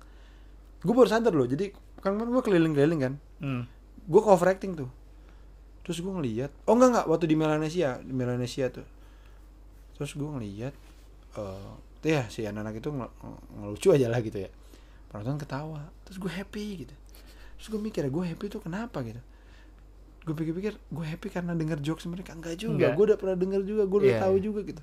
gue 0.84 0.92
baru 0.92 1.08
sadar 1.08 1.32
loh 1.32 1.48
jadi 1.48 1.72
kan 2.04 2.16
gue 2.20 2.42
keliling-keliling 2.44 3.00
kan. 3.00 3.14
Hmm. 3.40 3.64
gue 4.04 4.20
cover 4.20 4.52
acting 4.52 4.76
tuh. 4.76 4.88
Terus 5.84 6.00
gue 6.00 6.12
ngeliat 6.12 6.52
oh 6.68 6.76
enggak 6.76 6.88
enggak 6.92 7.06
waktu 7.08 7.26
di 7.28 7.36
Melanesia 7.36 8.00
di 8.00 8.12
Melanesia 8.12 8.68
tuh. 8.68 8.84
Terus 9.96 10.12
gue 10.12 10.28
ngeliat 10.28 10.74
eh 11.40 11.70
tuh 12.04 12.08
ya 12.12 12.28
si 12.28 12.44
anak-anak 12.44 12.84
itu 12.84 12.88
ngel- 12.92 13.16
ngelucu 13.60 13.88
aja 13.96 14.12
lah 14.12 14.20
gitu 14.20 14.44
ya. 14.44 14.52
Penonton 15.08 15.40
ketawa 15.40 15.88
terus 16.04 16.20
gue 16.20 16.32
happy 16.32 16.84
gitu 16.84 16.94
terus 17.64 17.70
gue 17.70 17.80
mikir 17.80 18.04
gue 18.04 18.24
happy 18.26 18.46
tuh 18.46 18.60
kenapa? 18.60 19.00
Gitu. 19.00 19.24
Gue 20.22 20.34
pikir-pikir 20.34 20.76
gue 20.76 21.04
happy 21.06 21.28
karena 21.30 21.52
denger 21.52 21.80
jokes 21.80 22.04
mereka. 22.04 22.36
Enggak 22.36 22.60
juga 22.60 22.92
gue 22.92 23.04
udah 23.06 23.16
pernah 23.16 23.32
denger 23.34 23.64
juga 23.64 23.82
gue 23.84 23.98
udah 23.98 24.10
Iya, 24.10 24.20
tahu 24.20 24.34
iya. 24.34 24.42
juga 24.42 24.60
gitu. 24.62 24.82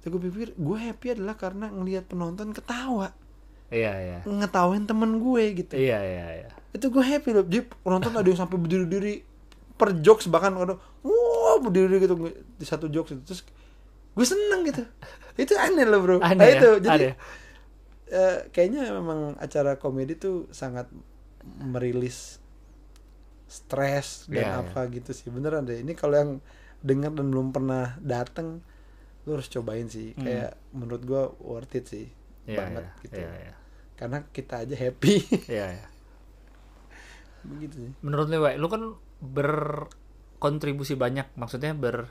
Terus 0.00 0.08
gue 0.10 0.20
pikir 0.22 0.48
gue 0.54 0.78
happy 0.80 1.06
adalah 1.12 1.34
karena 1.34 1.68
ngelihat 1.68 2.04
penonton 2.04 2.48
ketawa. 2.50 3.12
Iya 3.68 3.92
iya. 3.94 4.18
Ngetawain 4.22 4.84
temen 4.84 5.16
gue 5.18 5.44
gitu. 5.54 5.74
Iya 5.74 5.98
iya 6.00 6.26
iya. 6.38 6.48
Itu 6.72 6.88
gue 6.88 7.00
happy 7.00 7.30
loh. 7.30 7.44
Jadi 7.44 7.68
penonton 7.80 8.12
ada 8.12 8.24
yang 8.24 8.36
sampai 8.38 8.56
berdiri-diri 8.56 9.20
per 9.74 9.92
jokes 9.98 10.24
bahkan 10.26 10.54
ada 10.54 10.80
wah 11.00 11.56
berdiri 11.58 12.00
gitu. 12.00 12.16
Di 12.56 12.64
satu 12.64 12.88
jokes 12.88 13.12
itu. 13.12 13.22
Terus 13.24 13.40
gue 14.14 14.24
seneng 14.24 14.64
gitu. 14.64 14.80
Itu 15.34 15.52
aneh 15.56 15.84
loh 15.84 16.00
bro. 16.00 16.16
Aneh 16.20 16.38
Nah, 16.38 16.46
ya? 16.46 16.54
itu 16.54 16.68
jadi 16.80 16.94
Aneh. 17.10 17.14
eh, 18.06 18.38
kayaknya 18.48 18.86
memang 18.94 19.34
acara 19.36 19.74
komedi 19.74 20.14
tuh 20.14 20.46
sangat 20.48 20.86
merilis 21.60 22.42
stres 23.54 24.26
dan 24.26 24.42
iya. 24.42 24.60
apa 24.64 24.90
gitu 24.90 25.14
sih. 25.14 25.30
Beneran 25.30 25.62
deh. 25.68 25.78
Ini 25.78 25.94
kalau 25.94 26.16
yang 26.18 26.30
dengar 26.84 27.14
dan 27.14 27.30
belum 27.30 27.54
pernah 27.54 27.96
dateng 28.02 28.60
lu 29.24 29.38
harus 29.38 29.48
cobain 29.48 29.88
sih. 29.88 30.12
Hmm. 30.16 30.24
kayak 30.26 30.52
menurut 30.74 31.02
gue 31.06 31.22
worth 31.40 31.78
it 31.78 31.88
sih 31.88 32.06
iya 32.44 32.58
banget 32.60 32.84
iya. 32.84 33.02
gitu. 33.06 33.20
Iya 33.22 33.32
iya. 33.40 33.54
Karena 33.94 34.18
kita 34.28 34.54
aja 34.66 34.74
happy. 34.74 35.14
Iya 35.54 35.66
iya. 35.80 35.86
Begitu 37.44 37.74
sih. 37.88 37.92
Menurut 38.02 38.26
lu 38.28 38.42
lu 38.58 38.68
kan 38.68 38.82
berkontribusi 39.22 40.98
banyak. 40.98 41.30
Maksudnya 41.38 41.72
ber 41.72 42.10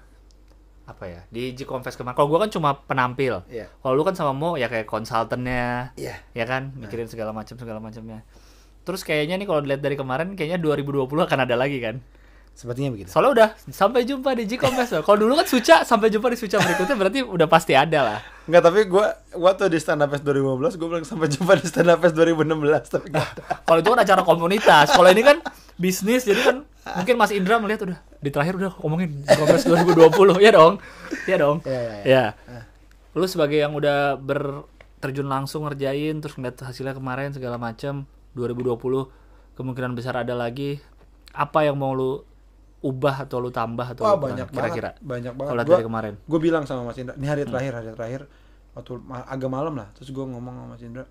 apa 0.84 1.08
ya 1.08 1.22
di 1.32 1.56
G 1.56 1.64
Confess 1.64 1.96
kemarin. 1.96 2.16
Kalau 2.18 2.28
gua 2.28 2.44
kan 2.44 2.52
cuma 2.52 2.76
penampil. 2.84 3.48
Iya. 3.48 3.72
kalau 3.80 3.96
lu 3.96 4.04
kan 4.04 4.16
sama 4.20 4.36
Mo 4.36 4.60
ya 4.60 4.68
kayak 4.68 4.84
konsultannya 4.84 5.96
Iya. 5.96 6.20
ya 6.36 6.46
kan? 6.48 6.76
Mikirin 6.76 7.08
segala 7.08 7.32
macam 7.32 7.56
segala 7.56 7.80
macamnya 7.80 8.24
terus 8.84 9.02
kayaknya 9.04 9.40
nih 9.40 9.48
kalau 9.48 9.60
dilihat 9.64 9.82
dari 9.82 9.96
kemarin 9.96 10.36
kayaknya 10.36 10.60
2020 10.60 11.08
akan 11.08 11.40
ada 11.44 11.56
lagi 11.56 11.80
kan? 11.80 12.00
Sepertinya 12.54 12.94
begitu. 12.94 13.10
Soalnya 13.10 13.32
udah 13.34 13.50
sampai 13.74 14.06
jumpa 14.06 14.30
di 14.38 14.46
G 14.46 14.62
Confess 14.62 14.94
loh. 14.94 15.02
kalau 15.02 15.26
dulu 15.26 15.34
kan 15.42 15.48
Suca 15.50 15.82
sampai 15.82 16.14
jumpa 16.14 16.30
di 16.30 16.38
Suca 16.38 16.62
berikutnya 16.62 16.96
berarti 17.02 17.20
udah 17.26 17.48
pasti 17.50 17.74
ada 17.74 18.00
lah. 18.06 18.20
Enggak, 18.46 18.62
tapi 18.70 18.80
gue 18.86 19.06
waktu 19.42 19.74
di 19.74 19.80
Stand 19.82 20.06
Up 20.06 20.14
Fest 20.14 20.22
2015 20.22 20.78
gue 20.78 20.88
bilang 20.88 21.02
sampai 21.02 21.28
jumpa 21.34 21.54
di 21.58 21.66
Stand 21.66 21.90
Up 21.90 22.00
Fest 22.06 22.14
2016 22.14 22.94
tapi 22.94 23.06
nggak 23.10 23.26
ada. 23.26 23.44
kalau 23.68 23.80
itu 23.82 23.90
kan 23.90 24.00
acara 24.06 24.22
komunitas. 24.22 24.88
Kalau 24.94 25.10
ini 25.10 25.24
kan 25.26 25.38
bisnis 25.82 26.30
jadi 26.30 26.42
kan 26.46 26.58
mungkin 27.02 27.16
Mas 27.18 27.34
Indra 27.34 27.58
melihat 27.58 27.90
udah 27.90 27.98
di 28.22 28.30
terakhir 28.30 28.54
udah 28.62 28.72
ngomongin 28.86 29.26
Kongres 29.26 29.66
2020 29.66 30.46
ya 30.46 30.52
dong. 30.54 30.74
Ya 31.26 31.38
dong. 31.42 31.58
Iya, 31.66 31.82
iya, 31.82 31.98
ya 32.06 32.26
iya. 32.38 32.62
lu 33.18 33.26
sebagai 33.26 33.58
yang 33.58 33.74
udah 33.74 34.22
berterjun 34.22 35.26
langsung 35.26 35.66
ngerjain 35.66 36.22
terus 36.22 36.38
ngeliat 36.38 36.62
hasilnya 36.62 36.94
kemarin 36.94 37.34
segala 37.34 37.58
macam 37.58 38.06
2020 38.34 38.78
kemungkinan 39.54 39.94
besar 39.94 40.18
ada 40.18 40.34
lagi 40.34 40.82
apa 41.34 41.66
yang 41.66 41.78
mau 41.78 41.94
lu 41.94 42.22
ubah 42.84 43.26
atau 43.26 43.40
lu 43.40 43.50
tambah 43.50 43.96
atau 43.96 44.04
Wah 44.04 44.14
lu 44.18 44.28
banyak 44.28 44.48
kira-kira 44.52 44.92
banyak 45.00 45.34
banget. 45.34 45.50
kalau 45.56 45.64
dari 45.64 45.84
kemarin 45.86 46.14
gue 46.20 46.40
bilang 46.42 46.64
sama 46.68 46.84
Mas 46.84 47.00
Indra, 47.00 47.16
ini 47.16 47.28
hari 47.30 47.48
terakhir, 47.48 47.72
hari 47.80 47.90
terakhir 47.94 48.22
waktu 48.74 48.92
agak 49.08 49.50
malam 49.50 49.74
lah, 49.78 49.88
terus 49.94 50.10
gue 50.10 50.26
ngomong 50.26 50.54
sama 50.58 50.66
Mas 50.74 50.82
Indra, 50.82 51.06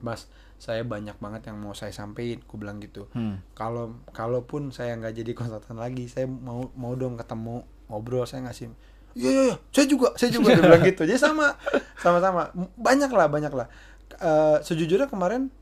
Mas, 0.00 0.26
saya 0.56 0.82
banyak 0.82 1.20
banget 1.20 1.52
yang 1.52 1.60
mau 1.60 1.76
saya 1.76 1.92
sampaikan, 1.92 2.40
gue 2.42 2.56
bilang 2.58 2.80
gitu. 2.80 3.06
hmm. 3.12 3.52
Kalau 3.52 4.00
kalaupun 4.10 4.72
saya 4.72 4.96
nggak 4.96 5.14
jadi 5.14 5.32
konsultan 5.36 5.76
lagi, 5.76 6.08
saya 6.08 6.24
mau 6.26 6.72
mau 6.74 6.96
dong 6.96 7.14
ketemu 7.14 7.62
ngobrol, 7.86 8.24
saya 8.24 8.48
ngasih. 8.48 8.72
Iya 9.12 9.30
iya 9.30 9.42
iya, 9.52 9.56
saya 9.68 9.86
juga, 9.86 10.16
saya 10.16 10.32
juga 10.32 10.56
dia 10.56 10.64
bilang 10.64 10.82
gitu. 10.82 11.04
Jadi 11.04 11.20
sama 11.20 11.54
sama-sama, 12.00 12.48
M- 12.56 12.72
banyak 12.74 13.12
lah 13.12 13.28
banyak 13.28 13.52
lah. 13.52 13.68
Eh, 14.16 14.56
sejujurnya 14.64 15.06
kemarin 15.06 15.52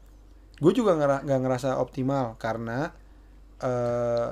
gue 0.60 0.72
juga 0.72 0.92
ngera- 0.94 1.24
nggak 1.24 1.40
ngerasa 1.40 1.68
optimal 1.76 2.36
karena 2.36 2.92
eh 3.58 4.28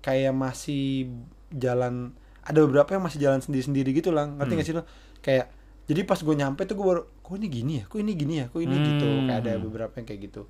kayak 0.00 0.32
masih 0.32 1.10
jalan 1.50 2.12
ada 2.40 2.62
beberapa 2.62 2.94
yang 2.94 3.02
masih 3.02 3.18
jalan 3.18 3.40
sendiri-sendiri 3.40 3.90
gitu 3.90 4.14
lah 4.14 4.24
ngerti 4.24 4.52
Hmm. 4.54 4.60
gak 4.60 4.66
sih 4.66 4.76
lo? 4.76 4.82
Kayak 5.18 5.50
jadi 5.86 6.00
pas 6.02 6.18
gue 6.18 6.34
nyampe 6.34 6.62
tuh 6.62 6.74
gue 6.74 6.86
baru 6.86 7.02
kok 7.20 7.34
ini 7.34 7.48
gini 7.48 7.72
ya? 7.80 7.84
Kok 7.86 7.98
ini 7.98 8.12
gini 8.14 8.34
ya? 8.38 8.46
Kok 8.46 8.60
ini 8.60 8.76
gitu? 8.76 9.06
Hmm. 9.06 9.26
kayak 9.26 9.40
ada 9.42 9.52
beberapa 9.58 9.92
yang 9.96 10.06
kayak 10.06 10.20
gitu. 10.24 10.42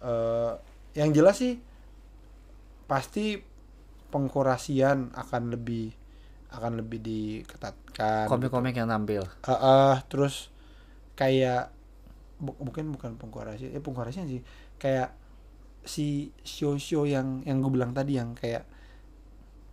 Eh 0.00 0.52
yang 0.92 1.10
jelas 1.10 1.38
sih 1.38 1.56
pasti 2.84 3.40
pengkurasian 4.12 5.16
akan 5.16 5.42
lebih 5.50 5.96
akan 6.52 6.84
lebih 6.84 7.00
diketatkan 7.00 8.28
komik-komik 8.28 8.76
yang 8.76 8.84
tampil. 8.86 9.24
Eh, 9.24 9.50
eh, 9.50 9.96
terus 10.06 10.52
kayak 11.14 11.72
bu- 12.42 12.58
bukan 12.58 12.90
bukan 12.90 13.14
pengkoreksi 13.14 13.70
eh 13.70 13.78
pengkoreksian 13.78 14.26
sih. 14.26 14.42
Kayak 14.76 15.14
si 15.86 16.30
show-show 16.42 17.06
yang 17.06 17.46
yang 17.46 17.62
gue 17.62 17.70
bilang 17.70 17.94
tadi 17.94 18.18
yang 18.18 18.34
kayak 18.34 18.66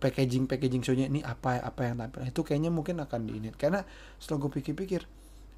packaging 0.00 0.48
packaging 0.48 0.80
show-nya 0.80 1.06
ini 1.12 1.20
apa 1.20 1.60
apa 1.60 1.84
yang 1.84 2.00
tampil 2.00 2.24
itu 2.24 2.40
kayaknya 2.40 2.72
mungkin 2.72 3.02
akan 3.04 3.28
di 3.28 3.42
ini. 3.42 3.48
Karena 3.52 3.84
setelah 4.16 4.46
gue 4.48 4.50
pikir-pikir 4.62 5.04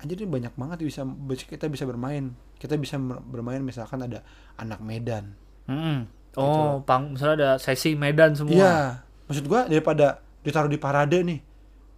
anjir 0.03 0.19
ini 0.19 0.27
banyak 0.27 0.55
banget 0.59 0.83
bisa 0.83 1.07
kita 1.47 1.71
bisa 1.71 1.87
bermain. 1.87 2.35
Kita 2.59 2.75
bisa 2.75 2.99
bermain 3.23 3.63
misalkan 3.63 4.03
ada 4.03 4.27
anak 4.59 4.83
Medan. 4.83 5.39
Mm-mm. 5.71 6.11
oh 6.35 6.83
pang 6.83 7.15
misalnya 7.15 7.37
ada 7.39 7.51
sesi 7.63 7.95
Medan 7.95 8.35
semua. 8.35 8.51
Gitu. 8.51 8.59
iya. 8.59 9.05
Maksud 9.31 9.45
gua 9.47 9.71
daripada 9.71 10.19
ditaruh 10.43 10.67
di 10.67 10.81
parade 10.81 11.23
nih 11.23 11.39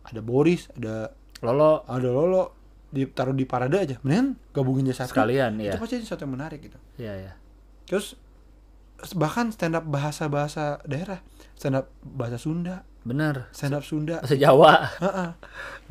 ada 0.05 0.21
Boris 0.21 0.69
ada 0.77 1.11
Lolo. 1.41 1.81
Ada 1.89 2.09
Lolo 2.13 2.54
ditaruh 2.95 3.35
di 3.35 3.43
parade 3.43 3.75
aja. 3.75 3.97
Mendingan 4.07 4.39
gabungin 4.55 4.87
jadi 4.87 5.03
satu. 5.03 5.19
Sekalian 5.19 5.59
itu 5.59 5.75
ya 5.75 5.83
pasti 5.83 5.99
sesuatu 5.99 6.23
yang 6.23 6.35
menarik 6.39 6.63
gitu. 6.63 6.79
Iya 6.97 7.15
ya 7.19 7.33
terus 7.85 8.17
bahkan 9.13 9.53
stand 9.53 9.77
up 9.77 9.85
bahasa 9.85 10.31
bahasa 10.31 10.81
daerah. 10.89 11.21
Stand 11.59 11.85
up 11.85 11.87
bahasa 12.01 12.41
Sunda. 12.41 12.87
Bener. 13.05 13.53
Stand 13.53 13.77
up 13.77 13.85
Sunda. 13.85 14.23
bahasa 14.25 14.39
Jawa. 14.39 14.89
Heeh. 15.03 15.29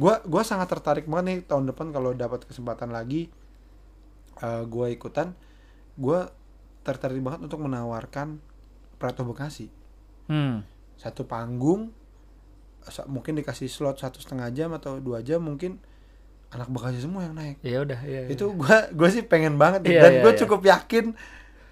gua 0.01 0.23
gua 0.25 0.41
sangat 0.41 0.71
tertarik 0.71 1.05
banget 1.05 1.25
nih 1.29 1.37
tahun 1.45 1.69
depan 1.69 1.93
kalau 1.93 2.15
dapat 2.17 2.47
kesempatan 2.47 2.89
lagi 2.89 3.29
eh 4.41 4.63
gua 4.65 4.89
ikutan. 4.89 5.37
Gua 5.93 6.31
tertarik 6.81 7.21
banget 7.21 7.45
untuk 7.45 7.61
menawarkan 7.61 8.41
Prato 8.97 9.21
Bekasi. 9.27 9.69
Hmm. 10.31 10.65
Satu 10.97 11.27
panggung 11.27 11.93
mungkin 13.07 13.39
dikasih 13.39 13.71
slot 13.71 14.03
satu 14.03 14.19
setengah 14.19 14.51
jam 14.51 14.75
atau 14.75 14.99
dua 14.99 15.23
jam 15.23 15.39
mungkin 15.39 15.79
anak 16.53 16.69
Bekasi 16.69 17.01
semua 17.01 17.25
yang 17.25 17.33
naik 17.33 17.57
ya 17.59 17.81
udah 17.81 17.99
ya, 17.99 18.21
itu 18.29 18.45
gua 18.53 18.85
gua 18.93 19.09
sih 19.09 19.21
pengen 19.21 19.57
banget 19.57 19.81
Iya, 19.83 20.01
dan 20.01 20.11
iya, 20.13 20.21
gue 20.21 20.31
iya. 20.31 20.39
cukup 20.45 20.61
yakin 20.61 21.05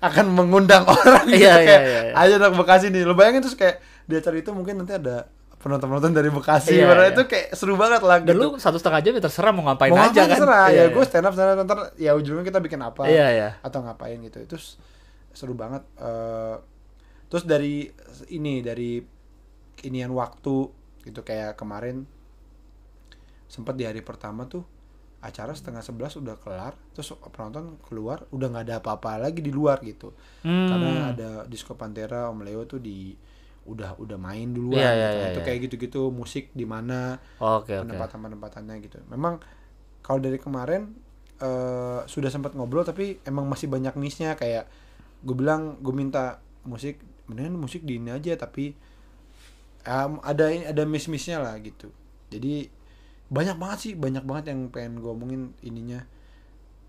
akan 0.01 0.25
mengundang 0.33 0.83
orang 0.93 1.25
gitu 1.29 1.37
Iya, 1.45 1.53
iya, 1.53 1.65
kayak 1.65 1.81
iya, 1.81 2.01
iya. 2.09 2.13
ayo 2.17 2.33
anak 2.37 2.53
Bekasi 2.57 2.89
nih 2.89 3.05
lo 3.05 3.13
bayangin 3.13 3.41
terus 3.41 3.53
kayak 3.53 3.77
di 4.03 4.17
acara 4.17 4.35
itu 4.35 4.49
mungkin 4.49 4.81
nanti 4.81 4.97
ada 4.97 5.29
penonton-penonton 5.57 6.09
dari 6.11 6.33
Bekasi 6.33 6.73
Iya, 6.73 6.89
iya. 6.89 7.13
itu 7.13 7.21
kayak 7.29 7.53
seru 7.53 7.77
banget 7.77 8.01
lah 8.01 8.17
gitu. 8.19 8.33
lu 8.33 8.47
satu 8.57 8.81
setengah 8.81 8.99
jam 8.99 9.13
ya 9.13 9.21
terserah 9.21 9.53
mau 9.53 9.63
ngapain 9.69 9.93
mau 9.93 10.01
aja 10.01 10.09
ngapain 10.09 10.25
kan 10.25 10.37
terserah 10.41 10.65
Iya, 10.65 10.73
ya 10.73 10.81
iya. 10.81 10.85
gue 10.89 11.03
stand 11.05 11.25
up 11.25 11.33
stand 11.37 11.49
up 11.53 11.57
ntar 11.63 11.79
ya 12.01 12.11
ujungnya 12.17 12.41
kita 12.41 12.57
bikin 12.57 12.81
apa 12.81 13.05
iya 13.05 13.27
iya 13.29 13.49
atau 13.61 13.85
ngapain 13.85 14.17
gitu 14.25 14.41
itu 14.41 14.57
seru 15.31 15.53
banget 15.53 15.85
Eh, 15.95 16.55
terus 17.29 17.45
dari 17.45 17.85
ini 18.27 18.59
dari 18.59 18.99
inian 19.81 20.11
waktu 20.11 20.55
gitu 21.01 21.21
kayak 21.21 21.55
kemarin 21.55 22.03
sempat 23.51 23.75
di 23.75 23.83
hari 23.83 23.99
pertama 23.99 24.47
tuh 24.47 24.63
acara 25.21 25.51
setengah 25.51 25.83
sebelas 25.83 26.15
udah 26.15 26.39
kelar 26.39 26.73
terus 26.95 27.11
penonton 27.29 27.77
keluar 27.85 28.23
udah 28.31 28.47
nggak 28.47 28.63
ada 28.65 28.75
apa-apa 28.79 29.21
lagi 29.21 29.43
di 29.43 29.51
luar 29.51 29.83
gitu 29.83 30.15
Hmm. 30.41 30.65
karena 30.71 30.91
ada 31.13 31.29
disco 31.45 31.75
pantera 31.75 32.31
om 32.31 32.41
leo 32.41 32.63
tuh 32.65 32.79
di 32.79 33.13
udah 33.61 33.93
udah 34.01 34.17
main 34.17 34.49
duluan 34.49 34.81
Iya, 34.81 34.89
gitu. 34.89 35.05
Nah, 35.05 35.11
iya, 35.13 35.27
itu 35.29 35.37
iya. 35.37 35.45
kayak 35.45 35.59
gitu-gitu 35.67 36.01
musik 36.09 36.49
di 36.49 36.65
mana 36.65 37.21
oke 37.37 37.69
oke 37.69 37.85
penempatan 37.85 38.17
penempatannya 38.17 38.75
gitu 38.81 38.97
memang 39.05 39.37
kalau 40.01 40.17
dari 40.17 40.41
kemarin 40.41 40.89
eh, 41.37 42.01
sudah 42.09 42.33
sempat 42.33 42.57
ngobrol 42.57 42.81
tapi 42.81 43.21
emang 43.21 43.45
masih 43.45 43.69
banyak 43.69 43.93
missnya 44.01 44.33
kayak 44.33 44.65
gue 45.21 45.35
bilang 45.37 45.77
gue 45.77 45.93
minta 45.93 46.41
musik 46.65 46.97
mendingan 47.29 47.53
musik 47.53 47.85
di 47.85 48.01
ini 48.01 48.09
aja 48.09 48.33
tapi 48.33 48.73
em, 49.83 50.11
ada 50.21 50.45
ada 50.49 50.83
miss 50.89 51.05
missnya 51.05 51.37
lah 51.37 51.53
gitu 51.61 51.93
jadi 52.33 52.65
banyak 53.31 53.55
banget 53.55 53.79
sih 53.79 53.93
banyak 53.95 54.21
banget 54.21 54.51
yang 54.51 54.67
pengen 54.67 54.99
gue 54.99 55.07
omongin 55.07 55.41
ininya 55.61 56.03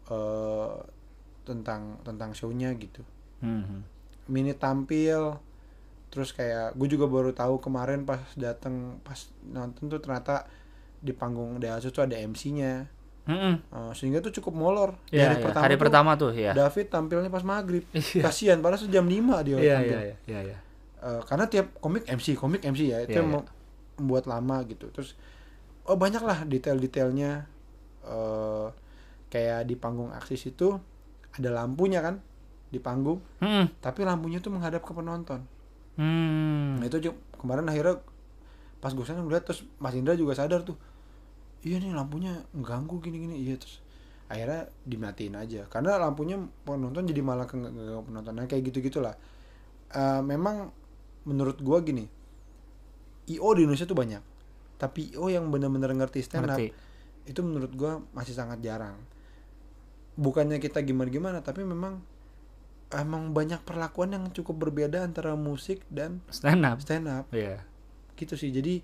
eh 0.05 0.73
tentang 1.43 1.99
tentang 2.03 2.31
shownya 2.33 2.75
gitu 2.77 3.03
Hmm. 3.39 3.83
mini 4.27 4.55
tampil 4.55 5.35
terus 6.09 6.31
kayak 6.31 6.75
gue 6.75 6.89
juga 6.89 7.07
baru 7.07 7.31
tahu 7.33 7.59
kemarin 7.59 8.03
pas 8.03 8.23
datang 8.33 8.99
pas 9.01 9.19
nonton 9.45 9.89
tuh 9.89 9.99
ternyata 9.99 10.47
di 10.97 11.11
panggung 11.11 11.59
Deasu 11.59 11.91
tuh 11.91 12.07
ada 12.07 12.15
MC-nya 12.15 12.87
Mm-mm. 13.23 13.55
Eh, 13.65 13.93
sehingga 13.93 14.19
tuh 14.19 14.31
cukup 14.33 14.51
molor 14.53 14.91
Di 15.05 15.15
Iya, 15.17 15.35
iya. 15.37 15.55
hari 15.57 15.75
tuh 15.75 15.81
pertama 15.81 16.15
tuh 16.15 16.31
ya 16.33 16.51
David 16.53 16.87
tampilnya 16.89 17.27
pas 17.29 17.43
maghrib 17.43 17.83
Iya. 17.95 18.23
kasihan 18.23 18.59
padahal 18.59 18.83
jam 18.85 19.07
5 19.07 19.19
dia 19.43 19.57
iya 19.57 19.75
tampil 19.77 19.91
iya 19.91 20.01
iya 20.01 20.17
iya 20.25 20.41
iya 20.45 20.59
Eh, 21.01 21.23
karena 21.27 21.45
tiap 21.45 21.75
komik 21.77 22.07
MC 22.07 22.35
komik 22.35 22.63
MC 22.63 22.81
ya 22.89 22.99
itu 23.01 23.11
Iya, 23.11 23.19
yang 23.19 23.29
iya. 23.29 23.35
mem- 23.37 23.51
membuat 23.97 24.25
lama 24.25 24.63
gitu 24.65 24.87
terus 24.89 25.19
oh 25.89 25.97
banyak 25.99 26.23
lah 26.23 26.45
detail-detailnya 26.47 27.47
eh 28.07 28.69
kayak 29.33 29.65
di 29.65 29.75
panggung 29.79 30.13
aksis 30.13 30.53
itu 30.53 30.77
ada 31.33 31.49
lampunya 31.49 32.05
kan 32.05 32.21
di 32.69 32.81
panggung 32.81 33.21
Hmm. 33.41 33.69
tapi 33.81 34.05
lampunya 34.05 34.41
tuh 34.45 34.53
menghadap 34.53 34.85
ke 34.85 34.93
penonton 34.93 35.43
Hmm. 35.93 36.81
Nah 36.81 36.89
itu 36.89 37.13
kemarin 37.37 37.69
akhirnya 37.69 38.01
pas 38.81 38.97
gue 38.97 39.05
sana 39.05 39.21
ngeliat 39.21 39.45
terus 39.45 39.61
Mas 39.77 39.93
Indra 39.93 40.17
juga 40.17 40.33
sadar 40.33 40.65
tuh. 40.65 40.81
Iya 41.61 41.77
nih 41.85 41.93
lampunya 41.93 42.33
mengganggu 42.57 42.97
gini-gini. 43.05 43.45
Iya 43.45 43.61
terus 43.61 43.85
akhirnya 44.33 44.73
dimatiin 44.89 45.37
aja 45.37 45.69
karena 45.69 46.01
lampunya 46.01 46.41
penonton 46.65 47.05
jadi 47.05 47.21
malah 47.21 47.45
ke 47.45 47.61
ke 47.61 47.85
penonton 48.09 48.33
nah, 48.33 48.49
kayak 48.49 48.73
gitu 48.73 48.81
gitulah 48.81 49.13
Eh, 49.93 50.23
memang 50.25 50.73
menurut 51.29 51.61
gua 51.61 51.85
gini 51.85 52.09
io 53.29 53.49
di 53.53 53.69
Indonesia 53.69 53.85
tuh 53.85 53.93
banyak 53.93 54.25
tapi 54.83 55.15
io 55.15 55.31
yang 55.31 55.47
benar-benar 55.55 55.95
ngerti 55.95 56.27
stand 56.27 56.51
up 56.51 56.59
Ngerti. 56.59 56.75
itu 57.31 57.39
menurut 57.47 57.71
gua 57.79 58.03
masih 58.11 58.35
sangat 58.35 58.59
jarang. 58.59 58.99
Bukannya 60.19 60.59
kita 60.59 60.83
gimana-gimana 60.83 61.39
tapi 61.47 61.63
memang 61.63 62.03
emang 62.91 63.31
banyak 63.31 63.63
perlakuan 63.63 64.11
yang 64.11 64.27
cukup 64.35 64.69
berbeda 64.69 65.07
antara 65.07 65.39
musik 65.39 65.87
dan 65.87 66.19
stand 66.29 66.67
up 66.67 66.83
stand 66.83 67.07
up 67.07 67.31
iya. 67.31 67.63
Gitu 68.19 68.35
sih 68.35 68.51
jadi 68.51 68.83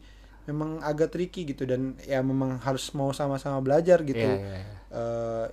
memang 0.49 0.81
agak 0.81 1.13
tricky 1.13 1.45
gitu 1.45 1.69
dan 1.69 1.99
ya 2.07 2.23
memang 2.23 2.63
harus 2.63 2.95
mau 2.95 3.11
sama-sama 3.11 3.59
belajar 3.59 4.01
gitu. 4.07 4.23
Iya 4.23 4.39
iya 4.39 4.55
iya. 4.63 4.77
Eh, 4.95 5.47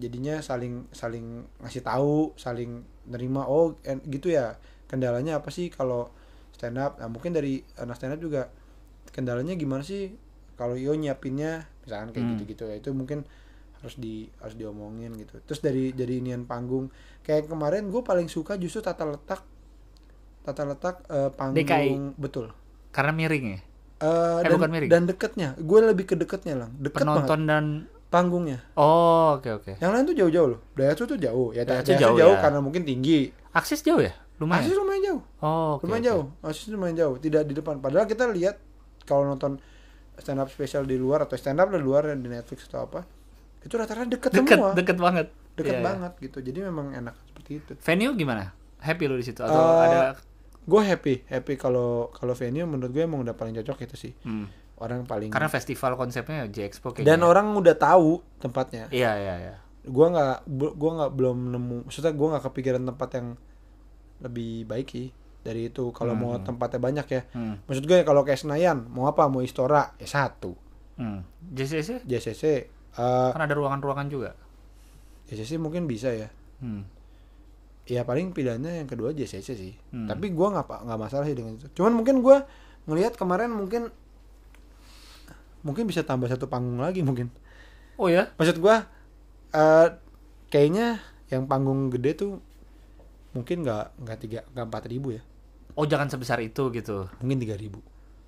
jadinya 0.00 0.40
saling 0.40 0.88
saling 0.88 1.44
ngasih 1.60 1.84
tahu 1.84 2.32
saling 2.40 2.80
nerima 3.12 3.44
oh 3.44 3.76
gitu 4.08 4.32
ya. 4.32 4.56
Kendalanya 4.88 5.44
apa 5.44 5.52
sih 5.52 5.68
kalau 5.68 6.08
stand 6.56 6.80
up 6.80 6.96
nah 6.96 7.12
mungkin 7.12 7.36
dari 7.36 7.60
anak 7.76 8.00
stand 8.00 8.16
up 8.16 8.20
juga 8.20 8.48
kendalanya 9.12 9.54
gimana 9.54 9.80
sih 9.80 10.16
kalau 10.54 10.74
yo 10.74 10.92
nyiapinnya? 10.92 11.68
Misalkan 11.82 12.10
kayak 12.10 12.22
Hmm. 12.22 12.32
gitu-gitu 12.34 12.62
ya 12.64 12.76
itu 12.76 12.90
mungkin 12.90 13.22
harus 13.74 13.94
di 13.96 14.14
harus 14.38 14.54
diomongin 14.54 15.12
gitu. 15.14 15.38
Terus 15.42 15.60
dari 15.60 15.90
dari 15.90 16.18
inian 16.18 16.42
panggung 16.42 16.88
kayak 17.20 17.46
kemarin 17.46 17.86
gue 17.86 18.00
paling 18.00 18.26
suka 18.26 18.54
justru 18.54 18.80
tata 18.80 19.04
letak 19.04 19.42
tata 20.42 20.62
letak 20.64 20.94
eh, 21.06 21.30
panggung 21.30 21.58
DKI. 21.58 21.92
betul. 22.16 22.50
Karena 22.90 23.12
miring 23.12 23.44
ya? 23.48 23.58
Eh, 23.58 23.60
Eh, 24.02 24.38
dan, 24.42 24.50
bukan 24.52 24.70
miring. 24.70 24.90
dan 24.90 25.02
deketnya. 25.04 25.48
Gue 25.56 25.78
lebih 25.80 26.04
ke 26.04 26.14
deketnya 26.14 26.54
lang. 26.58 26.70
Deket 26.76 27.00
banget. 27.00 27.22
Penonton 27.22 27.40
dan 27.44 27.64
panggungnya. 28.08 28.58
Oh 28.72 29.36
oke 29.36 29.50
oke. 29.52 29.72
Yang 29.78 29.90
lain 29.90 30.04
tuh 30.04 30.16
jauh-jauh 30.16 30.48
loh. 30.48 30.60
Daihatsu 30.72 31.04
tuh 31.06 31.16
jauh. 31.16 31.50
Ya 31.50 31.62
Daihatsu 31.62 31.92
Daihatsu 31.92 32.04
jauh, 32.04 32.18
jauh, 32.18 32.34
ya. 32.34 32.42
karena 32.42 32.58
mungkin 32.58 32.82
tinggi. 32.82 33.30
Akses 33.50 33.80
jauh 33.80 33.98
ya? 33.98 34.12
Lumayan? 34.36 34.62
Asis 34.64 34.74
lumayan 34.74 35.02
jauh. 35.04 35.22
Oh 35.40 35.78
oke, 35.78 35.86
lumayan 35.86 36.02
oke. 36.02 36.08
jauh. 36.08 36.24
Asis 36.42 36.66
lumayan 36.68 36.96
jauh. 36.96 37.14
Tidak 37.16 37.42
di 37.44 37.54
depan. 37.54 37.78
Padahal 37.78 38.04
kita 38.04 38.26
lihat 38.28 38.58
kalau 39.02 39.26
nonton 39.26 39.58
stand 40.14 40.38
up 40.38 40.48
spesial 40.48 40.82
di 40.82 40.94
luar 40.94 41.24
atau 41.24 41.34
stand 41.34 41.58
up 41.58 41.68
di 41.68 41.78
luar 41.78 42.12
di 42.12 42.28
Netflix 42.28 42.66
atau 42.66 42.84
apa 42.84 43.00
itu 43.60 43.74
rata-rata 43.74 44.06
deket, 44.06 44.30
deket 44.32 44.58
semua. 44.58 44.72
deket 44.74 44.98
banget. 44.98 45.26
Deket 45.52 45.68
Iya, 45.68 45.78
iya. 45.78 45.84
banget 45.84 46.12
gitu. 46.18 46.38
Jadi 46.40 46.58
memang 46.64 46.86
enak 46.90 47.14
seperti 47.22 47.50
itu. 47.60 47.72
Venue 47.76 48.12
gimana? 48.16 48.50
Happy 48.80 49.04
lu 49.04 49.14
di 49.14 49.22
situ 49.22 49.38
atau 49.38 49.54
Eh, 49.54 49.84
ada 49.84 50.00
gue 50.62 50.78
happy 50.80 51.14
happy 51.26 51.54
kalau 51.54 52.06
kalau 52.10 52.32
venue 52.32 52.62
menurut 52.64 52.90
gue 52.90 53.02
emang 53.02 53.20
udah 53.20 53.34
paling 53.34 53.54
cocok 53.56 53.78
itu 53.82 53.96
sih. 53.98 54.12
Hmm. 54.22 54.46
orang 54.76 55.06
paling 55.06 55.30
karena 55.30 55.46
festival 55.46 55.94
konsepnya 55.94 56.50
J 56.50 56.66
Expo 56.66 56.90
kayaknya. 56.90 57.14
Dan 57.14 57.22
orang 57.22 57.54
udah 57.54 57.78
tahu 57.78 58.18
tempatnya. 58.38 58.90
Iya 58.90 59.14
iya 59.14 59.34
iya. 59.38 59.54
Gua 59.86 60.10
nggak 60.10 60.36
gua 60.74 60.90
nggak 60.98 61.12
belum 61.14 61.38
nemu 61.54 61.76
maksudnya 61.86 62.10
gua 62.10 62.34
nggak 62.34 62.44
kepikiran 62.50 62.82
tempat 62.82 63.08
yang 63.14 63.28
lebih 64.18 64.66
baik 64.66 64.88
sih 64.88 65.14
dari 65.42 65.68
itu 65.68 65.90
kalau 65.90 66.14
mau 66.14 66.32
Hmm. 66.34 66.46
tempatnya 66.46 66.78
banyak 66.78 67.06
ya. 67.08 67.22
Hmm. 67.30 67.58
maksud 67.62 67.82
gue 67.82 67.98
kalau 68.02 68.22
kayak 68.22 68.38
Senayan 68.38 68.86
mau 68.86 69.04
apa? 69.04 69.26
Mau 69.26 69.42
Istora 69.42 69.94
ya 69.96 70.06
satu. 70.06 70.54
Hmm. 70.94 71.26
JCC 71.42 72.02
JCC 72.02 72.42
eh 72.92 73.30
kan 73.32 73.40
ada 73.40 73.52
ruangan-ruangan 73.52 74.06
juga? 74.06 74.30
JCC 75.26 75.58
mungkin 75.58 75.84
bisa 75.84 76.10
ya. 76.10 76.30
Hmm. 76.58 76.86
ya 77.82 78.06
paling 78.06 78.30
pilihannya 78.30 78.78
yang 78.78 78.88
kedua 78.88 79.10
JCC 79.10 79.48
sih. 79.52 79.74
Hmm. 79.90 80.06
tapi 80.06 80.30
gua 80.30 80.54
nggak 80.54 80.66
nggak 80.86 81.00
masalah 81.00 81.26
sih 81.26 81.34
dengan 81.34 81.58
itu. 81.58 81.66
Cuman 81.72 81.92
mungkin 81.92 82.22
gua 82.22 82.46
ngelihat 82.86 83.18
kemarin 83.18 83.50
mungkin 83.50 83.90
mungkin 85.62 85.86
bisa 85.86 86.02
tambah 86.02 86.26
satu 86.26 86.46
panggung 86.46 86.78
lagi 86.78 87.02
mungkin. 87.02 87.30
Oh 87.94 88.06
ya? 88.06 88.30
Maksud 88.34 88.58
gua 88.58 88.86
eh 89.50 89.88
kayaknya 90.48 91.02
yang 91.28 91.46
panggung 91.46 91.88
gede 91.88 92.12
tuh 92.14 92.32
mungkin 93.32 93.64
nggak 93.64 93.96
nggak 93.98 94.18
tiga 94.20 94.40
nggak 94.52 94.66
empat 94.68 94.84
ribu 94.86 95.16
ya 95.16 95.22
oh 95.72 95.84
jangan 95.84 96.08
sebesar 96.08 96.38
itu 96.38 96.68
gitu 96.70 97.08
mungkin 97.18 97.38
tiga 97.38 97.54
ribu 97.54 97.80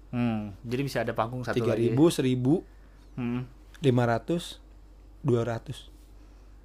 Hmm, 0.09 0.55
jadi 0.63 0.81
bisa 0.81 1.03
ada 1.03 1.11
panggung 1.11 1.43
satu 1.43 1.59
tiga 1.59 1.75
lagi. 1.75 1.91
ribu 1.91 2.07
seribu 2.07 2.63
Hmm. 3.13 3.51
lima 3.81 4.05
ratus 4.05 4.63
dua 5.21 5.43
ratus 5.43 5.91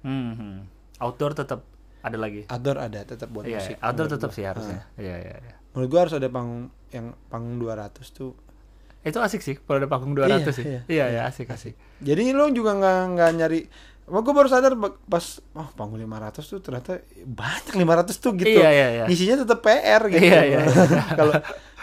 Hmm, 0.00 0.32
hmm. 0.32 0.56
Outdoor 0.98 1.34
tetap 1.34 1.60
ada 2.00 2.14
lagi. 2.14 2.46
outdoor 2.46 2.78
ada 2.78 3.02
tetap 3.02 3.28
buat 3.28 3.44
Iya, 3.44 3.58
musik 3.58 3.76
outdoor 3.76 4.08
tetap 4.08 4.30
sih 4.30 4.42
harusnya. 4.42 4.86
Ah. 4.88 4.96
Iya, 4.96 5.16
iya, 5.18 5.34
iya. 5.38 5.54
menurut 5.70 5.88
gua 5.88 6.00
harus 6.00 6.14
ada 6.14 6.26
panggung 6.26 6.66
yang 6.88 7.10
panggung 7.26 7.58
200 7.58 7.90
tuh 8.10 8.32
Itu 9.00 9.18
asik 9.18 9.40
sih 9.40 9.56
kalau 9.58 9.78
ada 9.78 9.88
panggung 9.88 10.12
200 10.12 10.30
Iya, 10.40 10.50
sih. 10.50 10.64
iya, 10.64 10.80
Iya, 10.86 11.04
iya, 11.10 11.20
asik, 11.24 11.48
asik. 11.48 11.74
jadi 11.98 12.30
lo 12.30 12.48
juga 12.50 12.72
nggak 12.72 12.98
nggak 13.10 13.30
nyari 13.34 13.60
Wah, 14.10 14.20
gue 14.20 14.34
baru 14.34 14.46
sadar 14.46 14.74
pas 15.06 15.24
oh 15.54 15.68
panggung 15.72 15.96
500 15.96 16.42
tuh 16.42 16.58
ternyata 16.58 16.98
banyak 17.16 17.74
500 17.74 18.10
tuh 18.16 18.32
gitu. 18.34 18.58
Iya, 18.58 18.68
iya, 18.68 18.86
iya. 18.92 19.04
Isinya 19.06 19.40
tetap 19.40 19.62
PR 19.62 20.02
gitu. 20.06 20.18
Iya, 20.20 20.40
iya, 20.42 20.60
iya. 20.66 21.02
Kalau 21.18 21.30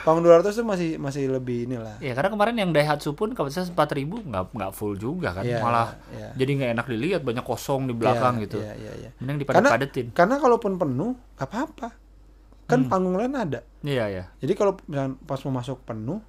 panggung 0.04 0.24
200 0.24 0.52
tuh 0.52 0.64
masih 0.64 0.90
masih 0.98 1.28
lebih 1.28 1.66
inilah. 1.66 1.96
Iya, 1.98 2.12
karena 2.14 2.30
kemarin 2.30 2.56
yang 2.58 2.70
Daihatsu 2.70 3.12
pun 3.12 3.32
kapasitas 3.32 3.72
4000 3.72 4.28
nggak 4.28 4.44
nggak 4.52 4.72
full 4.72 4.94
juga 4.94 5.32
kan. 5.32 5.42
Iya, 5.42 5.60
Malah 5.60 5.96
iya. 6.10 6.36
jadi 6.36 6.52
nggak 6.54 6.72
enak 6.76 6.86
dilihat 6.88 7.22
banyak 7.24 7.42
kosong 7.42 7.88
di 7.88 7.96
belakang 7.96 8.38
Iya, 8.38 8.44
gitu. 8.44 8.58
Iya, 8.60 8.74
iya, 8.76 8.92
iya. 8.98 9.10
Mending 9.18 9.38
Karena 9.42 9.72
dipadet-padetin. 9.72 10.06
karena 10.12 10.36
kalaupun 10.38 10.76
penuh 10.76 11.12
apa-apa. 11.36 11.96
Kan 12.68 12.84
Hmm. 12.84 12.92
panggung 12.92 13.16
lain 13.16 13.32
ada. 13.32 13.64
Iya, 13.80 14.06
iya. 14.08 14.24
Jadi 14.38 14.52
kalau 14.52 14.76
pas 15.24 15.40
mau 15.48 15.56
masuk 15.56 15.80
penuh 15.82 16.20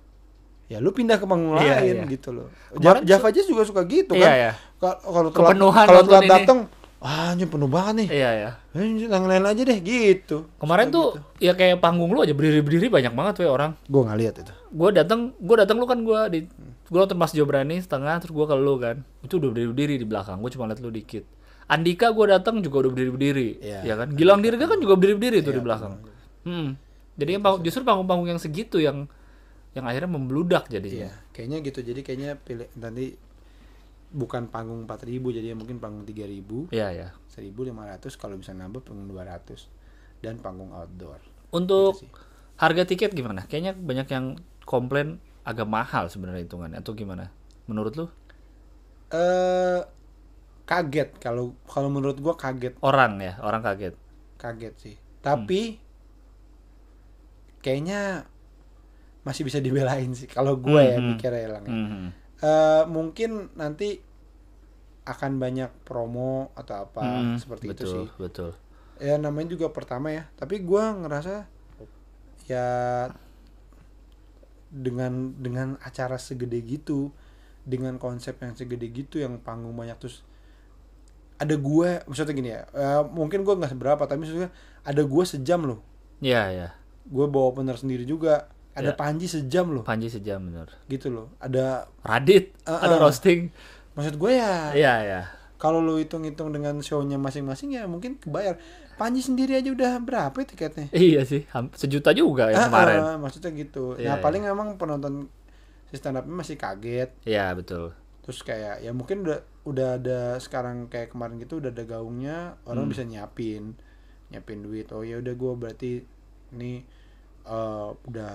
ya 0.68 0.78
lu 0.78 0.92
pindah 0.92 1.16
ke 1.16 1.24
panggung 1.24 1.56
Iya, 1.56 1.80
lain 1.80 1.96
iya. 1.98 2.04
gitu 2.06 2.28
loh. 2.30 2.46
Kemarin 2.70 3.02
Ja- 3.02 3.16
Java 3.16 3.28
Jazz 3.32 3.48
juga 3.48 3.64
suka 3.64 3.82
gitu 3.82 4.12
Iya, 4.12 4.22
kan. 4.22 4.32
iya. 4.34 4.50
Ka- 4.78 5.00
Kalau 5.00 5.28
telat 5.28 5.48
Kepenuhan 5.50 5.84
kalau 5.84 6.02
telat 6.04 6.24
datang, 6.28 6.58
ah 6.98 7.32
anjir 7.32 7.46
penuh 7.46 7.66
banget 7.66 7.94
nih. 7.98 8.08
Iya, 8.12 8.30
iya. 8.34 8.50
Eh, 8.72 8.86
yang 9.02 9.24
lain 9.24 9.44
aja 9.44 9.62
deh 9.64 9.78
gitu. 9.78 10.46
Kemarin 10.56 10.86
tuh 10.88 11.06
ya 11.38 11.52
kayak 11.52 11.78
panggung 11.78 12.12
lu 12.12 12.20
aja 12.20 12.30
berdiri-berdiri 12.30 12.86
banyak 12.86 13.10
banget 13.10 13.34
we 13.38 13.46
orang. 13.46 13.72
Gue 13.84 14.02
nggak 14.02 14.18
lihat 14.18 14.34
itu. 14.38 14.52
Gue 14.68 14.88
datang, 14.92 15.32
gue 15.34 15.56
datang 15.56 15.76
lu 15.76 15.86
kan 15.86 15.98
gue 15.98 16.20
di 16.28 16.38
gue 16.84 16.98
nonton 16.98 17.16
Mas 17.16 17.32
Jobrani 17.32 17.76
setengah 17.78 18.16
terus 18.18 18.30
gue 18.30 18.44
ke 18.44 18.54
lu 18.54 18.76
kan. 18.76 19.00
Itu 19.20 19.36
udah 19.36 19.48
berdiri-berdiri 19.50 19.94
di 19.96 20.06
belakang. 20.06 20.38
Gue 20.38 20.50
cuma 20.50 20.68
liat 20.68 20.78
lu 20.78 20.88
dikit. 20.88 21.24
Andika 21.66 22.12
gue 22.12 22.26
datang 22.28 22.60
juga 22.60 22.80
udah 22.80 22.90
berdiri-berdiri, 22.90 23.60
Iya. 23.60 23.80
ya 23.84 23.94
kan? 23.94 24.08
Gilang 24.12 24.40
Dirga 24.40 24.64
kan 24.66 24.78
juga 24.78 24.96
berdiri-berdiri 24.96 25.40
tuh 25.40 25.52
Iya, 25.52 25.58
di 25.58 25.62
belakang. 25.62 25.92
Hmm. 26.44 26.68
Jadi 27.14 27.30
justru 27.60 27.82
panggung-panggung 27.82 28.24
yang 28.26 28.40
segitu 28.40 28.78
yang 28.78 29.04
yang 29.79 29.87
akhirnya 29.87 30.11
membludak 30.11 30.66
jadinya. 30.66 31.07
Iya, 31.09 31.12
kayaknya 31.31 31.59
gitu. 31.62 31.81
Jadi 31.87 32.01
kayaknya 32.03 32.35
pilih 32.37 32.66
nanti 32.76 33.14
bukan 34.09 34.49
panggung 34.49 34.89
4000 34.89 35.31
jadi 35.31 35.53
mungkin 35.55 35.79
panggung 35.79 36.03
3000, 36.09 36.72
Iya, 36.74 36.89
ya. 36.91 37.09
1500 37.31 38.18
kalau 38.18 38.35
bisa 38.41 38.51
nambah 38.57 38.83
panggung 38.83 39.07
200 39.07 39.68
dan 40.24 40.41
panggung 40.43 40.74
outdoor. 40.74 41.20
Untuk 41.55 42.03
Gitu 42.03 42.26
harga 42.59 42.83
tiket 42.83 43.14
gimana? 43.14 43.47
Kayaknya 43.47 43.72
banyak 43.79 44.09
yang 44.11 44.26
komplain 44.66 45.22
agak 45.47 45.70
mahal 45.70 46.11
sebenarnya 46.11 46.43
hitungannya 46.43 46.83
atau 46.83 46.93
gimana? 46.93 47.31
Menurut 47.70 47.95
lu? 47.95 48.07
Eh 49.14 49.81
kaget 50.66 51.16
kalau 51.22 51.55
kalau 51.70 51.89
menurut 51.89 52.18
gua 52.18 52.35
kaget, 52.35 52.76
Orang 52.83 53.22
ya, 53.22 53.39
orang 53.41 53.62
kaget. 53.62 53.95
kaget 54.37 54.74
sih. 54.76 54.97
Tapi 55.22 55.79
kayaknya 57.62 58.26
masih 59.29 59.45
bisa 59.45 59.61
dibelain 59.61 60.09
sih 60.11 60.24
kalau 60.26 60.57
gue 60.57 60.81
ya 60.81 60.97
Hmm, 60.97 61.05
hmm. 61.05 61.09
mikirnya 61.12 61.41
Elang 61.45 61.64
ya. 61.64 61.74
Mhm. 61.74 62.07
Eh, 62.39 62.83
mungkin 62.89 63.31
nanti 63.55 64.01
akan 65.05 65.37
banyak 65.37 65.68
promo 65.85 66.49
atau 66.55 66.85
apa 66.85 67.05
Mhm, 67.05 67.37
seperti 67.37 67.64
betul, 67.66 67.85
itu 67.85 67.93
sih. 67.93 68.07
Betul. 68.16 68.51
ya 68.99 69.14
namanya 69.14 69.53
juga 69.53 69.70
pertama 69.70 70.11
ya 70.11 70.26
tapi 70.35 70.59
gua 70.61 70.91
ngerasa 70.93 71.47
ya 72.45 72.66
dengan 74.68 75.33
dengan 75.39 75.68
acara 75.81 76.18
segede 76.18 76.61
gitu 76.61 77.09
dengan 77.64 77.97
konsep 77.97 78.37
yang 78.37 78.53
segede 78.53 78.89
gitu 78.91 79.16
yang 79.16 79.41
panggung 79.41 79.72
banyak 79.72 79.97
terus 79.97 80.20
ada 81.39 81.55
gue 81.55 81.91
maksudnya 82.05 82.35
gini 82.35 82.51
ya 82.51 82.62
eh, 82.68 83.03
mungkin 83.07 83.47
gua 83.47 83.55
nggak 83.57 83.72
seberapa 83.72 84.03
tapi 84.05 84.18
maksudnya 84.20 84.51
ada 84.83 85.03
gue 85.03 85.24
sejam 85.24 85.62
loh 85.64 85.81
Iya, 86.18 86.43
ya. 86.51 86.68
gue 87.07 87.26
bawa 87.31 87.55
opener 87.55 87.79
sendiri 87.79 88.03
juga 88.03 88.51
ada 88.79 88.91
Ya. 88.91 88.95
Panji 88.95 89.26
sejam 89.26 89.66
loh 89.68 89.83
Panji 89.83 90.07
sejam 90.07 90.39
bener. 90.41 90.70
gitu 90.87 91.09
loh 91.09 91.35
ada 91.37 91.91
Radit, 92.01 92.55
Uh-uh. 92.62 92.79
ada 92.79 92.97
roasting. 92.97 93.51
maksud 93.93 94.14
gue 94.14 94.33
ya 94.33 94.70
Iya, 94.72 94.95
ya. 95.03 95.20
kalau 95.57 95.79
lu 95.79 95.99
hitung-hitung 95.99 96.49
dengan 96.49 96.79
show-nya 96.79 97.16
masing-masing 97.16 97.74
ya 97.74 97.85
mungkin 97.85 98.14
kebayar 98.16 98.57
Panji 98.95 99.18
sendiri 99.20 99.55
aja 99.55 99.68
udah 99.68 99.99
berapa 99.99 100.35
ya 100.35 100.47
tiketnya 100.47 100.87
Iya 100.91 101.22
sih, 101.22 101.47
sejuta 101.72 102.11
juga 102.11 102.49
yang 102.49 102.59
Ah, 102.59 102.66
kemarin. 102.66 103.01
maksudnya 103.16 103.51
gitu. 103.53 103.95
Iya, 103.95 104.14
nah, 104.14 104.18
paling 104.18 104.43
memang 104.43 104.74
penonton 104.74 105.31
si 105.87 105.95
stand 105.95 106.14
up-nya 106.16 106.35
masih 106.37 106.55
kaget. 106.55 107.11
Iya, 107.22 107.55
betul. 107.55 107.95
Terus 108.20 108.43
kayak 108.43 108.79
ya 108.81 108.91
mungkin 108.91 109.22
udah 109.22 109.39
udah 109.64 109.89
ada 109.97 110.20
sekarang 110.37 110.87
kayak 110.87 111.09
kemarin 111.09 111.39
gitu 111.39 111.59
udah 111.59 111.70
ada 111.70 111.85
gaungnya, 111.85 112.39
orang 112.64 112.85
Hmm. 112.85 112.93
bisa 112.93 113.03
nyiapin. 113.03 113.79
Nyiapin 114.29 114.61
duit. 114.61 114.91
Oh 114.91 115.01
ya 115.01 115.16
udah 115.16 115.33
gua 115.33 115.55
berarti 115.57 116.03
ini 116.51 116.83
eh, 117.45 117.89
udah 118.05 118.35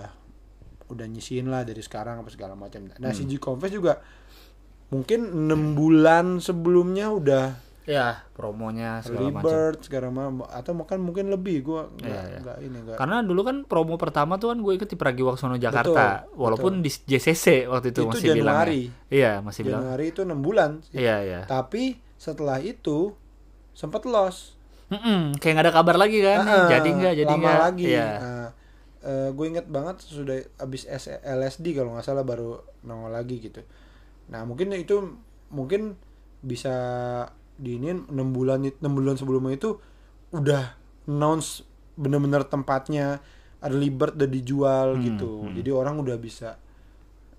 udah 0.93 1.05
nyisihin 1.05 1.49
lah 1.49 1.61
dari 1.61 1.81
sekarang 1.81 2.21
apa 2.21 2.29
segala 2.29 2.53
macam. 2.53 2.85
Nah, 2.97 3.11
si 3.11 3.25
Hmm. 3.25 3.29
G 3.29 3.37
Confess 3.37 3.73
juga 3.73 3.99
mungkin 4.87 5.25
enam 5.25 5.73
bulan 5.73 6.37
sebelumnya 6.37 7.09
udah 7.09 7.45
Ya, 7.83 8.23
promonya 8.31 9.03
segala 9.03 9.27
macam. 9.27 9.75
Segala 9.83 10.07
macam 10.07 10.47
atau 10.47 10.71
mungkin 10.71 11.03
mungkin 11.03 11.25
lebih 11.27 11.67
gua 11.67 11.91
nggak 11.91 12.07
iya. 12.23 12.39
nggak 12.39 12.57
ini 12.63 12.77
nggak 12.79 12.95
Karena 12.95 13.19
dulu 13.19 13.43
kan 13.43 13.55
promo 13.67 13.99
pertama 13.99 14.39
tuh 14.39 14.55
kan 14.55 14.63
gue 14.63 14.71
ikut 14.71 14.87
di 14.87 14.95
Pragiwaksono 14.95 15.59
Jakarta, 15.59 16.23
Betul, 16.23 16.39
walaupun 16.39 16.79
di 16.79 16.87
JCC 16.87 17.67
waktu 17.67 17.91
itu, 17.91 18.07
Itu 18.07 18.15
masih 18.15 18.27
bilang. 18.31 18.55
Januari. 18.55 18.83
Iya, 19.11 19.43
masih 19.43 19.61
bilang. 19.67 19.83
Januari 19.83 20.05
itu 20.15 20.21
enam 20.23 20.39
bulan. 20.39 20.79
Iya, 20.95 21.15
iya. 21.27 21.41
Tapi 21.43 21.99
setelah 22.15 22.63
itu 22.63 23.11
sempat 23.75 24.07
loss. 24.07 24.55
Mm-mm, 24.87 25.35
kayak 25.43 25.51
nggak 25.51 25.65
ada 25.67 25.73
kabar 25.75 25.95
lagi 25.99 26.23
kan? 26.23 26.39
Ah, 26.39 26.71
jadi 26.71 26.87
nggak, 26.87 27.13
jadi 27.19 27.33
lama 27.35 27.43
nggak. 27.43 27.59
lagi. 27.67 27.85
Iya. 27.91 28.09
Nah, 29.03 29.29
gue 29.29 29.45
inget 29.45 29.67
banget 29.67 29.99
sudah 29.99 30.39
abis 30.57 30.87
LSD 31.19 31.75
kalau 31.75 31.91
nggak 31.91 32.07
salah 32.07 32.23
baru 32.23 32.55
nongol 32.81 33.11
lagi 33.11 33.37
gitu. 33.37 33.59
Nah 34.31 34.47
mungkin 34.47 34.71
itu 34.71 35.19
mungkin 35.51 35.99
bisa 36.39 36.73
diinin 37.55 38.07
enam 38.07 38.31
bulan 38.31 38.63
enam 38.63 38.93
bulan 38.95 39.15
sebelumnya 39.15 39.55
itu 39.55 39.75
udah 40.31 40.75
announce 41.05 41.67
bener-bener 41.93 42.47
tempatnya 42.47 43.19
ada 43.59 43.75
libert 43.75 44.15
udah 44.15 44.27
dijual 44.27 44.95
Hmm, 44.95 45.03
gitu. 45.03 45.31
hmm. 45.45 45.55
Jadi 45.59 45.69
orang 45.69 45.95
udah 45.99 46.15
bisa 46.15 46.55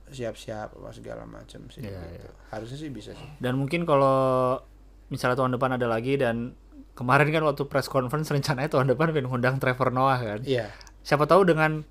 siap-siap 0.04 0.76
apa 0.76 0.92
segala 0.92 1.24
macam 1.24 1.64
sih 1.72 1.80
Iya, 1.80 1.96
gitu. 2.12 2.28
Harusnya 2.52 2.78
sih 2.78 2.90
bisa 2.92 3.16
sih. 3.16 3.28
Dan 3.40 3.56
mungkin 3.56 3.88
kalau 3.88 4.60
misalnya 5.08 5.40
tahun 5.40 5.56
depan 5.56 5.80
ada 5.80 5.88
lagi 5.88 6.20
dan 6.20 6.52
kemarin 6.94 7.28
kan 7.28 7.42
waktu 7.42 7.64
press 7.66 7.88
conference 7.88 8.30
rencananya 8.30 8.70
tahun 8.70 8.92
depan 8.94 9.10
pengen 9.10 9.26
ngundang 9.26 9.56
Trevor 9.58 9.90
Noah 9.90 10.20
kan. 10.20 10.40
Iya. 10.44 10.70
Siapa 11.04 11.28
tahu 11.28 11.44
dengan 11.44 11.84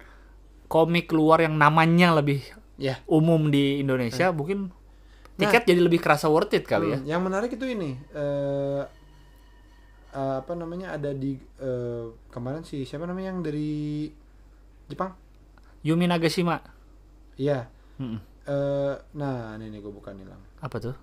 komik 0.65 1.13
luar 1.13 1.45
yang 1.45 1.55
namanya 1.55 2.17
lebih 2.17 2.41
Iya. 2.73 2.97
umum 3.05 3.53
di 3.53 3.77
Indonesia 3.77 4.33
mungkin 4.33 4.73
tiket 5.33 5.69
jadi 5.69 5.77
lebih 5.77 6.01
kerasa 6.01 6.25
worth 6.25 6.51
it 6.51 6.65
kali 6.65 6.89
ya. 6.89 6.97
Hmm, 6.97 7.05
Yang 7.05 7.21
menarik 7.21 7.51
itu 7.53 7.65
ini 7.65 7.93
eh 8.11 8.83
eh, 10.11 10.35
apa 10.41 10.53
namanya 10.53 10.93
ada 10.93 11.13
di 11.13 11.37
eh, 11.37 12.05
kemarin 12.29 12.65
sih 12.65 12.81
siapa 12.83 13.05
namanya 13.05 13.29
yang 13.29 13.41
dari 13.41 14.09
Jepang? 14.89 15.13
Yumi 15.85 16.09
Nagashima. 16.09 16.57
Iya. 17.37 17.69
Mm-mm. 18.01 18.17
Eh, 18.43 18.93
nah 19.13 19.53
ini 19.55 19.69
nih 19.69 19.79
gue 19.79 19.93
bukan 19.93 20.17
hilang. 20.17 20.41
Apa 20.59 20.81
tuh? 20.81 20.95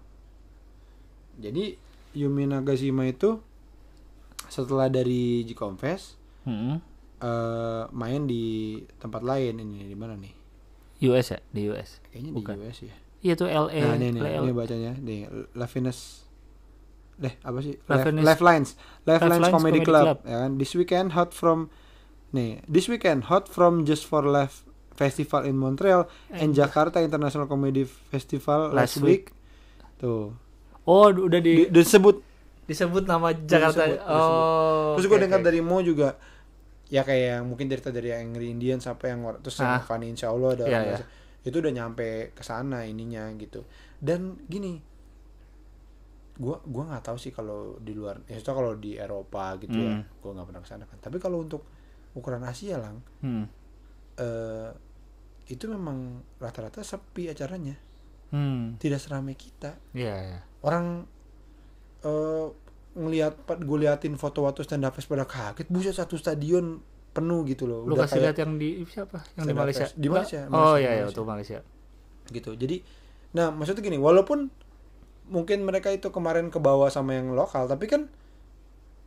Jadi 1.39 1.79
Yumi 2.13 2.45
Nagashima 2.45 3.07
itu 3.07 3.39
setelah 4.51 4.91
dari 4.91 5.47
G 5.47 5.55
Confess 5.55 6.19
Mm-mm. 6.43 6.83
Eh, 7.21 7.85
main 7.91 8.25
di 8.25 8.45
tempat 8.97 9.21
lain 9.21 9.55
ini 9.57 9.85
di 9.85 9.95
mana 9.95 10.17
nih? 10.17 10.33
US 11.03 11.31
ya 11.31 11.41
di 11.47 11.65
US. 11.67 12.01
Kayaknya 12.07 12.31
Bukan. 12.33 12.55
di 12.55 12.61
US 12.63 12.79
ya. 12.83 12.97
Iya 13.21 13.35
tuh 13.35 13.47
LA. 13.47 13.77
nah 13.79 13.95
ini 13.95 14.17
LA. 14.17 14.41
ini 14.41 14.51
bacanya 14.51 14.93
nih 14.97 15.29
Lavinus 15.53 16.25
deh 17.15 17.37
apa 17.39 17.61
sih 17.61 17.77
Lavinus- 17.85 18.25
Life, 18.25 18.41
Lines 18.41 18.71
Life 19.05 19.21
Lines 19.21 19.37
Lines 19.39 19.45
Comedy, 19.47 19.53
Comedy 19.53 19.81
Club, 19.83 20.05
Club. 20.07 20.19
ya 20.25 20.37
kan 20.39 20.51
this 20.57 20.73
weekend 20.73 21.13
hot 21.13 21.31
from 21.31 21.69
nih 22.31 22.65
this 22.65 22.89
weekend 22.89 23.29
hot 23.29 23.45
from 23.45 23.85
Just 23.85 24.09
for 24.09 24.25
Life 24.25 24.65
Festival 24.91 25.45
in 25.45 25.55
Montreal 25.55 26.09
and 26.31 26.53
Jakarta 26.55 26.97
International 26.99 27.45
Comedy 27.45 27.85
Festival 27.85 28.73
last, 28.73 28.97
Last 28.97 29.05
week. 29.05 29.37
tuh 29.97 30.33
Oh 30.83 31.09
udah 31.09 31.39
di, 31.39 31.53
di, 31.61 31.65
disebut 31.69 32.25
disebut 32.65 33.05
nama 33.05 33.37
Jakarta. 33.37 33.85
disebut, 33.85 34.01
disebut. 34.01 34.17
oh. 34.17 34.97
terus 34.97 35.05
oke, 35.05 35.11
gue 35.11 35.19
dengar 35.21 35.41
oke. 35.41 35.47
dari 35.47 35.61
Mo 35.61 35.77
juga 35.81 36.17
ya 36.91 37.01
kayak 37.01 37.39
yang 37.39 37.45
mungkin 37.47 37.67
cerita 37.67 37.89
dari 37.89 38.11
Angry 38.11 38.51
Indian 38.51 38.79
sampai 38.79 39.15
yang 39.15 39.23
terus 39.39 39.57
Ah. 39.57 39.79
sama 39.79 39.79
Fanny 39.81 40.11
Insya 40.11 40.29
Allah 40.29 40.51
ada 40.53 40.65
Iya, 40.65 40.69
orang 40.69 40.83
iya. 40.83 40.93
bahasa- 40.99 41.11
itu 41.41 41.57
udah 41.57 41.73
nyampe 41.73 42.09
ke 42.31 42.43
sana 42.43 42.85
ininya 42.85 43.25
gitu 43.35 43.65
dan 43.97 44.37
gini 44.45 44.83
gua 46.37 46.57
gua 46.63 46.85
nggak 46.87 47.05
tahu 47.05 47.17
sih 47.17 47.31
kalau 47.31 47.77
di 47.79 47.93
luar 47.93 48.21
ya 48.25 48.37
itu 48.37 48.51
kalau 48.51 48.73
di 48.75 48.97
Eropa 48.97 49.57
gitu 49.57 49.77
ya 49.77 49.95
Hmm. 49.95 50.05
gua 50.19 50.31
nggak 50.35 50.47
pernah 50.47 50.63
ke 50.63 50.69
sana 50.69 50.85
kan 50.85 50.99
tapi 50.99 51.17
kalau 51.17 51.41
untuk 51.41 51.63
ukuran 52.13 52.43
Asia 52.43 52.77
lang 52.77 53.01
Hmm. 53.21 53.45
eh 54.17 54.71
itu 55.47 55.65
memang 55.67 56.21
rata-rata 56.37 56.81
sepi 56.81 57.27
acaranya 57.27 57.77
Hmm. 58.29 58.77
tidak 58.77 58.99
seramai 58.99 59.33
kita 59.33 59.75
Iya, 59.93 60.15
iya. 60.17 60.41
orang 60.61 61.05
eh 62.01 62.47
ngelihat 62.91 63.35
gue 63.47 63.79
liatin 63.79 64.15
foto 64.15 64.43
waktu 64.43 64.63
stand 64.63 64.83
up 64.83 64.93
fest 64.93 65.07
pada 65.07 65.23
kaget 65.23 65.67
buset 65.69 65.95
satu 65.95 66.15
stadion 66.15 66.83
penuh 67.11 67.43
gitu 67.45 67.67
loh 67.67 67.83
Lu 67.85 67.95
Udah 67.95 68.07
kasih 68.07 68.23
lihat 68.23 68.39
yang 68.39 68.55
di 68.55 68.83
siapa? 68.85 69.19
Yang 69.35 69.47
di 69.47 69.55
Malaysia. 69.55 69.87
Di 69.91 70.09
Malaysia, 70.09 70.41
Enggak? 70.45 70.55
Oh 70.55 70.75
Malaysia, 70.75 70.79
iya 70.79 70.91
iya, 70.91 71.03
Malaysia. 71.03 71.17
tuh 71.17 71.25
Malaysia. 71.27 71.59
gitu 72.29 72.51
jadi 72.55 72.77
nah 73.31 73.51
maksudnya 73.51 73.83
gini 73.83 73.99
walaupun 73.99 74.51
mungkin 75.27 75.63
mereka 75.63 75.91
itu 75.91 76.11
kemarin 76.11 76.47
ke 76.47 76.59
bawah 76.59 76.87
sama 76.87 77.15
yang 77.15 77.35
lokal 77.35 77.67
tapi 77.67 77.87
kan 77.87 78.07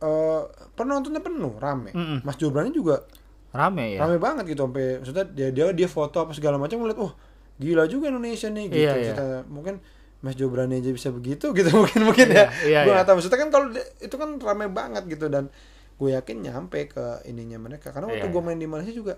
eh 0.00 0.42
penontonnya 0.74 1.20
penuh 1.20 1.56
rame 1.56 1.92
Mm-mm. 1.92 2.20
Mas 2.20 2.36
Jobrani 2.36 2.68
juga 2.68 3.04
Rame 3.48 3.94
ya. 3.94 4.02
rame 4.02 4.18
banget 4.18 4.50
gitu 4.50 4.66
sampai 4.66 4.98
maksudnya 4.98 5.24
dia 5.24 5.48
dia 5.48 5.70
dia 5.70 5.86
foto 5.86 6.18
apa 6.18 6.34
segala 6.34 6.58
macam 6.58 6.82
ngeliat 6.82 6.98
oh 6.98 7.14
gila 7.54 7.86
juga 7.86 8.10
Indonesia 8.10 8.50
nih 8.50 8.64
gitu 8.66 8.82
Iya, 8.82 9.14
iya. 9.14 9.14
Mungkin 9.46 9.78
Mas 10.24 10.40
Jobrani 10.40 10.80
aja 10.80 10.88
bisa 10.88 11.12
begitu 11.12 11.52
gitu. 11.52 11.68
Mungkin 11.84 12.00
mungkin 12.08 12.32
Iya, 12.32 12.48
ya. 12.48 12.48
Iya, 12.64 12.80
gue 12.88 12.90
iya. 12.90 12.94
nggak 12.96 13.06
tahu. 13.06 13.14
Maksudnya 13.20 13.38
kan 13.44 13.50
kalau 13.52 13.66
itu 13.76 14.16
kan 14.16 14.30
rame 14.40 14.66
banget 14.72 15.04
gitu. 15.04 15.28
Dan 15.28 15.52
gue 15.94 16.10
yakin 16.10 16.36
nyampe 16.40 16.88
ke 16.88 17.20
ininya 17.28 17.60
mereka. 17.60 17.92
Karena 17.92 18.08
waktu 18.08 18.24
Iya, 18.24 18.32
gue 18.32 18.40
iya. 18.40 18.48
main 18.48 18.58
di 18.58 18.66
Malaysia 18.66 18.94
juga 18.96 19.14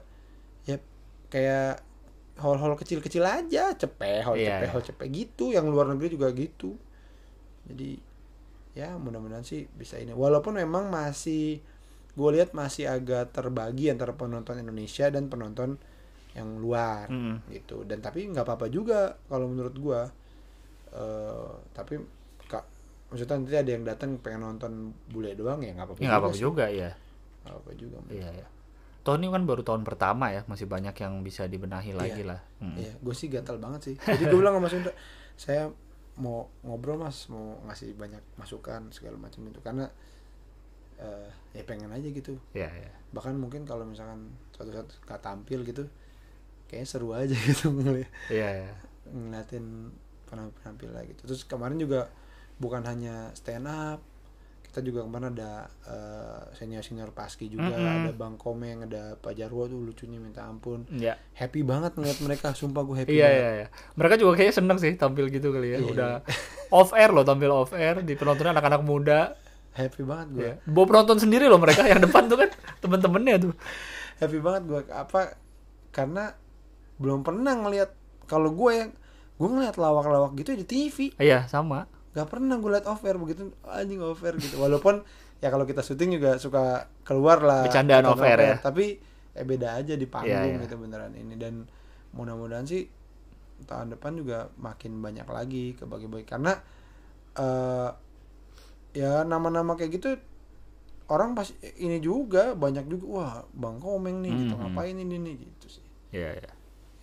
ya 0.66 0.82
kayak 1.30 1.78
hall-hall 2.42 2.74
kecil-kecil 2.74 3.22
aja. 3.22 3.70
Cepet 3.72 4.26
hall 4.26 4.34
Iya, 4.34 4.58
cepet 4.58 4.66
iya. 4.66 4.72
hall 4.74 4.82
cepet 4.82 5.06
gitu. 5.08 5.54
Yang 5.54 5.66
luar 5.70 5.86
negeri 5.86 6.08
juga 6.10 6.34
gitu. 6.34 6.74
Jadi 7.70 8.02
ya 8.74 8.98
mudah-mudahan 8.98 9.46
sih 9.46 9.70
bisa 9.70 9.96
ini. 9.96 10.10
Walaupun 10.10 10.58
memang 10.58 10.90
masih 10.90 11.62
gue 12.16 12.30
lihat 12.32 12.56
masih 12.56 12.88
agak 12.88 13.30
terbagi 13.30 13.92
antara 13.92 14.16
penonton 14.16 14.56
Indonesia 14.56 15.06
dan 15.06 15.28
penonton 15.28 15.76
yang 16.34 16.60
luar 16.60 17.08
Mm-mm. 17.08 17.46
gitu. 17.48 17.84
Dan 17.86 18.02
tapi 18.02 18.26
nggak 18.26 18.44
apa-apa 18.44 18.66
juga 18.68 19.16
kalau 19.30 19.48
menurut 19.48 19.72
gue 19.72 20.00
Eh, 20.96 21.50
tapi 21.70 22.00
kak 22.46 22.64
maksudnya 23.06 23.36
nanti 23.36 23.52
ada 23.52 23.70
yang 23.70 23.84
datang 23.84 24.16
pengen 24.16 24.40
nonton 24.42 24.72
bule 25.06 25.36
doang 25.36 25.60
ya 25.60 25.70
nggak 25.70 25.86
apa-apa 25.86 26.00
Ya 26.00 26.10
apa-apa 26.10 26.32
sih. 26.32 26.42
juga 26.42 26.64
ya. 26.66 26.90
Nggak 27.44 27.52
apa-apa 27.52 27.70
juga 27.76 27.96
Iya 28.08 28.30
ya. 28.34 28.46
Toh 29.04 29.14
ini 29.14 29.28
kan 29.28 29.44
baru 29.44 29.62
tahun 29.62 29.84
pertama 29.84 30.34
ya, 30.34 30.42
masih 30.44 30.66
banyak 30.66 30.90
yang 30.92 31.22
bisa 31.22 31.46
dibenahi 31.46 31.94
lagi 31.94 32.24
Iya. 32.24 32.30
lah. 32.32 32.40
Hmm. 32.58 32.74
Iya, 32.74 32.90
gue 32.98 33.14
sih 33.14 33.28
gatal 33.28 33.60
banget 33.60 33.80
sih. 33.84 33.94
Jadi 33.94 34.24
gue 34.24 34.34
bilang 34.34 34.56
sama 34.56 34.66
Mas 34.66 34.74
Indra, 34.74 34.92
saya 35.36 35.62
mau 36.16 36.48
ngobrol 36.64 36.96
mas, 36.96 37.28
mau 37.28 37.60
ngasih 37.62 37.92
banyak 37.92 38.18
masukan 38.34 38.88
segala 38.90 39.14
macam 39.14 39.44
itu 39.44 39.60
karena 39.60 39.86
eh 40.96 41.28
ya 41.52 41.62
pengen 41.62 41.92
aja 41.92 42.08
gitu. 42.08 42.34
Iya 42.50 42.66
iya. 42.72 42.90
Bahkan 43.12 43.36
mungkin 43.36 43.62
kalau 43.62 43.84
misalkan 43.84 44.32
suatu 44.50 44.72
saat 44.72 44.88
nggak 45.06 45.20
tampil 45.20 45.60
gitu, 45.62 45.84
kayaknya 46.66 46.88
seru 46.88 47.12
aja 47.12 47.36
gitu 47.46 47.68
ngeliat 47.70 48.08
Iya 48.26 48.48
iya. 48.64 48.72
ngeliatin 49.06 49.92
penampil 50.26 50.54
penampil 50.60 50.90
lah 50.92 51.02
gitu. 51.06 51.24
Terus 51.30 51.46
kemarin 51.46 51.78
juga 51.78 52.10
bukan 52.56 52.82
hanya 52.84 53.30
stand 53.32 53.68
up, 53.68 54.00
kita 54.66 54.80
juga 54.82 55.08
kemarin 55.08 55.32
ada 55.32 55.70
senior 56.52 56.84
senior 56.84 57.10
paski 57.16 57.48
juga, 57.48 57.72
Mm-mm. 57.72 58.04
ada 58.04 58.12
Bang 58.12 58.36
Komeng, 58.36 58.84
ada 58.84 59.16
Pak 59.16 59.32
Jarwo 59.32 59.64
tuh 59.64 59.80
lucunya 59.80 60.20
minta 60.20 60.44
ampun. 60.44 60.84
Iya. 60.92 61.16
Happy 61.32 61.64
banget 61.64 61.96
ngeliat 61.96 62.18
mereka, 62.20 62.52
sumpah 62.52 62.84
gue 62.84 62.96
happy 63.04 63.12
Iya 63.16 63.24
banget. 63.24 63.40
iya 63.40 63.50
iya. 63.56 63.66
Mereka 63.96 64.14
juga 64.20 64.32
kayaknya 64.36 64.54
seneng 64.60 64.78
sih 64.82 64.92
tampil 65.00 65.32
gitu 65.32 65.48
kali 65.48 65.68
ya. 65.72 65.78
Iya, 65.80 65.88
Udah 65.88 66.12
off 66.68 66.92
air 66.92 67.08
loh 67.14 67.24
tampil 67.24 67.48
off 67.48 67.72
air 67.72 68.04
di 68.04 68.12
penontonnya 68.18 68.52
anak-anak 68.52 68.82
muda. 68.84 69.32
Happy 69.76 70.02
banget 70.04 70.26
gue. 70.32 70.40
Iya. 70.44 70.54
Bawa 70.68 70.84
penonton 70.88 71.18
sendiri 71.20 71.48
loh 71.48 71.60
mereka 71.60 71.84
yang 71.84 72.00
depan 72.00 72.28
tuh 72.28 72.40
kan 72.40 72.50
temen-temennya 72.80 73.36
tuh. 73.48 73.52
Happy 74.16 74.40
banget 74.40 74.62
gue 74.64 74.80
apa 74.92 75.36
karena 75.92 76.32
belum 76.96 77.20
pernah 77.24 77.52
ngeliat 77.52 77.92
kalau 78.24 78.52
gue 78.52 78.72
yang 78.72 78.90
gue 79.36 79.44
ngeliat 79.46 79.76
lawak-lawak 79.76 80.32
gitu 80.34 80.52
di 80.52 80.64
TV 80.64 81.12
Iya 81.16 81.44
sama. 81.46 81.84
gak 82.10 82.26
pernah 82.26 82.56
gue 82.56 82.70
liat 82.70 82.86
off 82.86 83.04
air 83.04 83.16
begitu. 83.16 83.52
Anjing 83.62 84.00
off 84.00 84.20
air 84.20 84.34
gitu. 84.36 84.56
Walaupun 84.56 85.04
ya 85.36 85.48
kalau 85.48 85.62
kita 85.62 85.84
syuting 85.84 86.16
juga 86.16 86.36
suka 86.36 86.88
keluar 87.02 87.40
lah. 87.40 87.68
Bercandaan 87.68 88.02
ikutan 88.02 88.12
off 88.12 88.24
air 88.24 88.40
ya. 88.40 88.56
tapi 88.58 88.96
eh 89.32 89.44
beda 89.44 89.76
aja 89.76 89.92
di 89.92 90.08
panggung 90.08 90.32
Iya, 90.32 90.48
iya. 90.48 90.64
gitu 90.64 90.76
beneran 90.76 91.12
ini. 91.12 91.36
Dan 91.36 91.68
mudah-mudahan 92.10 92.64
sih 92.64 92.88
tahun 93.62 93.92
depan 93.92 94.16
juga 94.16 94.48
makin 94.56 94.96
banyak 94.98 95.24
lagi 95.26 95.76
kebagi-bagi 95.76 96.24
karena 96.24 96.56
eh 97.34 97.90
ya 98.92 99.20
nama-nama 99.22 99.76
kayak 99.76 99.92
gitu 99.92 100.16
orang 101.06 101.36
pas 101.36 101.46
ini 101.76 102.00
juga 102.00 102.56
banyak 102.56 102.88
juga 102.88 103.04
wah 103.06 103.32
bang 103.52 103.76
komeng 103.76 104.24
nih 104.24 104.32
gitu. 104.34 104.54
Mhm. 104.56 104.60
ngapain 104.64 104.96
ini 104.96 105.16
nih? 105.20 105.34
Gitu 105.36 105.66
sih. 105.68 105.84
Iya 106.10 106.32
iya. 106.34 106.52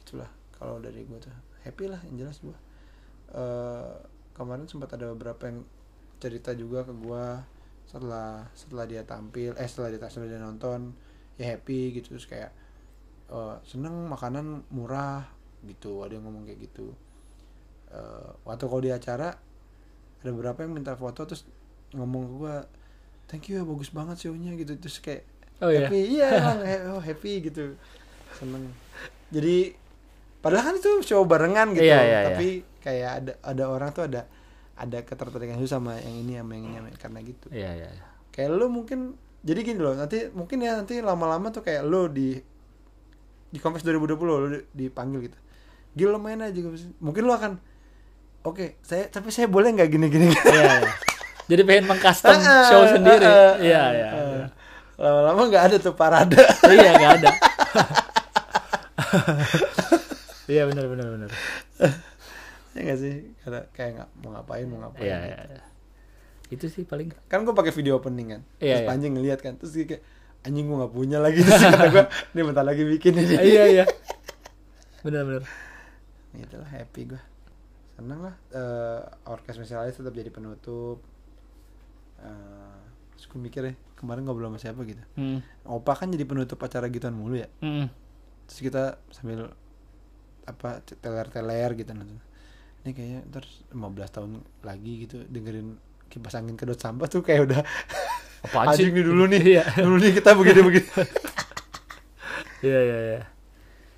itulah 0.02 0.30
kalau 0.52 0.78
dari 0.78 1.06
gue 1.06 1.18
tuh 1.18 1.30
happy 1.64 1.88
lah 1.88 2.00
yang 2.08 2.28
jelas 2.28 2.40
gue 2.44 2.56
Eh 3.34 3.96
kemarin 4.38 4.70
sempat 4.70 4.94
ada 4.94 5.10
beberapa 5.10 5.50
yang 5.50 5.66
cerita 6.22 6.54
juga 6.54 6.86
ke 6.86 6.94
gue 6.94 7.26
setelah 7.90 8.46
setelah 8.54 8.86
dia 8.86 9.02
tampil 9.04 9.58
eh 9.58 9.66
setelah 9.66 9.90
dia 9.90 10.00
setelah 10.06 10.30
dia 10.30 10.42
nonton 10.42 10.94
ya 11.42 11.58
happy 11.58 11.98
gitu. 11.98 12.14
Terus 12.14 12.30
kayak 12.30 12.52
eh, 13.34 13.56
seneng 13.66 14.06
makanan 14.06 14.70
murah 14.70 15.26
gitu. 15.66 16.06
Ada 16.06 16.18
yang 16.22 16.30
ngomong 16.30 16.46
kayak 16.46 16.62
gitu. 16.70 16.94
Eh 17.90 18.30
waktu 18.46 18.66
kalau 18.70 18.82
di 18.86 18.94
acara 18.94 19.34
ada 20.22 20.30
beberapa 20.30 20.62
yang 20.64 20.78
minta 20.78 20.94
foto 20.94 21.26
terus 21.26 21.44
ngomong 21.98 22.22
ke 22.30 22.34
gue 22.38 22.56
thank 23.30 23.50
you 23.50 23.58
ya 23.58 23.66
bagus 23.66 23.90
banget 23.90 24.30
show-nya 24.30 24.54
gitu. 24.62 24.78
Terus 24.78 25.02
kayak 25.02 25.24
Oh 25.62 25.74
iya. 25.74 25.90
happy 25.90 26.00
iya 26.22 26.28
emang 26.38 26.62
he- 26.66 26.86
oh, 26.92 27.02
happy 27.02 27.34
gitu. 27.50 27.74
Seneng. 28.38 28.70
Jadi 29.34 29.74
padahal 30.44 30.66
kan 30.66 30.76
itu 30.76 30.90
show 31.02 31.24
barengan 31.24 31.72
gitu 31.72 31.82
Iya, 31.82 31.98
iya, 32.02 32.20
tapi 32.28 32.62
kayak 32.78 33.10
ada 33.18 33.32
ada 33.42 33.64
orang 33.66 33.90
tuh 33.90 34.04
ada 34.04 34.28
ada 34.76 34.98
ketertarikan 35.00 35.56
itu 35.56 35.66
sama 35.66 35.96
yang 35.98 36.14
ini 36.20 36.36
sama 36.36 36.52
yang 36.52 36.64
ini 36.66 36.76
sama 36.76 36.86
yang- 36.86 37.00
karena 37.00 37.18
gitu 37.22 37.46
Iya 37.48 37.70
iya. 37.74 37.88
iya. 37.90 38.04
kayak 38.30 38.50
lu 38.52 38.68
mungkin 38.68 39.16
jadi 39.40 39.60
gini 39.62 39.78
loh 39.78 39.94
nanti 39.94 40.28
mungkin 40.30 40.58
ya 40.60 40.76
nanti 40.76 41.00
lama-lama 41.00 41.48
tuh 41.48 41.62
kayak 41.62 41.82
lu 41.82 42.08
di 42.08 42.38
di 43.48 43.58
Confess 43.58 43.82
2020 43.84 44.20
lu 44.20 44.48
di- 44.52 44.66
dipanggil 44.82 45.20
gitu 45.24 45.38
Gil 45.94 46.10
lo 46.10 46.18
main 46.18 46.38
aja 46.38 46.50
mungkin 46.98 47.22
lu 47.22 47.32
akan 47.32 47.52
oke 48.44 48.82
saya 48.82 49.06
tapi 49.08 49.30
saya 49.30 49.46
boleh 49.46 49.70
nggak 49.72 49.88
gini 49.88 50.08
gini 50.08 50.26
Iya 50.28 50.64
iya. 50.82 50.92
Jadi 51.46 51.62
pengen 51.62 51.86
mengcustom 51.86 52.34
Ah, 52.42 52.66
show 52.66 52.82
sendiri. 52.90 53.22
ah, 53.22 53.30
ah, 53.30 53.54
Iya 53.60 53.78
ah, 53.78 53.90
iya. 53.92 54.08
ah. 54.10 54.48
lama-lama 54.96 55.42
nggak 55.48 55.64
ada 55.66 55.76
tuh 55.78 55.94
parade 55.94 56.34
Iya 56.66 56.90
nggak 56.94 57.12
ada. 57.18 57.30
Iya 60.54 60.64
benar 60.66 60.86
benar 60.86 61.08
benar. 61.10 61.30
ya 62.74 62.80
nggak 62.80 63.00
sih 63.00 63.14
karena 63.40 63.62
kayak 63.72 63.92
nggak 63.96 64.10
mau 64.20 64.30
ngapain 64.32 64.66
mau 64.66 64.80
ngapain 64.80 65.02
Iya 65.04 65.18
gitu. 65.18 65.28
iya. 65.28 65.38
iya. 65.50 65.62
Itu 66.50 66.66
sih 66.68 66.84
paling. 66.84 67.10
kan 67.26 67.42
gue 67.42 67.52
pakai 67.52 67.70
video 67.72 67.98
opening 67.98 68.28
kan 68.30 68.42
Iya, 68.58 68.70
terus 68.72 68.80
iya. 68.80 68.88
Panji 68.88 69.08
ngeliat 69.08 69.40
kan 69.40 69.54
terus 69.56 69.74
dia 69.74 69.86
kayak 69.88 70.04
anjing 70.44 70.66
gue 70.66 70.76
nggak 70.76 70.92
punya 70.92 71.18
lagi 71.18 71.40
terus 71.42 71.58
kata 71.60 71.86
gue 71.90 72.04
ini 72.30 72.42
bentar 72.44 72.62
lagi 72.62 72.84
bikin 72.84 73.14
ini 73.16 73.36
iya 73.42 73.64
iya. 73.72 73.86
Benar 75.06 75.22
benar. 75.24 75.44
gitu 76.34 76.56
lah 76.56 76.70
happy 76.72 77.02
gue 77.08 77.22
seneng 77.94 78.20
lah 78.22 78.36
eh 78.50 79.02
orkes 79.26 79.54
spesialis 79.54 79.94
tetap 79.94 80.12
jadi 80.12 80.30
penutup 80.30 81.02
Eh 82.20 82.74
terus 83.14 83.26
gue 83.28 83.40
mikir 83.40 83.62
ya 83.64 83.74
kemarin 83.94 84.24
ngobrol 84.24 84.48
sama 84.48 84.58
siapa 84.58 84.82
gitu 84.84 85.00
Hmm. 85.14 85.40
opa 85.64 85.94
kan 85.94 86.08
jadi 86.08 86.24
penutup 86.24 86.58
acara 86.58 86.88
gituan 86.88 87.14
mulu 87.14 87.36
ya 87.36 87.48
Hmm. 87.60 87.88
terus 88.44 88.60
kita 88.62 88.84
sambil 89.10 89.54
apa 90.44 90.70
teler-teler 90.98 91.72
gitu 91.74 91.92
nonton 91.92 92.20
ini 92.84 92.92
kayaknya 92.92 93.22
terus 93.30 93.64
15 93.70 93.80
tahun 94.10 94.32
lagi 94.60 94.94
gitu 95.04 95.24
dengerin 95.26 95.80
kipas 96.08 96.36
angin 96.36 96.54
kedot 96.54 96.76
sampah 96.76 97.08
tuh 97.08 97.22
kayak 97.22 97.48
udah 97.48 97.62
sih? 98.76 98.84
anjing 98.84 98.92
nih 98.92 99.04
dulu 99.04 99.24
nih 99.26 99.42
Iya. 99.56 99.64
dulu 99.80 99.96
nih 99.98 100.12
kita 100.14 100.30
begini 100.34 100.62
begini 100.68 100.88
Iya 102.62 102.80
iya 102.82 102.98
iya. 103.04 103.22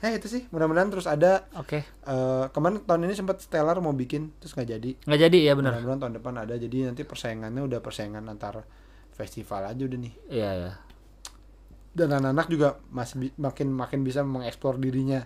eh 0.02 0.12
itu 0.14 0.28
sih 0.28 0.46
mudah-mudahan 0.50 0.89
terus 0.89 1.06
ada 1.06 1.50
Oke. 1.56 1.82
eh 1.82 2.46
kemarin 2.52 2.78
tahun 2.80 3.06
ini 3.06 3.16
sempat 3.16 3.41
Stellar 3.41 3.78
mau 3.80 3.89
bikin 3.91 4.30
terus 4.38 4.54
nggak 4.54 4.70
jadi 4.72 4.89
Nggak 5.02 5.20
jadi 5.24 5.38
ya 5.43 5.54
benar. 5.54 5.72
mudah-mudahan 5.74 6.00
tahun 6.00 6.14
depan 6.16 6.34
ada 6.39 6.54
jadi 6.56 6.78
nanti 6.86 7.02
persaingannya 7.02 7.62
udah 7.64 7.80
persaingan 7.80 8.22
antar 8.24 8.66
festival 9.12 9.66
aja 9.66 9.82
udah 9.82 9.98
nih 9.98 10.14
Iya 10.28 10.50
iya. 10.56 10.72
dan 11.91 12.12
anak-anak 12.12 12.48
juga 12.48 12.68
masih 12.88 13.34
makin 13.34 13.72
makin 13.72 14.00
bisa 14.02 14.22
mengeksplor 14.22 14.78
dirinya 14.78 15.26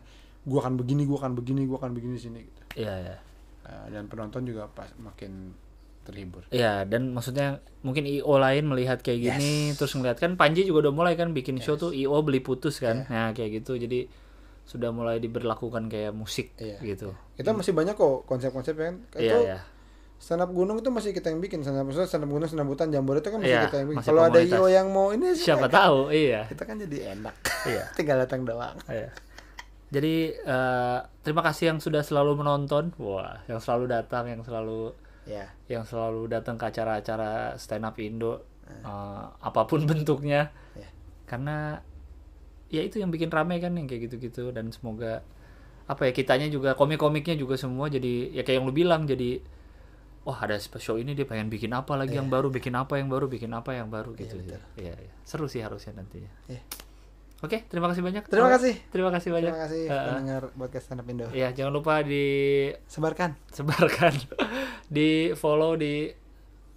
gua 0.49 0.65
akan 0.65 0.75
begini 0.75 1.05
gua 1.05 1.21
akan 1.21 1.37
begini 1.37 1.61
gua 1.63 1.77
akan 1.77 1.91
begini 1.93 2.17
sini 2.17 2.41
gitu 2.41 2.61
Iya 2.75 2.93
iya. 2.99 3.15
Eh, 3.63 3.85
dan 3.91 4.05
penonton 4.05 4.41
juga 4.43 4.65
pas 4.67 4.89
makin 4.97 5.53
terhibur 6.01 6.41
Iya, 6.49 6.83
dan 6.83 7.13
maksudnya 7.13 7.47
mungkin 7.79 8.03
IO 8.03 8.33
lain 8.35 8.65
melihat 8.65 8.97
kayak 8.99 9.19
gini, 9.21 9.53
terus 9.71 9.93
ngeliat 9.93 10.17
kan 10.17 10.33
Panji 10.33 10.65
juga 10.65 10.89
udah 10.89 10.93
mulai 10.95 11.13
kan 11.13 11.31
bikin 11.31 11.61
show 11.61 11.77
tuh 11.77 11.93
IO 11.93 12.17
beli 12.19 12.41
putus 12.41 12.81
kan, 12.81 13.05
nah 13.05 13.29
kayak 13.29 13.61
gitu, 13.61 13.77
jadi 13.77 14.09
sudah 14.65 14.89
mulai 14.89 15.17
diberlakukan 15.17 15.85
kayak 15.85 16.09
musik 16.11 16.53
Iya. 16.55 16.77
gitu. 16.79 17.13
kita 17.33 17.53
masih 17.53 17.73
banyak 17.73 17.93
kok 17.93 18.25
konsep-konsep 18.25 18.73
kan 18.73 19.01
Iya 19.13 19.21
itu 19.27 19.37
iya. 19.43 19.59
stand 20.17 20.41
up 20.41 20.49
gunung 20.49 20.77
itu 20.77 20.89
masih 20.89 21.09
kita 21.09 21.29
yang 21.29 21.37
bikin 21.39 21.61
stand 21.61 21.77
up 21.77 21.89
stand 21.89 22.21
up 22.21 22.29
gunung 22.29 22.45
stand 22.45 22.61
up 22.61 22.69
hutan 22.69 22.89
jambore 22.89 23.17
itu 23.17 23.29
kan 23.29 23.37
masih 23.37 23.49
Iya, 23.49 23.61
kita 23.65 23.75
yang 23.77 23.89
bikin 23.89 24.03
kalau 24.03 24.21
ada 24.23 24.39
io 24.39 24.65
yang 24.67 24.87
mau 24.89 25.09
ini 25.09 25.33
Siapa 25.33 25.65
tahu, 25.67 26.09
iya. 26.09 26.45
kita 26.45 26.63
kan 26.63 26.77
jadi 26.77 26.97
enak 27.13 27.35
Iya. 27.65 27.83
tinggal 27.97 28.17
datang 28.19 28.45
doang 28.45 28.77
Iya. 28.85 29.09
Jadi 29.89 30.15
eh, 30.33 30.99
terima 31.25 31.41
kasih 31.41 31.73
yang 31.73 31.79
sudah 31.81 32.05
selalu 32.05 32.45
menonton. 32.45 32.93
Wah, 33.01 33.41
yang 33.49 33.57
selalu 33.57 33.85
datang, 33.89 34.29
yang 34.29 34.41
selalu 34.45 34.93
Ya. 35.29 35.45
yang 35.69 35.85
selalu 35.85 36.25
datang 36.25 36.57
ke 36.57 36.65
acara-acara 36.73 37.53
stand 37.61 37.85
up 37.85 37.93
Indo 38.01 38.45
eh, 38.65 39.23
apa 39.29 39.65
pun 39.65 39.85
bentuknya. 39.89 40.49
Ya. 40.73 40.89
Karena 41.29 41.77
ya 42.69 42.81
itu 42.85 43.01
yang 43.01 43.09
bikin 43.09 43.33
rame 43.33 43.57
kan 43.57 43.73
yang 43.73 43.89
kayak 43.89 44.09
gitu-gitu 44.09 44.53
dan 44.53 44.69
semoga 44.69 45.25
apa 45.89 46.05
ya 46.05 46.13
kitanya 46.13 46.45
juga 46.53 46.77
komik-komiknya 46.77 47.33
juga 47.33 47.57
semua 47.57 47.89
jadi 47.89 48.29
ya 48.29 48.45
kayak 48.45 48.61
yang 48.61 48.65
lu 48.69 48.73
bilang 48.77 49.09
jadi 49.09 49.41
wah 50.21 50.37
ada 50.37 50.53
show 50.77 51.01
ini 51.01 51.17
dia 51.17 51.25
pengen 51.25 51.49
bikin 51.49 51.73
apa 51.73 51.97
lagi 51.97 52.13
yang 52.13 52.29
baru 52.29 52.53
bikin 52.53 52.77
apa 52.77 53.01
yang 53.01 53.09
baru 53.09 53.25
bikin 53.25 53.49
apa 53.57 53.73
yang 53.73 53.89
baru 53.89 54.13
gitu 54.13 54.37
betul. 54.37 54.61
Iya, 54.77 54.93
iya. 55.01 55.13
seru 55.25 55.49
sih 55.49 55.65
harusnya 55.65 55.97
nantinya 55.97 56.29
Iya. 56.45 56.61
Oke 57.39 57.57
terima 57.67 57.87
kasih 57.87 58.03
banyak. 58.03 58.23
Terima 58.27 58.49
kasih. 58.51 58.73
terima 58.91 59.09
kasih 59.09 59.29
banyak. 59.31 59.53
Terima 59.53 59.63
kasih 59.65 59.81
pendengar 59.87 60.43
podcast 60.53 60.85
stand 60.87 61.01
up 61.01 61.07
Indo. 61.07 61.25
ya 61.31 61.47
jangan 61.51 61.71
lupa 61.71 62.03
di 62.03 62.25
Sebarkan. 62.87 63.35
sebarkan. 63.49 64.13
Di 64.89 65.37
follow 65.37 65.77
di 65.77 66.09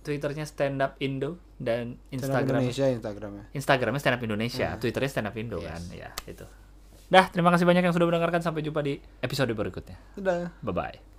twitternya 0.05 0.45
stand 0.45 0.85
up 0.85 1.01
Indo 1.01 1.41
dan 1.57 1.97
Stand 1.97 1.97
up 1.97 2.13
Instagram. 2.13 2.61
Indonesia 2.61 2.87
Instagramnya. 2.93 3.45
Instagramnya 3.57 4.01
stand 4.05 4.17
up 4.19 4.23
Indonesia 4.23 4.69
twitternya 4.77 5.11
stand 5.11 5.29
up 5.33 5.37
Indo 5.39 5.59
kan. 5.65 5.81
Ya 5.91 6.13
itu. 6.29 6.45
Dah 7.09 7.33
terima 7.33 7.49
kasih 7.53 7.65
banyak 7.65 7.89
yang 7.89 7.95
sudah 7.97 8.05
mendengarkan. 8.05 8.45
Sampai 8.45 8.61
jumpa 8.61 8.85
di 8.85 9.01
episode 9.21 9.49
berikutnya. 9.53 9.97
Sudah. 10.13 10.53
bye 10.61 10.77
bye 10.77 11.12